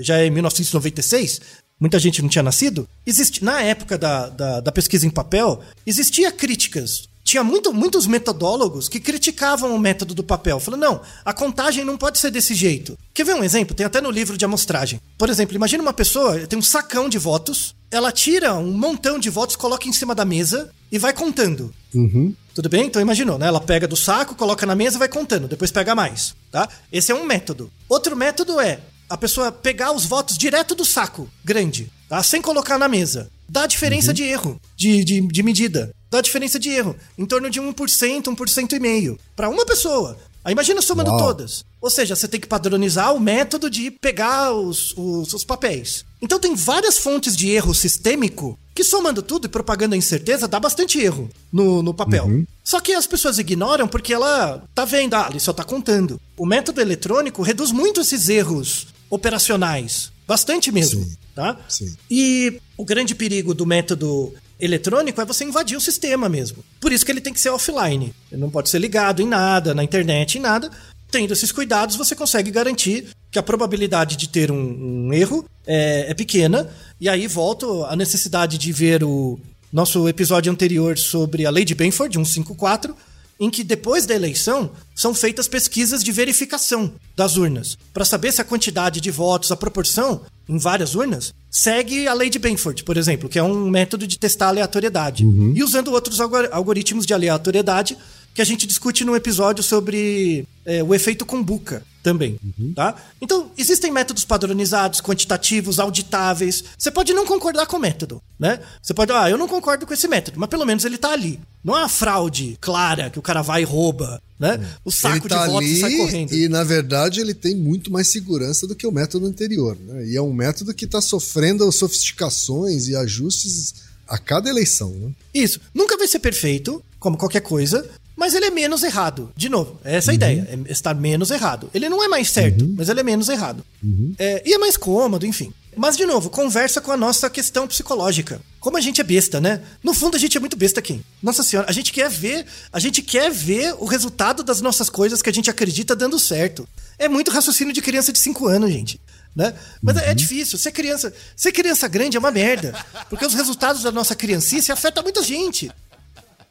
já 0.00 0.16
é 0.18 0.30
1996, 0.30 1.40
muita 1.78 1.98
gente 1.98 2.22
não 2.22 2.28
tinha 2.28 2.42
nascido. 2.42 2.88
Existe, 3.06 3.44
na 3.44 3.60
época 3.60 3.98
da, 3.98 4.28
da, 4.30 4.60
da 4.60 4.72
pesquisa 4.72 5.06
em 5.06 5.10
papel, 5.10 5.60
existia 5.86 6.32
críticas 6.32 7.08
tinha 7.24 7.42
muito, 7.42 7.72
muitos 7.72 8.06
metodólogos 8.06 8.86
que 8.86 9.00
criticavam 9.00 9.74
o 9.74 9.78
método 9.78 10.14
do 10.14 10.22
papel, 10.22 10.60
falando, 10.60 10.82
não, 10.82 11.00
a 11.24 11.32
contagem 11.32 11.82
não 11.82 11.96
pode 11.96 12.18
ser 12.18 12.30
desse 12.30 12.54
jeito. 12.54 12.98
Quer 13.14 13.24
ver 13.24 13.34
um 13.34 13.42
exemplo? 13.42 13.74
Tem 13.74 13.86
até 13.86 14.00
no 14.00 14.10
livro 14.10 14.36
de 14.36 14.44
amostragem. 14.44 15.00
Por 15.16 15.30
exemplo, 15.30 15.56
imagina 15.56 15.82
uma 15.82 15.94
pessoa, 15.94 16.46
tem 16.46 16.58
um 16.58 16.62
sacão 16.62 17.08
de 17.08 17.16
votos, 17.16 17.74
ela 17.90 18.12
tira 18.12 18.52
um 18.54 18.72
montão 18.72 19.18
de 19.18 19.30
votos, 19.30 19.56
coloca 19.56 19.88
em 19.88 19.92
cima 19.92 20.14
da 20.14 20.24
mesa 20.24 20.70
e 20.92 20.98
vai 20.98 21.14
contando. 21.14 21.74
Uhum. 21.94 22.34
Tudo 22.54 22.68
bem? 22.68 22.86
Então 22.86 23.00
imaginou, 23.00 23.38
né? 23.38 23.46
Ela 23.46 23.60
pega 23.60 23.88
do 23.88 23.96
saco, 23.96 24.34
coloca 24.34 24.66
na 24.66 24.74
mesa 24.74 24.96
e 24.96 24.98
vai 24.98 25.08
contando, 25.08 25.48
depois 25.48 25.70
pega 25.70 25.94
mais, 25.94 26.34
tá? 26.52 26.68
Esse 26.92 27.10
é 27.10 27.14
um 27.14 27.24
método. 27.24 27.70
Outro 27.88 28.14
método 28.14 28.60
é 28.60 28.80
a 29.08 29.16
pessoa 29.16 29.50
pegar 29.50 29.92
os 29.92 30.04
votos 30.04 30.36
direto 30.36 30.74
do 30.74 30.84
saco 30.84 31.28
grande, 31.42 31.90
tá? 32.08 32.22
Sem 32.22 32.42
colocar 32.42 32.78
na 32.78 32.88
mesa. 32.88 33.30
Dá 33.48 33.66
diferença 33.66 34.08
uhum. 34.08 34.14
de 34.14 34.22
erro, 34.24 34.60
de, 34.76 35.04
de, 35.04 35.20
de 35.20 35.42
medida 35.42 35.94
dá 36.14 36.20
diferença 36.20 36.58
de 36.60 36.70
erro, 36.70 36.94
em 37.18 37.26
torno 37.26 37.50
de 37.50 37.60
1%, 37.60 37.74
1% 38.22 38.72
e 38.72 38.78
meio, 38.78 39.18
para 39.34 39.48
uma 39.48 39.66
pessoa. 39.66 40.16
Aí 40.44 40.52
imagina 40.52 40.80
somando 40.80 41.10
Uau. 41.10 41.18
todas. 41.18 41.64
Ou 41.80 41.90
seja, 41.90 42.14
você 42.14 42.28
tem 42.28 42.38
que 42.38 42.46
padronizar 42.46 43.14
o 43.14 43.20
método 43.20 43.68
de 43.68 43.90
pegar 43.90 44.52
os, 44.52 44.94
os, 44.96 45.32
os, 45.32 45.42
papéis. 45.42 46.04
Então 46.20 46.38
tem 46.38 46.54
várias 46.54 46.98
fontes 46.98 47.34
de 47.34 47.50
erro 47.50 47.74
sistêmico 47.74 48.58
que 48.74 48.84
somando 48.84 49.22
tudo 49.22 49.46
e 49.46 49.48
propaganda 49.48 49.96
incerteza 49.96 50.46
dá 50.46 50.60
bastante 50.60 51.00
erro 51.00 51.30
no, 51.50 51.82
no 51.82 51.94
papel. 51.94 52.26
Uhum. 52.26 52.46
Só 52.62 52.78
que 52.78 52.92
as 52.92 53.06
pessoas 53.06 53.38
ignoram 53.38 53.88
porque 53.88 54.12
ela 54.12 54.62
tá 54.74 54.84
vendo, 54.84 55.14
ah, 55.14 55.28
ele 55.30 55.40
só 55.40 55.52
tá 55.52 55.64
contando. 55.64 56.20
O 56.36 56.46
método 56.46 56.80
eletrônico 56.80 57.42
reduz 57.42 57.72
muito 57.72 58.00
esses 58.00 58.28
erros 58.28 58.88
operacionais. 59.08 60.12
Bastante 60.26 60.70
mesmo, 60.72 61.04
Sim. 61.04 61.16
tá? 61.34 61.58
Sim. 61.68 61.94
E 62.10 62.60
o 62.76 62.84
grande 62.84 63.14
perigo 63.14 63.54
do 63.54 63.66
método 63.66 64.34
eletrônico 64.58 65.20
é 65.20 65.24
você 65.24 65.44
invadir 65.44 65.76
o 65.76 65.80
sistema 65.80 66.28
mesmo. 66.28 66.64
Por 66.80 66.92
isso 66.92 67.04
que 67.04 67.12
ele 67.12 67.20
tem 67.20 67.32
que 67.32 67.40
ser 67.40 67.50
offline. 67.50 68.14
Ele 68.30 68.40
não 68.40 68.50
pode 68.50 68.68
ser 68.68 68.78
ligado 68.78 69.20
em 69.20 69.26
nada, 69.26 69.74
na 69.74 69.84
internet, 69.84 70.38
em 70.38 70.40
nada. 70.40 70.70
Tendo 71.10 71.32
esses 71.32 71.52
cuidados, 71.52 71.96
você 71.96 72.14
consegue 72.14 72.50
garantir 72.50 73.08
que 73.30 73.38
a 73.38 73.42
probabilidade 73.42 74.16
de 74.16 74.28
ter 74.28 74.50
um, 74.50 75.06
um 75.08 75.12
erro 75.12 75.44
é, 75.66 76.10
é 76.10 76.14
pequena. 76.14 76.68
E 77.00 77.08
aí 77.08 77.26
volto 77.26 77.84
à 77.84 77.96
necessidade 77.96 78.58
de 78.58 78.72
ver 78.72 79.02
o 79.04 79.38
nosso 79.72 80.08
episódio 80.08 80.52
anterior 80.52 80.96
sobre 80.96 81.44
a 81.44 81.50
lei 81.50 81.64
de 81.64 81.74
Benford, 81.74 82.14
154, 82.14 82.96
em 83.40 83.50
que 83.50 83.64
depois 83.64 84.06
da 84.06 84.14
eleição 84.14 84.70
são 84.94 85.12
feitas 85.12 85.48
pesquisas 85.48 86.04
de 86.04 86.12
verificação 86.12 86.92
das 87.16 87.36
urnas, 87.36 87.76
para 87.92 88.04
saber 88.04 88.32
se 88.32 88.40
a 88.40 88.44
quantidade 88.44 89.00
de 89.00 89.10
votos, 89.10 89.50
a 89.50 89.56
proporção 89.56 90.20
em 90.48 90.58
várias 90.58 90.94
urnas, 90.94 91.32
segue 91.50 92.06
a 92.06 92.14
lei 92.14 92.28
de 92.28 92.38
Benford, 92.38 92.84
por 92.84 92.96
exemplo, 92.96 93.28
que 93.28 93.38
é 93.38 93.42
um 93.42 93.68
método 93.68 94.06
de 94.06 94.18
testar 94.18 94.48
aleatoriedade. 94.48 95.24
Uhum. 95.24 95.52
E 95.54 95.62
usando 95.62 95.92
outros 95.92 96.20
algoritmos 96.20 97.06
de 97.06 97.14
aleatoriedade 97.14 97.96
que 98.34 98.42
a 98.42 98.44
gente 98.44 98.66
discute 98.66 99.04
no 99.04 99.14
episódio 99.14 99.62
sobre 99.62 100.46
é, 100.64 100.82
o 100.82 100.94
efeito 100.94 101.24
Kumbuka 101.24 101.82
também, 102.04 102.38
uhum. 102.44 102.74
tá? 102.74 102.94
Então, 103.20 103.50
existem 103.56 103.90
métodos 103.90 104.26
padronizados, 104.26 105.00
quantitativos, 105.00 105.80
auditáveis. 105.80 106.62
Você 106.78 106.90
pode 106.90 107.14
não 107.14 107.26
concordar 107.26 107.66
com 107.66 107.78
o 107.78 107.80
método, 107.80 108.22
né? 108.38 108.60
Você 108.82 108.92
pode, 108.92 109.10
ah, 109.10 109.28
eu 109.28 109.38
não 109.38 109.48
concordo 109.48 109.86
com 109.86 109.94
esse 109.94 110.06
método, 110.06 110.38
mas 110.38 110.50
pelo 110.50 110.66
menos 110.66 110.84
ele 110.84 110.98
tá 110.98 111.10
ali. 111.10 111.40
Não 111.64 111.74
é 111.74 111.80
uma 111.80 111.88
fraude 111.88 112.58
clara 112.60 113.08
que 113.08 113.18
o 113.18 113.22
cara 113.22 113.40
vai 113.40 113.62
e 113.62 113.64
rouba, 113.64 114.22
né? 114.38 114.60
O 114.84 114.92
saco 114.92 115.26
tá 115.26 115.46
de 115.46 115.50
votos 115.50 115.66
ali, 115.66 115.80
sai 115.80 115.96
correndo. 115.96 116.34
E, 116.34 116.46
na 116.46 116.62
verdade, 116.62 117.22
ele 117.22 117.32
tem 117.32 117.56
muito 117.56 117.90
mais 117.90 118.08
segurança 118.08 118.66
do 118.66 118.74
que 118.74 118.86
o 118.86 118.92
método 118.92 119.26
anterior, 119.26 119.74
né? 119.80 120.06
E 120.06 120.14
é 120.14 120.20
um 120.20 120.32
método 120.32 120.74
que 120.74 120.84
está 120.84 121.00
sofrendo 121.00 121.72
sofisticações 121.72 122.86
e 122.86 122.94
ajustes 122.94 123.76
a 124.06 124.18
cada 124.18 124.50
eleição, 124.50 124.90
né? 124.90 125.10
Isso. 125.32 125.58
Nunca 125.72 125.96
vai 125.96 126.06
ser 126.06 126.18
perfeito, 126.18 126.84
como 127.00 127.16
qualquer 127.16 127.40
coisa, 127.40 127.88
mas 128.16 128.34
ele 128.34 128.46
é 128.46 128.50
menos 128.50 128.82
errado. 128.82 129.32
De 129.36 129.48
novo, 129.48 129.78
essa 129.84 130.10
é 130.10 130.12
a 130.12 130.12
uhum. 130.12 130.16
ideia, 130.16 130.48
é 130.50 130.72
estar 130.72 130.94
menos 130.94 131.30
errado. 131.30 131.70
Ele 131.74 131.88
não 131.88 132.02
é 132.02 132.08
mais 132.08 132.30
certo, 132.30 132.64
uhum. 132.64 132.74
mas 132.76 132.88
ele 132.88 133.00
é 133.00 133.02
menos 133.02 133.28
errado. 133.28 133.64
Uhum. 133.82 134.14
É, 134.18 134.42
e 134.46 134.54
é 134.54 134.58
mais 134.58 134.76
cômodo, 134.76 135.26
enfim. 135.26 135.52
Mas, 135.76 135.96
de 135.96 136.06
novo, 136.06 136.30
conversa 136.30 136.80
com 136.80 136.92
a 136.92 136.96
nossa 136.96 137.28
questão 137.28 137.66
psicológica. 137.66 138.40
Como 138.60 138.76
a 138.76 138.80
gente 138.80 139.00
é 139.00 139.04
besta, 139.04 139.40
né? 139.40 139.60
No 139.82 139.92
fundo, 139.92 140.16
a 140.16 140.20
gente 140.20 140.36
é 140.36 140.40
muito 140.40 140.56
besta 140.56 140.80
aqui. 140.80 141.02
Nossa 141.22 141.42
senhora, 141.42 141.68
a 141.68 141.72
gente 141.72 141.92
quer 141.92 142.08
ver, 142.08 142.46
a 142.72 142.78
gente 142.78 143.02
quer 143.02 143.30
ver 143.30 143.74
o 143.78 143.84
resultado 143.84 144.42
das 144.42 144.60
nossas 144.60 144.88
coisas 144.88 145.20
que 145.20 145.28
a 145.28 145.32
gente 145.32 145.50
acredita 145.50 145.96
dando 145.96 146.18
certo. 146.18 146.66
É 146.98 147.08
muito 147.08 147.30
raciocínio 147.30 147.72
de 147.72 147.82
criança 147.82 148.12
de 148.12 148.18
5 148.18 148.46
anos, 148.46 148.70
gente. 148.70 149.00
Né? 149.34 149.52
Mas 149.82 149.96
é 149.96 150.00
uhum. 150.00 150.10
é 150.10 150.14
difícil. 150.14 150.56
Ser 150.58 150.70
criança, 150.70 151.12
ser 151.34 151.50
criança 151.50 151.88
grande 151.88 152.16
é 152.16 152.20
uma 152.20 152.30
merda. 152.30 152.72
Porque 153.10 153.26
os 153.26 153.34
resultados 153.34 153.82
da 153.82 153.90
nossa 153.90 154.14
criancice 154.14 154.70
afetam 154.70 155.02
muita 155.02 155.22
gente. 155.22 155.70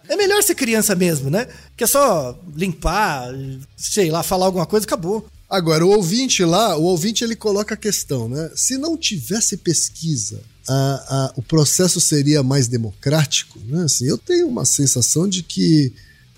É 0.07 0.15
melhor 0.15 0.43
ser 0.43 0.55
criança 0.55 0.95
mesmo, 0.95 1.29
né? 1.29 1.47
Que 1.77 1.83
é 1.83 1.87
só 1.87 2.37
limpar, 2.55 3.33
sei 3.77 4.11
lá, 4.11 4.21
falar 4.23 4.45
alguma 4.45 4.65
coisa, 4.65 4.85
acabou. 4.85 5.25
Agora, 5.49 5.85
o 5.85 5.89
ouvinte 5.89 6.43
lá, 6.43 6.75
o 6.75 6.83
ouvinte 6.83 7.23
ele 7.23 7.35
coloca 7.35 7.75
a 7.75 7.77
questão, 7.77 8.27
né? 8.27 8.49
Se 8.55 8.77
não 8.77 8.97
tivesse 8.97 9.57
pesquisa, 9.57 10.41
a, 10.67 10.73
a, 10.73 11.33
o 11.35 11.41
processo 11.41 12.01
seria 12.01 12.41
mais 12.41 12.67
democrático, 12.67 13.59
né? 13.67 13.83
Assim, 13.83 14.05
eu 14.05 14.17
tenho 14.17 14.47
uma 14.47 14.65
sensação 14.65 15.27
de 15.27 15.43
que 15.43 15.93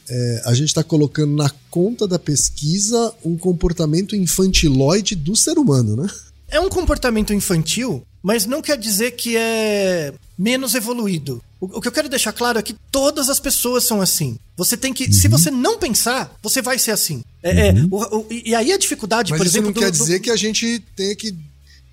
é, 0.10 0.42
a 0.46 0.54
gente 0.54 0.68
está 0.68 0.84
colocando 0.84 1.36
na 1.36 1.50
conta 1.70 2.08
da 2.08 2.20
pesquisa 2.20 3.14
um 3.24 3.38
comportamento 3.38 4.16
infantiloide 4.16 5.16
do 5.16 5.36
ser 5.36 5.58
humano, 5.58 5.96
né? 5.96 6.08
É 6.48 6.60
um 6.60 6.70
comportamento 6.70 7.34
infantil, 7.34 8.04
mas 8.22 8.46
não 8.46 8.62
quer 8.62 8.78
dizer 8.78 9.12
que 9.12 9.36
é 9.36 10.14
menos 10.38 10.76
evoluído. 10.76 11.42
O, 11.60 11.82
que 11.82 11.88
eu 11.88 11.92
quero 11.92 12.10
deixar 12.10 12.34
claro 12.34 12.60
é 12.60 12.62
que 12.62 12.76
todas 12.92 13.30
as 13.30 13.40
pessoas 13.40 13.84
são 13.84 14.02
assim. 14.02 14.38
Você 14.58 14.76
tem 14.76 14.94
que. 14.94 15.06
Uhum. 15.06 15.14
Se 15.14 15.28
você 15.28 15.50
não 15.50 15.78
pensar, 15.78 16.38
você 16.42 16.62
vai 16.62 16.78
ser 16.78 16.92
assim. 16.92 17.24
É, 17.42 17.70
é 17.70 17.72
uhum. 17.72 17.88
o, 17.92 18.18
o, 18.18 18.28
e 18.30 18.54
aí 18.54 18.72
a 18.72 18.78
dificuldade, 18.78 19.32
Mas 19.32 19.40
por 19.40 19.48
isso 19.48 19.56
exemplo. 19.56 19.68
não 19.68 19.74
do, 19.74 19.80
quer 19.80 19.92
do... 19.92 19.98
dizer 19.98 20.20
que 20.20 20.30
a 20.30 20.36
gente 20.36 20.84
tenha 20.96 21.16
que, 21.16 21.36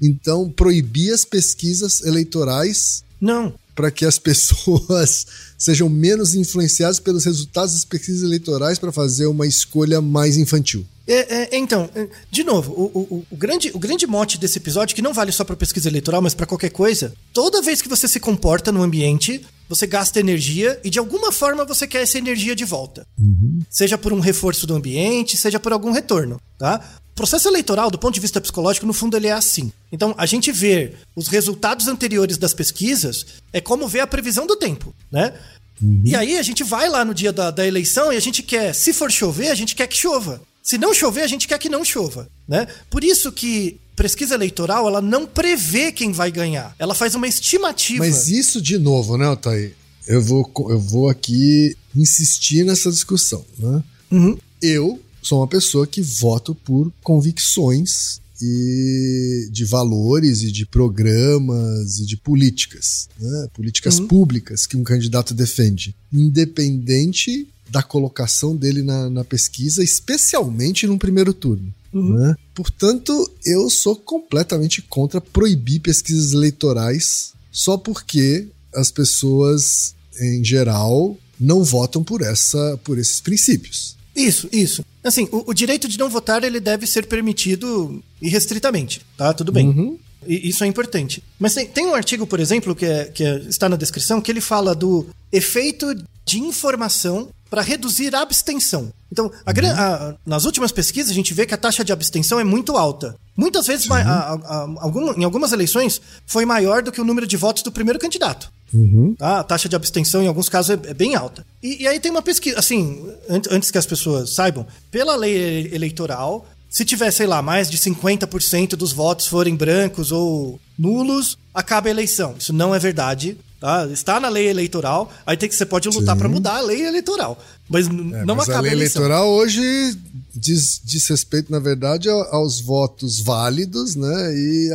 então, 0.01 0.51
proibir 0.51 1.12
as 1.12 1.25
pesquisas 1.25 2.03
eleitorais. 2.03 3.05
Não. 3.20 3.55
Para 3.74 3.90
que 3.90 4.04
as 4.04 4.18
pessoas 4.20 5.26
sejam 5.56 5.88
menos 5.88 6.35
influenciadas 6.35 6.98
pelos 6.98 7.24
resultados 7.24 7.74
das 7.74 7.85
pesquisas 7.85 8.22
eleitorais 8.22 8.78
para 8.78 8.92
fazer 8.92 9.26
uma 9.26 9.46
escolha 9.46 10.00
mais 10.00 10.37
infantil. 10.37 10.85
É, 11.06 11.56
é, 11.56 11.58
então, 11.58 11.90
é, 11.94 12.08
de 12.30 12.44
novo, 12.44 12.72
o, 12.72 12.98
o, 12.98 13.26
o, 13.30 13.37
grande, 13.37 13.70
o 13.74 13.78
grande 13.78 14.06
mote 14.06 14.38
desse 14.38 14.58
episódio, 14.58 14.94
que 14.94 15.02
não 15.02 15.12
vale 15.12 15.32
só 15.32 15.44
para 15.44 15.56
pesquisa 15.56 15.88
eleitoral, 15.88 16.22
mas 16.22 16.35
para 16.35 16.46
qualquer 16.46 16.70
coisa, 16.70 17.12
toda 17.32 17.61
vez 17.61 17.82
que 17.82 17.88
você 17.88 18.06
se 18.06 18.20
comporta 18.20 18.70
no 18.70 18.82
ambiente, 18.82 19.44
você 19.74 19.87
gasta 19.87 20.20
energia 20.20 20.78
e 20.85 20.90
de 20.90 20.98
alguma 20.98 21.32
forma 21.32 21.64
você 21.64 21.87
quer 21.87 22.02
essa 22.02 22.18
energia 22.18 22.54
de 22.54 22.62
volta. 22.62 23.06
Uhum. 23.18 23.61
Seja 23.70 23.96
por 23.96 24.12
um 24.12 24.20
reforço 24.20 24.66
do 24.66 24.74
ambiente, 24.74 25.35
seja 25.38 25.58
por 25.58 25.72
algum 25.72 25.92
retorno, 25.92 26.38
tá? 26.58 26.78
O 27.11 27.14
processo 27.14 27.48
eleitoral, 27.48 27.90
do 27.90 27.98
ponto 27.98 28.12
de 28.12 28.20
vista 28.20 28.38
psicológico, 28.38 28.87
no 28.87 28.92
fundo 28.92 29.16
ele 29.16 29.28
é 29.28 29.32
assim. 29.32 29.72
Então, 29.90 30.14
a 30.18 30.26
gente 30.26 30.52
vê 30.52 30.92
os 31.16 31.26
resultados 31.26 31.88
anteriores 31.88 32.37
das 32.37 32.52
pesquisas 32.52 33.24
é 33.50 33.62
como 33.62 33.88
ver 33.88 34.00
a 34.00 34.06
previsão 34.06 34.46
do 34.46 34.56
tempo, 34.56 34.94
né? 35.11 35.32
Uhum. 35.80 36.02
E 36.04 36.14
aí 36.14 36.37
a 36.37 36.42
gente 36.42 36.62
vai 36.62 36.90
lá 36.90 37.02
no 37.02 37.14
dia 37.14 37.32
da, 37.32 37.50
da 37.50 37.66
eleição 37.66 38.12
e 38.12 38.16
a 38.16 38.20
gente 38.20 38.42
quer, 38.42 38.74
se 38.74 38.92
for 38.92 39.11
chover, 39.11 39.49
a 39.49 39.55
gente 39.55 39.74
quer 39.74 39.86
que 39.86 39.97
chova. 39.97 40.42
Se 40.62 40.76
não 40.76 40.92
chover, 40.92 41.22
a 41.22 41.26
gente 41.26 41.49
quer 41.49 41.59
que 41.59 41.70
não 41.70 41.82
chova, 41.82 42.28
né? 42.47 42.68
Por 42.90 43.03
isso 43.03 43.32
que 43.32 43.80
pesquisa 44.03 44.34
eleitoral, 44.34 44.88
ela 44.88 45.00
não 45.00 45.24
prevê 45.24 45.92
quem 45.92 46.11
vai 46.11 46.32
ganhar. 46.32 46.74
Ela 46.76 46.92
faz 46.92 47.14
uma 47.14 47.28
estimativa. 47.28 48.05
Mas 48.05 48.28
isso 48.28 48.61
de 48.61 48.76
novo, 48.76 49.16
né, 49.16 49.28
Otay? 49.28 49.74
Eu 50.09 50.20
vou, 50.20 50.50
eu 50.68 50.80
vou 50.80 51.09
aqui 51.09 51.76
insistir 51.94 52.64
nessa 52.64 52.90
discussão, 52.90 53.44
né? 53.57 53.82
Uhum. 54.11 54.36
Eu 54.61 55.00
sou 55.22 55.38
uma 55.38 55.46
pessoa 55.46 55.86
que 55.86 56.03
voto 56.03 56.53
por 56.53 56.92
convicções 57.00 58.20
e 58.42 59.48
de 59.53 59.64
valores 59.64 60.42
e 60.42 60.50
de 60.50 60.66
programas 60.66 61.98
e 62.00 62.05
de 62.05 62.16
políticas, 62.16 63.09
né? 63.20 63.46
políticas 63.55 64.00
uhum. 64.00 64.09
públicas 64.09 64.66
que 64.66 64.76
um 64.76 64.82
candidato 64.82 65.32
defende, 65.32 65.94
independente 66.12 67.46
da 67.73 67.83
colocação 67.83 68.55
dele 68.55 68.83
na, 68.83 69.09
na 69.09 69.25
pesquisa, 69.25 69.83
especialmente 69.83 70.87
num 70.87 70.99
primeiro 70.99 71.33
turno. 71.33 71.73
Uhum. 71.91 72.18
Né? 72.18 72.37
Portanto, 72.55 73.31
eu 73.47 73.70
sou 73.70 73.97
completamente 73.97 74.83
contra 74.83 75.23
proibir 75.23 75.81
pesquisas 75.81 76.33
eleitorais 76.33 77.33
só 77.51 77.79
porque 77.79 78.47
as 78.75 78.91
pessoas, 78.91 79.95
em 80.20 80.45
geral, 80.45 81.16
não 81.41 81.64
votam 81.64 82.05
por, 82.05 82.20
essa, 82.20 82.79
por 82.85 82.99
esses 82.99 83.23
princípios. 83.23 83.97
Isso, 84.14 84.51
isso. 84.53 84.85
Assim, 85.03 85.27
o, 85.33 85.51
o, 85.51 85.55
direito 85.55 85.89
de 85.89 85.99
não 85.99 86.11
votar 86.11 86.45
ele 86.45 86.61
deve 86.61 86.87
ser 86.87 87.07
permitido 87.07 88.03
irrestritamente, 88.20 89.01
tá? 89.16 89.33
Tudo 89.33 89.51
bem. 89.51 89.68
Uhum. 89.68 89.99
E 90.27 90.51
isso 90.51 90.62
é 90.62 90.66
importante. 90.66 91.23
Mas 91.39 91.55
tem, 91.55 91.66
tem, 91.66 91.87
um 91.87 91.95
artigo, 91.95 92.27
por 92.27 92.39
exemplo, 92.39 92.77
que, 92.77 92.85
é, 92.85 93.07
que 93.07 93.25
é, 93.25 93.39
está 93.49 93.66
na 93.66 93.77
descrição, 93.77 94.20
que 94.20 94.31
ele 94.31 94.43
fala 94.43 94.75
do 94.75 95.07
efeito 95.33 95.95
de 96.25 96.39
informação 96.39 97.31
para 97.53 97.61
reduzir 97.61 98.14
a 98.14 98.22
abstenção. 98.22 98.90
Então, 99.12 99.30
a, 99.44 99.50
uhum. 99.50 99.70
a, 99.76 100.14
nas 100.24 100.46
últimas 100.46 100.72
pesquisas, 100.72 101.11
a 101.11 101.14
gente 101.14 101.34
vê 101.34 101.44
que 101.44 101.53
a 101.53 101.59
taxa 101.59 101.84
de 101.84 101.92
abstenção 101.92 102.40
é 102.40 102.44
muito 102.44 102.78
alta. 102.78 103.14
Muitas 103.36 103.66
vezes, 103.66 103.90
a, 103.90 104.38
algum, 104.80 105.12
em 105.12 105.22
algumas 105.22 105.53
eleições, 105.53 106.00
foi 106.24 106.46
maior 106.46 106.82
do 106.82 106.90
que 106.90 106.98
o 106.98 107.05
número 107.05 107.26
de 107.26 107.36
votos 107.36 107.62
do 107.62 107.70
primeiro 107.70 107.98
candidato. 107.98 108.50
Uhum. 108.72 109.14
Tá? 109.18 109.40
A 109.40 109.44
taxa 109.44 109.68
de 109.68 109.76
abstenção, 109.76 110.22
em 110.22 110.28
alguns 110.28 110.48
casos, 110.48 110.70
é, 110.70 110.90
é 110.92 110.94
bem 110.94 111.14
alta. 111.14 111.44
E, 111.62 111.82
e, 111.82 111.86
aí 111.86 112.00
tem 112.00 112.11
uma 112.11 112.22
pesquisa, 112.22 112.59
assim, 112.59 113.07
antes 113.28 113.70
que 113.70 113.76
as 113.76 113.84
pessoas 113.84 114.34
saibam, 114.34 114.66
pela 114.90 115.14
lei 115.14 115.68
eleitoral, 115.74 116.48
se 116.70 116.86
tiver, 116.86 117.11
sei 117.11 117.26
lá, 117.26 117.42
mais 117.42 117.70
de 117.70 117.76
50% 117.76 118.76
dos 118.76 118.94
votos 118.94 119.26
forem 119.26 119.55
brancos 119.55 120.11
ou 120.11 120.59
nulos, 120.78 121.36
acaba 121.53 121.88
a 121.88 121.90
eleição. 121.90 122.34
Isso 122.38 122.55
não 122.55 122.74
é 122.74 122.78
verdade. 122.78 123.36
Tá? 123.62 123.86
Está 123.92 124.18
na 124.18 124.28
lei 124.28 124.48
eleitoral, 124.48 125.08
aí 125.24 125.36
tem 125.36 125.48
que 125.48 125.54
você 125.54 125.64
pode 125.64 125.88
lutar 125.88 126.16
para 126.16 126.28
mudar 126.28 126.56
a 126.56 126.60
lei 126.60 126.84
eleitoral. 126.84 127.40
Mas 127.70 127.86
é, 127.86 127.90
não 128.24 128.34
mas 128.34 128.48
acaba 128.48 128.58
a 128.58 128.62
lei 128.62 128.72
a 128.72 128.74
eleitoral 128.74 129.28
hoje 129.28 129.96
diz, 130.34 130.80
diz 130.82 131.06
respeito, 131.06 131.52
na 131.52 131.60
verdade, 131.60 132.08
aos 132.08 132.60
votos 132.60 133.20
válidos, 133.20 133.94
né? 133.94 134.34
E, 134.34 134.68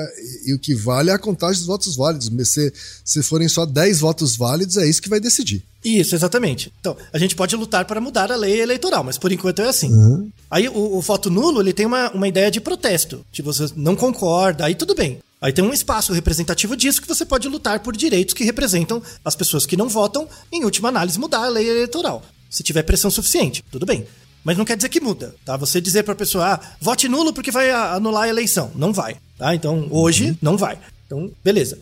e, 0.46 0.52
e, 0.52 0.54
o 0.54 0.60
que 0.60 0.74
vale 0.74 1.10
é 1.10 1.14
a 1.14 1.20
contagem 1.20 1.58
dos 1.58 1.68
votos 1.68 1.98
válidos. 1.98 2.32
Se, 2.48 2.74
se 3.04 3.22
forem 3.22 3.50
só 3.50 3.66
10 3.66 4.00
votos 4.00 4.38
válidos, 4.38 4.78
é 4.78 4.88
isso 4.88 5.02
que 5.02 5.10
vai 5.10 5.20
decidir. 5.20 5.62
Isso, 5.84 6.16
exatamente. 6.16 6.72
Então, 6.80 6.96
a 7.12 7.18
gente 7.18 7.36
pode 7.36 7.58
lutar 7.58 7.84
para 7.84 8.00
mudar 8.00 8.32
a 8.32 8.38
lei 8.38 8.62
eleitoral, 8.62 9.04
mas 9.04 9.18
por 9.18 9.34
enquanto 9.34 9.62
é 9.62 9.68
assim. 9.68 9.94
Uhum. 9.94 10.30
Aí 10.50 10.70
o, 10.70 10.98
o, 10.98 11.02
voto 11.02 11.30
nulo, 11.30 11.62
ele 11.62 11.74
tem 11.74 11.86
uma, 11.86 12.10
uma 12.12 12.28
ideia 12.30 12.50
de 12.50 12.62
protesto. 12.62 13.26
Se 13.34 13.42
você 13.42 13.66
não 13.76 13.98
concorda, 13.98 14.64
aí 14.64 14.76
tudo 14.76 14.96
bem. 14.96 15.20
Aí 15.40 15.54
tem 15.54 15.64
um 15.64 15.74
espaço 15.74 16.14
representativo 16.14 16.76
disso 16.76 17.02
que 17.02 17.08
você 17.08 17.26
pode 17.26 17.48
lutar 17.48 17.80
por 17.80 17.96
direitos 17.96 18.34
que 18.34 18.44
representam 18.44 19.02
as 19.24 19.36
pessoas 19.36 19.66
que 19.66 19.78
não 19.78 19.88
votam, 19.88 20.28
em 20.52 20.64
última 20.64 20.90
análise, 20.90 21.20
mudar 21.20 21.44
a 21.44 21.50
lei 21.50 21.70
eleitoral. 21.70 22.24
Se 22.50 22.64
tiver 22.64 22.84
pressão 22.84 23.12
suficiente, 23.12 23.64
tudo 23.72 23.86
bem. 23.86 24.08
Mas 24.44 24.58
não 24.58 24.66
quer 24.66 24.78
dizer 24.78 24.90
que 24.90 25.02
muda, 25.02 25.36
tá? 25.46 25.58
Você 25.58 25.82
dizer 25.82 26.04
para 26.04 26.14
a 26.14 26.16
pessoa, 26.16 26.54
ah, 26.54 26.60
vote 26.80 27.08
nulo 27.08 27.34
porque 27.34 27.52
vai 27.52 27.70
anular 27.70 28.24
a 28.24 28.30
eleição. 28.30 28.72
Não 28.76 28.94
vai, 28.94 29.18
tá? 29.38 29.54
Então, 29.54 29.88
hoje, 29.92 30.30
uhum. 30.30 30.38
não 30.42 30.58
vai. 30.58 30.80
Então, 31.06 31.32
beleza. 31.44 31.78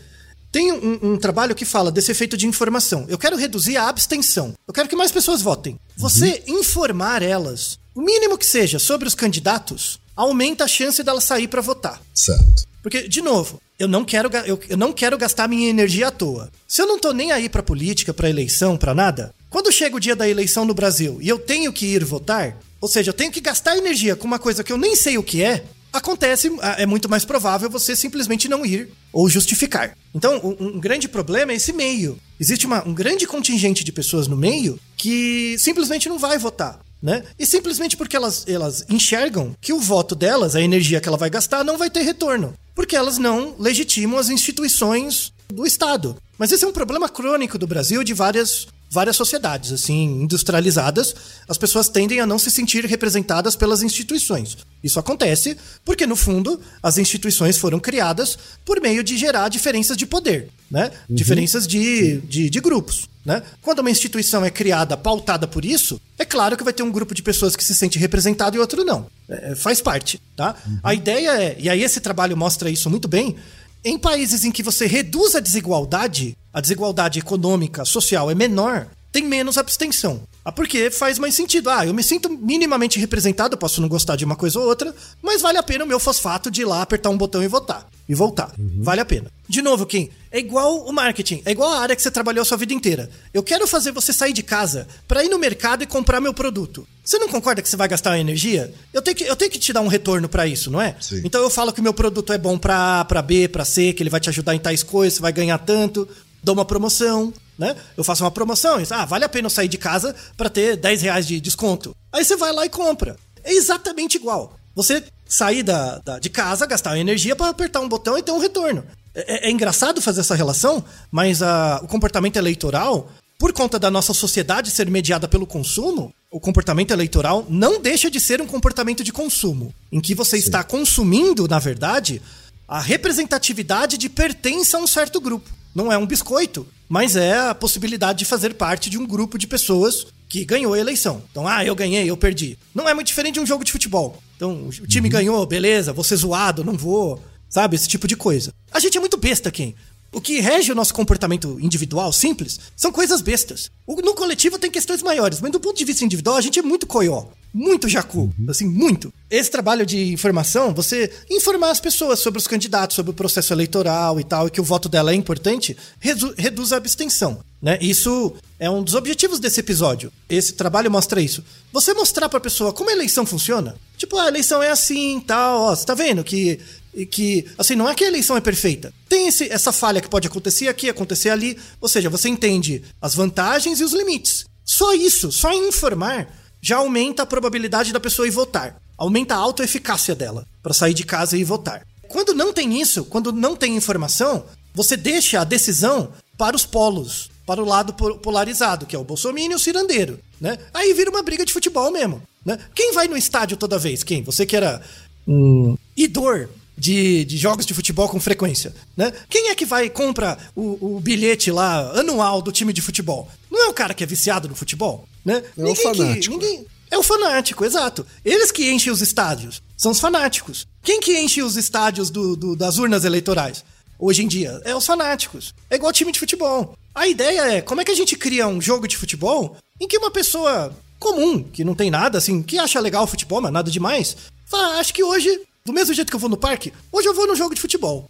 Tem 0.52 0.72
um, 0.72 1.00
um, 1.14 1.18
trabalho 1.18 1.54
que 1.54 1.66
fala 1.66 1.92
desse 1.92 2.12
efeito 2.12 2.36
de 2.36 2.48
informação. 2.48 3.06
Eu 3.08 3.18
quero 3.18 3.38
reduzir 3.38 3.78
a 3.78 3.88
abstenção. 3.88 4.54
Eu 4.68 4.74
quero 4.74 4.90
que 4.90 4.96
mais 4.96 5.12
pessoas 5.12 5.42
votem. 5.42 5.78
Você 5.98 6.44
uhum. 6.48 6.60
informar 6.60 7.22
elas, 7.22 7.78
o 7.94 8.02
mínimo 8.02 8.38
que 8.38 8.46
seja, 8.46 8.80
sobre 8.80 9.08
os 9.08 9.14
candidatos, 9.14 10.00
aumenta 10.16 10.64
a 10.64 10.68
chance 10.68 11.04
dela 11.04 11.22
sair 11.22 11.48
para 11.48 11.62
votar. 11.62 12.02
Certo. 12.14 12.66
Porque, 12.82 13.08
de 13.08 13.22
novo, 13.22 13.60
eu 13.80 13.88
não 13.88 14.06
quero, 14.06 14.30
eu, 14.46 14.60
eu 14.70 14.78
não 14.78 14.94
quero 14.94 15.18
gastar 15.18 15.48
minha 15.48 15.70
energia 15.70 16.08
à 16.08 16.12
toa. 16.12 16.52
Se 16.68 16.82
eu 16.82 16.88
não 16.88 17.00
tô 17.00 17.12
nem 17.12 17.32
aí 17.32 17.50
pra 17.50 17.64
política, 17.64 18.14
pra 18.14 18.30
eleição, 18.30 18.78
pra 18.78 18.94
nada, 18.94 19.34
quando 19.50 19.72
chega 19.72 19.96
o 19.96 20.00
dia 20.00 20.16
da 20.16 20.30
eleição 20.30 20.66
no 20.66 20.74
Brasil 20.74 21.18
e 21.22 21.28
eu 21.28 21.40
tenho 21.40 21.74
que 21.74 21.86
ir 21.88 22.04
votar, 22.04 22.58
ou 22.80 22.88
seja, 22.88 23.10
eu 23.10 23.14
tenho 23.14 23.32
que 23.32 23.42
gastar 23.42 23.78
energia 23.78 24.16
com 24.16 24.28
uma 24.28 24.40
coisa 24.40 24.64
que 24.64 24.72
eu 24.72 24.78
nem 24.78 24.96
sei 24.96 25.18
o 25.18 25.24
que 25.24 25.44
é, 25.44 25.66
acontece, 25.92 26.52
é 26.78 26.86
muito 26.86 27.10
mais 27.10 27.26
provável 27.26 27.70
você 27.70 27.96
simplesmente 27.96 28.48
não 28.48 28.66
ir 28.66 28.90
ou 29.12 29.30
justificar. 29.30 29.98
Então, 30.14 30.40
um, 30.44 30.68
um 30.68 30.80
grande 30.80 31.08
problema 31.08 31.52
é 31.52 31.56
esse 31.56 31.74
meio. 31.74 32.20
Existe 32.40 32.66
uma, 32.66 32.88
um 32.88 32.94
grande 32.94 33.26
contingente 33.26 33.84
de 33.84 33.92
pessoas 33.92 34.28
no 34.28 34.36
meio 34.36 34.80
que 34.98 35.56
simplesmente 35.58 36.10
não 36.10 36.20
vai 36.20 36.38
votar 36.38 36.85
né? 37.06 37.24
E 37.38 37.46
simplesmente 37.46 37.96
porque 37.96 38.16
elas, 38.16 38.44
elas 38.48 38.84
enxergam 38.90 39.56
que 39.62 39.72
o 39.72 39.80
voto 39.80 40.16
delas, 40.16 40.56
a 40.56 40.62
energia 40.62 41.00
que 41.00 41.08
ela 41.08 41.20
vai 41.20 41.30
gastar, 41.30 41.64
não 41.64 41.78
vai 41.78 41.88
ter 41.88 42.02
retorno. 42.02 42.56
Porque 42.74 42.96
elas 42.96 43.20
não 43.20 43.54
legitimam 43.60 44.18
as 44.18 44.32
instituições 44.32 45.32
do 45.48 45.68
Estado. 45.68 46.18
Mas 46.36 46.52
esse 46.52 46.66
é 46.66 46.68
um 46.68 46.74
problema 46.74 47.08
crônico 47.08 47.60
do 47.60 47.68
Brasil 47.68 48.04
de 48.04 48.12
várias 48.12 48.68
várias 48.90 49.16
sociedades 49.16 49.72
assim 49.72 50.22
industrializadas, 50.22 51.16
as 51.48 51.58
pessoas 51.58 51.90
tendem 51.90 52.20
a 52.20 52.26
não 52.26 52.40
se 52.40 52.50
sentir 52.50 52.86
representadas 52.86 53.56
pelas 53.56 53.84
instituições. 53.84 54.58
Isso 54.84 55.00
acontece 55.00 55.58
porque 55.84 56.06
no 56.06 56.16
fundo 56.16 56.60
as 56.82 56.98
instituições 56.98 57.58
foram 57.58 57.80
criadas 57.80 58.38
por 58.64 58.80
meio 58.82 59.04
de 59.04 59.18
gerar 59.18 59.50
diferenças 59.50 59.98
de 59.98 60.06
poder, 60.06 60.50
né? 60.70 60.92
Uhum. 61.10 61.16
Diferenças 61.16 61.68
de, 61.68 62.22
de, 62.22 62.50
de 62.50 62.60
grupos. 62.60 63.08
Né? 63.26 63.42
Quando 63.60 63.80
uma 63.80 63.90
instituição 63.90 64.46
é 64.46 64.52
criada 64.52 64.96
pautada 64.96 65.48
por 65.48 65.66
isso, 65.66 66.00
é 66.18 66.24
claro 66.24 66.56
que 66.56 66.64
vai 66.64 66.72
ter 66.72 66.84
um 66.84 66.92
grupo 66.92 67.16
de 67.16 67.24
pessoas 67.24 67.56
que 67.56 67.64
se 67.64 67.74
sente 67.74 67.98
representado 67.98 68.56
e 68.56 68.60
outro 68.60 68.86
não. 68.86 69.08
É, 69.28 69.52
é, 69.52 69.56
faz 69.56 69.82
parte. 69.82 70.22
Tá? 70.36 70.56
Uhum. 70.66 70.80
A 70.84 70.94
ideia 70.94 71.42
é, 71.42 71.56
e 71.60 71.68
aí 71.68 71.82
esse 71.82 72.00
trabalho 72.00 72.38
mostra 72.38 72.70
isso 72.70 72.88
muito 72.88 73.08
bem, 73.08 73.36
em 73.84 73.98
países 73.98 74.44
em 74.44 74.52
que 74.52 74.62
você 74.62 74.86
reduz 74.86 75.36
a 75.36 75.40
desigualdade, 75.40 76.38
a 76.56 76.62
desigualdade 76.62 77.20
econômica, 77.20 77.84
social 77.84 78.32
é 78.32 78.34
menor, 78.34 78.88
tem 79.12 79.26
menos 79.26 79.58
abstenção. 79.58 80.22
Ah, 80.44 80.54
porque 80.54 80.90
faz 80.90 81.20
mais 81.20 81.36
sentido. 81.36 81.70
Ah, 81.70 81.86
eu 81.86 81.94
me 81.94 82.02
sinto 82.04 82.30
minimamente 82.30 82.98
representado, 82.98 83.58
posso 83.58 83.82
não 83.82 83.90
gostar 83.90 84.16
de 84.16 84.24
uma 84.24 84.38
coisa 84.38 84.58
ou 84.58 84.66
outra, 84.66 84.96
mas 85.22 85.42
vale 85.42 85.58
a 85.58 85.64
pena 85.64 85.84
o 85.84 85.88
meu 85.88 86.00
fosfato 86.00 86.50
de 86.50 86.62
ir 86.62 86.66
lá 86.66 86.82
apertar 86.82 87.10
um 87.10 87.18
botão 87.18 87.44
e 87.44 87.48
votar. 87.48 87.88
E 88.08 88.14
voltar. 88.14 88.54
Uhum. 88.58 88.78
Vale 88.80 89.02
a 89.02 89.06
pena. 89.06 89.32
De 89.50 89.62
novo, 89.62 89.86
Kim, 89.86 90.10
é 90.32 90.40
igual 90.40 90.86
o 90.86 90.94
marketing, 90.94 91.42
é 91.46 91.52
igual 91.52 91.72
a 91.72 91.80
área 91.80 91.96
que 91.96 92.02
você 92.02 92.12
trabalhou 92.12 92.42
a 92.42 92.46
sua 92.46 92.58
vida 92.58 92.74
inteira. 92.74 93.10
Eu 93.34 93.42
quero 93.42 93.66
fazer 93.66 93.92
você 93.92 94.14
sair 94.14 94.34
de 94.34 94.44
casa 94.44 94.88
para 95.08 95.24
ir 95.24 95.30
no 95.30 95.40
mercado 95.40 95.84
e 95.84 95.88
comprar 95.88 96.20
meu 96.22 96.34
produto. 96.34 96.88
Você 97.04 97.18
não 97.18 97.30
concorda 97.30 97.62
que 97.62 97.70
você 97.70 97.78
vai 97.78 97.88
gastar 97.88 98.20
energia? 98.20 98.74
Eu 98.92 99.02
tenho 99.02 99.16
que, 99.16 99.24
eu 99.24 99.36
tenho 99.36 99.50
que 99.50 99.60
te 99.60 99.72
dar 99.72 99.82
um 99.82 99.88
retorno 99.88 100.28
para 100.28 100.46
isso, 100.46 100.70
não 100.70 100.82
é? 100.82 100.96
Sim. 101.00 101.22
Então 101.24 101.42
eu 101.42 101.50
falo 101.50 101.72
que 101.72 101.80
o 101.80 101.84
meu 101.84 101.94
produto 101.94 102.34
é 102.34 102.38
bom 102.38 102.58
para 102.58 103.02
A, 103.02 103.06
para 103.06 103.22
B, 103.22 103.48
para 103.48 103.64
C, 103.64 103.94
que 103.94 104.02
ele 104.04 104.10
vai 104.10 104.20
te 104.20 104.30
ajudar 104.30 104.56
em 104.56 104.60
tais 104.60 104.84
coisas, 104.84 105.16
você 105.16 105.22
vai 105.22 105.32
ganhar 105.32 105.58
tanto, 105.60 106.08
dou 106.46 106.54
uma 106.54 106.66
promoção 106.66 107.34
né? 107.58 107.76
Eu 107.96 108.04
faço 108.04 108.24
uma 108.24 108.32
promoção, 108.32 108.80
e, 108.80 108.86
ah, 108.90 109.06
vale 109.06 109.24
a 109.24 109.30
pena 109.30 109.46
eu 109.46 109.50
sair 109.50 109.68
de 109.68 109.78
casa 109.78 110.16
para 110.36 110.50
ter 110.50 110.76
10 110.76 111.02
reais 111.02 111.26
de 111.26 111.40
desconto. 111.40 111.96
Aí 112.12 112.24
você 112.24 112.36
vai 112.36 112.52
lá 112.52 112.66
e 112.66 112.70
compra. 112.70 113.16
É 113.44 113.54
exatamente 113.54 114.16
igual. 114.18 114.58
Você 114.76 115.04
sair 115.28 115.64
da, 115.64 116.00
da 116.00 116.20
de 116.20 116.30
casa, 116.30 116.66
gastar 116.66 116.98
energia 116.98 117.36
para 117.36 117.50
apertar 117.50 117.80
um 117.80 117.90
botão 117.90 118.18
e 118.18 118.24
ter 118.24 118.32
um 118.32 118.40
retorno. 118.40 118.84
É, 119.14 119.48
é, 119.48 119.48
é 119.48 119.52
engraçado 119.52 120.02
fazer 120.02 120.22
essa 120.22 120.36
relação, 120.36 120.84
mas 121.10 121.42
a, 121.42 121.80
o 121.82 121.88
comportamento 121.88 122.36
eleitoral, 122.36 123.10
por 123.40 123.54
conta 123.54 123.80
da 123.80 123.90
nossa 123.90 124.14
sociedade 124.14 124.70
ser 124.70 124.90
mediada 124.90 125.28
pelo 125.28 125.48
consumo, 125.48 126.14
o 126.30 126.40
comportamento 126.40 126.92
eleitoral 126.92 127.46
não 127.48 127.82
deixa 127.82 128.12
de 128.12 128.20
ser 128.20 128.42
um 128.42 128.48
comportamento 128.48 129.04
de 129.04 129.14
consumo, 129.14 129.74
em 129.92 130.02
que 130.02 130.14
você 130.14 130.38
Sim. 130.38 130.44
está 130.44 130.64
consumindo, 130.64 131.48
na 131.48 131.60
verdade, 131.60 132.22
a 132.68 132.82
representatividade 132.82 133.98
de 133.98 134.10
pertença 134.10 134.78
a 134.78 134.82
um 134.82 134.88
certo 134.88 135.22
grupo. 135.22 135.50
Não 135.76 135.92
é 135.92 135.98
um 135.98 136.08
biscoito, 136.08 136.66
mas 136.88 137.18
é 137.18 137.38
a 137.38 137.54
possibilidade 137.54 138.20
de 138.20 138.26
fazer 138.26 138.54
parte 138.54 138.90
de 138.90 138.98
um 138.98 139.06
grupo 139.06 139.38
de 139.38 139.46
pessoas 139.46 140.08
que 140.30 140.46
ganhou 140.46 140.74
a 140.74 140.80
eleição. 140.80 141.22
Então, 141.30 141.46
ah, 141.46 141.66
eu 141.66 141.76
ganhei, 141.76 142.10
eu 142.10 142.16
perdi. 142.16 142.58
Não 142.74 142.88
é 142.88 142.94
muito 142.94 143.08
diferente 143.08 143.36
de 143.36 143.42
um 143.42 143.46
jogo 143.46 143.64
de 143.64 143.74
futebol. 143.74 144.18
Então, 144.38 144.68
o 144.68 144.88
time 144.88 145.08
uhum. 145.08 145.12
ganhou, 145.12 145.46
beleza, 145.46 145.92
vou 145.92 146.04
ser 146.04 146.16
zoado, 146.16 146.64
não 146.64 146.74
vou. 146.74 147.22
Sabe? 147.50 147.76
Esse 147.76 147.88
tipo 147.88 148.08
de 148.08 148.16
coisa. 148.16 148.54
A 148.72 148.80
gente 148.80 148.98
é 148.98 149.00
muito 149.00 149.18
besta, 149.18 149.52
quem? 149.52 149.76
O 150.16 150.22
que 150.22 150.40
rege 150.40 150.72
o 150.72 150.76
nosso 150.76 150.94
comportamento 150.94 151.60
individual, 151.60 152.14
simples, 152.14 152.58
são 152.74 152.90
coisas 152.90 153.22
bestas. 153.22 153.70
No 153.86 154.16
coletivo 154.16 154.58
tem 154.58 154.72
questões 154.72 155.04
maiores, 155.04 155.42
mas 155.42 155.52
do 155.52 155.60
ponto 155.60 155.78
de 155.78 155.84
vista 155.84 156.06
individual, 156.06 156.38
a 156.38 156.42
gente 156.42 156.58
é 156.58 156.62
muito 156.62 156.88
coió. 156.88 157.26
Muito 157.54 157.90
jacu. 157.90 158.34
Uhum. 158.40 158.46
Assim, 158.48 158.66
muito. 158.66 159.14
Esse 159.30 159.52
trabalho 159.52 159.86
de 159.86 160.14
informação, 160.14 160.74
você 160.74 161.12
informar 161.30 161.72
as 161.72 161.82
pessoas 161.82 162.20
sobre 162.20 162.40
os 162.40 162.48
candidatos, 162.48 162.96
sobre 162.96 163.12
o 163.12 163.14
processo 163.14 163.52
eleitoral 163.52 164.18
e 164.18 164.24
tal, 164.24 164.48
e 164.48 164.52
que 164.52 164.62
o 164.62 164.64
voto 164.64 164.88
dela 164.88 165.12
é 165.12 165.16
importante, 165.16 165.76
reduz 166.00 166.72
a 166.72 166.78
abstenção. 166.78 167.42
Né? 167.62 167.78
Isso 167.82 168.34
é 168.58 168.70
um 168.70 168.84
dos 168.84 168.94
objetivos 168.94 169.40
desse 169.40 169.60
episódio. 169.60 170.14
Esse 170.30 170.54
trabalho 170.54 170.90
mostra 170.90 171.22
isso. 171.22 171.44
Você 171.74 171.94
mostrar 171.94 172.30
pra 172.30 172.40
pessoa 172.40 172.72
como 172.72 172.90
a 172.90 172.94
eleição 172.94 173.26
funciona. 173.26 173.76
Tipo, 173.98 174.18
a 174.18 174.28
eleição 174.28 174.62
é 174.64 174.70
assim, 174.70 175.20
tal, 175.20 175.62
ó, 175.62 175.76
você 175.76 175.86
tá 175.86 175.94
vendo 175.94 176.24
que 176.24 176.60
e 176.96 177.06
que, 177.06 177.46
assim, 177.58 177.76
não 177.76 177.90
é 177.90 177.94
que 177.94 178.04
a 178.04 178.08
eleição 178.08 178.38
é 178.38 178.42
perfeita. 178.42 178.94
Tem 179.10 179.28
esse, 179.28 179.52
essa 179.52 179.72
falha 179.72 180.00
que 180.00 180.08
pode 180.10 180.28
acontecer 180.28 180.68
aqui, 180.70 180.90
acontecer 180.90 181.30
ali. 181.30 181.58
Ou 181.82 181.90
seja, 181.90 182.10
você 182.10 182.30
entende 182.30 182.82
as 183.02 183.14
vantagens 183.14 183.80
e 183.80 183.84
os 183.84 183.92
limites. 183.92 184.46
Só 184.64 184.94
isso, 184.94 185.32
só 185.32 185.54
informar, 185.54 186.28
já 186.62 186.78
aumenta 186.78 187.24
a 187.24 187.26
probabilidade 187.26 187.92
da 187.92 188.00
pessoa 188.00 188.28
ir 188.28 188.32
votar. 188.32 188.82
Aumenta 188.98 189.36
a 189.36 189.38
autoeficácia 189.38 190.16
dela 190.16 190.48
para 190.64 190.74
sair 190.74 190.94
de 190.94 191.04
casa 191.04 191.38
e 191.38 191.42
ir 191.42 191.44
votar. 191.44 191.86
Quando 192.08 192.34
não 192.34 192.54
tem 192.54 192.80
isso, 192.82 193.04
quando 193.06 193.32
não 193.34 193.56
tem 193.56 193.76
informação, 193.76 194.46
você 194.74 194.96
deixa 194.96 195.42
a 195.42 195.44
decisão 195.44 196.14
para 196.38 196.56
os 196.56 196.66
polos. 196.66 197.30
para 197.46 197.62
o 197.62 197.66
lado 197.66 197.94
po- 197.94 198.18
polarizado, 198.18 198.86
que 198.88 198.96
é 198.96 199.00
o 199.00 199.04
Bolsonaro 199.04 199.52
e 199.52 199.54
o 199.54 199.60
cirandeiro, 199.60 200.20
né? 200.42 200.58
Aí 200.74 200.94
vira 200.94 201.12
uma 201.12 201.22
briga 201.22 201.46
de 201.46 201.54
futebol 201.54 201.92
mesmo, 201.92 202.22
né? 202.44 202.58
Quem 202.74 202.92
vai 202.92 203.08
no 203.08 203.16
estádio 203.16 203.56
toda 203.56 203.78
vez? 203.78 204.04
Quem? 204.04 204.24
Você 204.24 204.46
que 204.48 204.56
era 204.56 204.82
um 205.28 205.78
idor 205.96 206.50
de, 206.78 207.24
de 207.26 207.38
jogos 207.38 207.66
de 207.66 207.74
futebol 207.74 208.08
com 208.10 208.20
frequência, 208.20 208.74
né? 208.98 209.12
Quem 209.30 209.50
é 209.50 209.56
que 209.56 209.66
vai 209.66 209.86
e 209.86 209.90
compra 209.90 210.38
o, 210.56 210.96
o 210.98 211.00
bilhete 211.00 211.52
lá 211.52 211.92
anual 212.00 212.42
do 212.42 212.52
time 212.52 212.74
de 212.74 212.82
futebol? 212.82 213.30
Não 213.50 213.66
é 213.66 213.70
o 213.70 213.74
cara 213.74 213.94
que 213.94 214.04
é 214.04 214.08
viciado 214.08 214.48
no 214.50 214.56
futebol, 214.56 215.08
né? 215.24 215.44
É 215.58 215.64
o 215.64 215.74
que- 215.74 215.82
fanático. 215.84 216.34
ninguém, 216.34 216.66
é 216.92 216.98
o 216.98 217.04
fanático, 217.04 217.64
exato. 217.66 218.06
Eles 218.24 218.52
que 218.52 218.70
enchem 218.72 218.92
os 218.92 219.02
estádios. 219.02 219.62
São 219.78 219.92
os 219.92 220.00
fanáticos. 220.00 220.66
Quem 220.84 221.00
que 221.00 221.18
enche 221.20 221.42
os 221.42 221.56
estádios 221.56 222.10
do- 222.10 222.36
do- 222.36 222.56
das 222.56 222.78
urnas 222.78 223.06
eleitorais? 223.06 223.64
Hoje 223.98 224.24
em 224.24 224.28
dia, 224.28 224.62
é 224.66 224.76
os 224.76 224.86
fanáticos. 224.86 225.54
É 225.70 225.76
igual 225.78 225.94
time 225.94 226.12
de 226.12 226.20
futebol. 226.20 226.78
A 226.94 227.08
ideia 227.08 227.42
é, 227.56 227.62
como 227.62 227.80
é 227.82 227.86
que 227.86 227.92
a 227.92 227.96
gente 227.96 228.16
cria 228.18 228.48
um 228.48 228.62
jogo 228.62 228.88
de 228.88 228.98
futebol 228.98 229.56
em 229.80 229.88
que 229.88 229.98
uma 229.98 230.12
pessoa 230.12 230.74
comum, 231.00 231.42
que 231.44 231.64
não 231.64 231.74
tem 231.76 231.90
nada, 231.90 232.18
assim, 232.18 232.42
que 232.44 232.58
acha 232.58 232.80
legal 232.80 233.04
o 233.04 233.08
futebol, 233.08 233.42
mas 233.42 233.52
nada 233.52 233.70
demais, 233.72 234.16
fala, 234.46 234.76
"Ah, 234.76 234.80
acho 234.80 234.94
que 234.94 235.04
hoje, 235.04 235.42
do 235.66 235.74
mesmo 235.74 235.94
jeito 235.96 236.10
que 236.12 236.16
eu 236.16 236.20
vou 236.20 236.30
no 236.30 236.38
parque, 236.38 236.72
hoje 236.92 237.08
eu 237.08 237.14
vou 237.16 237.26
no 237.26 237.36
jogo 237.36 237.56
de 237.56 237.60
futebol. 237.60 238.10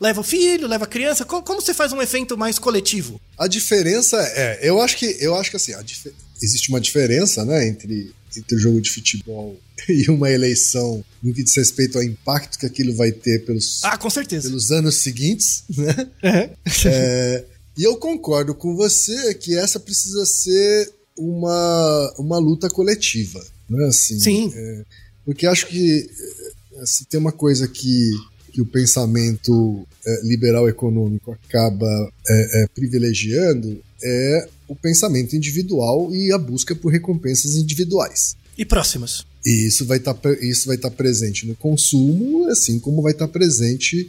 Leva 0.00 0.22
o 0.22 0.24
filho, 0.24 0.66
leva 0.66 0.84
a 0.84 0.88
criança. 0.88 1.22
Co- 1.24 1.42
Como, 1.42 1.60
você 1.60 1.74
faz 1.74 1.92
um 1.92 2.00
evento 2.00 2.36
mais 2.36 2.58
coletivo? 2.58 3.20
A 3.36 3.46
diferença 3.46 4.16
é, 4.34 4.60
eu 4.66 4.80
acho 4.80 4.96
que 4.96 5.16
eu 5.20 5.34
acho 5.36 5.50
que 5.50 5.56
assim, 5.56 5.74
a 5.74 5.82
dife- 5.82 6.14
existe 6.42 6.70
uma 6.70 6.80
diferença, 6.80 7.44
né, 7.44 7.68
entre 7.68 8.12
entre 8.36 8.54
o 8.56 8.58
jogo 8.58 8.80
de 8.80 8.90
futebol 8.90 9.58
e 9.88 10.08
uma 10.10 10.30
eleição 10.30 11.04
no 11.22 11.32
que 11.34 11.42
diz 11.42 11.54
respeito 11.56 11.98
ao 11.98 12.04
impacto 12.04 12.58
que 12.58 12.66
aquilo 12.66 12.94
vai 12.94 13.10
ter 13.12 13.44
pelos, 13.44 13.82
Ah, 13.84 13.96
com 13.98 14.08
certeza. 14.08 14.48
pelos 14.48 14.70
anos 14.70 14.96
seguintes, 14.96 15.64
né? 15.76 16.08
É. 16.22 16.50
É, 16.88 17.44
e 17.76 17.82
eu 17.84 17.96
concordo 17.96 18.54
com 18.54 18.74
você 18.74 19.34
que 19.34 19.56
essa 19.56 19.78
precisa 19.78 20.24
ser 20.24 20.90
uma, 21.16 22.14
uma 22.18 22.38
luta 22.38 22.68
coletiva, 22.70 23.44
né? 23.68 23.86
Assim, 23.88 24.18
Sim. 24.20 24.52
é, 24.54 24.84
porque 25.24 25.46
acho 25.46 25.66
que 25.66 26.08
se 26.84 27.04
tem 27.04 27.18
uma 27.18 27.32
coisa 27.32 27.66
que, 27.68 28.10
que 28.52 28.60
o 28.60 28.66
pensamento 28.66 29.86
é, 30.06 30.20
liberal 30.22 30.68
econômico 30.68 31.32
acaba 31.32 31.86
é, 32.28 32.62
é, 32.62 32.66
privilegiando 32.68 33.80
é 34.02 34.48
o 34.68 34.76
pensamento 34.76 35.34
individual 35.34 36.14
e 36.14 36.32
a 36.32 36.38
busca 36.38 36.74
por 36.74 36.92
recompensas 36.92 37.56
individuais. 37.56 38.36
E 38.56 38.64
próximas. 38.64 39.24
E 39.44 39.66
isso 39.66 39.86
vai 39.86 39.98
estar 39.98 40.16
isso 40.40 40.66
vai 40.66 40.76
estar 40.76 40.90
presente 40.90 41.46
no 41.46 41.54
consumo, 41.54 42.46
assim 42.48 42.78
como 42.78 43.02
vai 43.02 43.12
estar 43.12 43.28
presente 43.28 44.08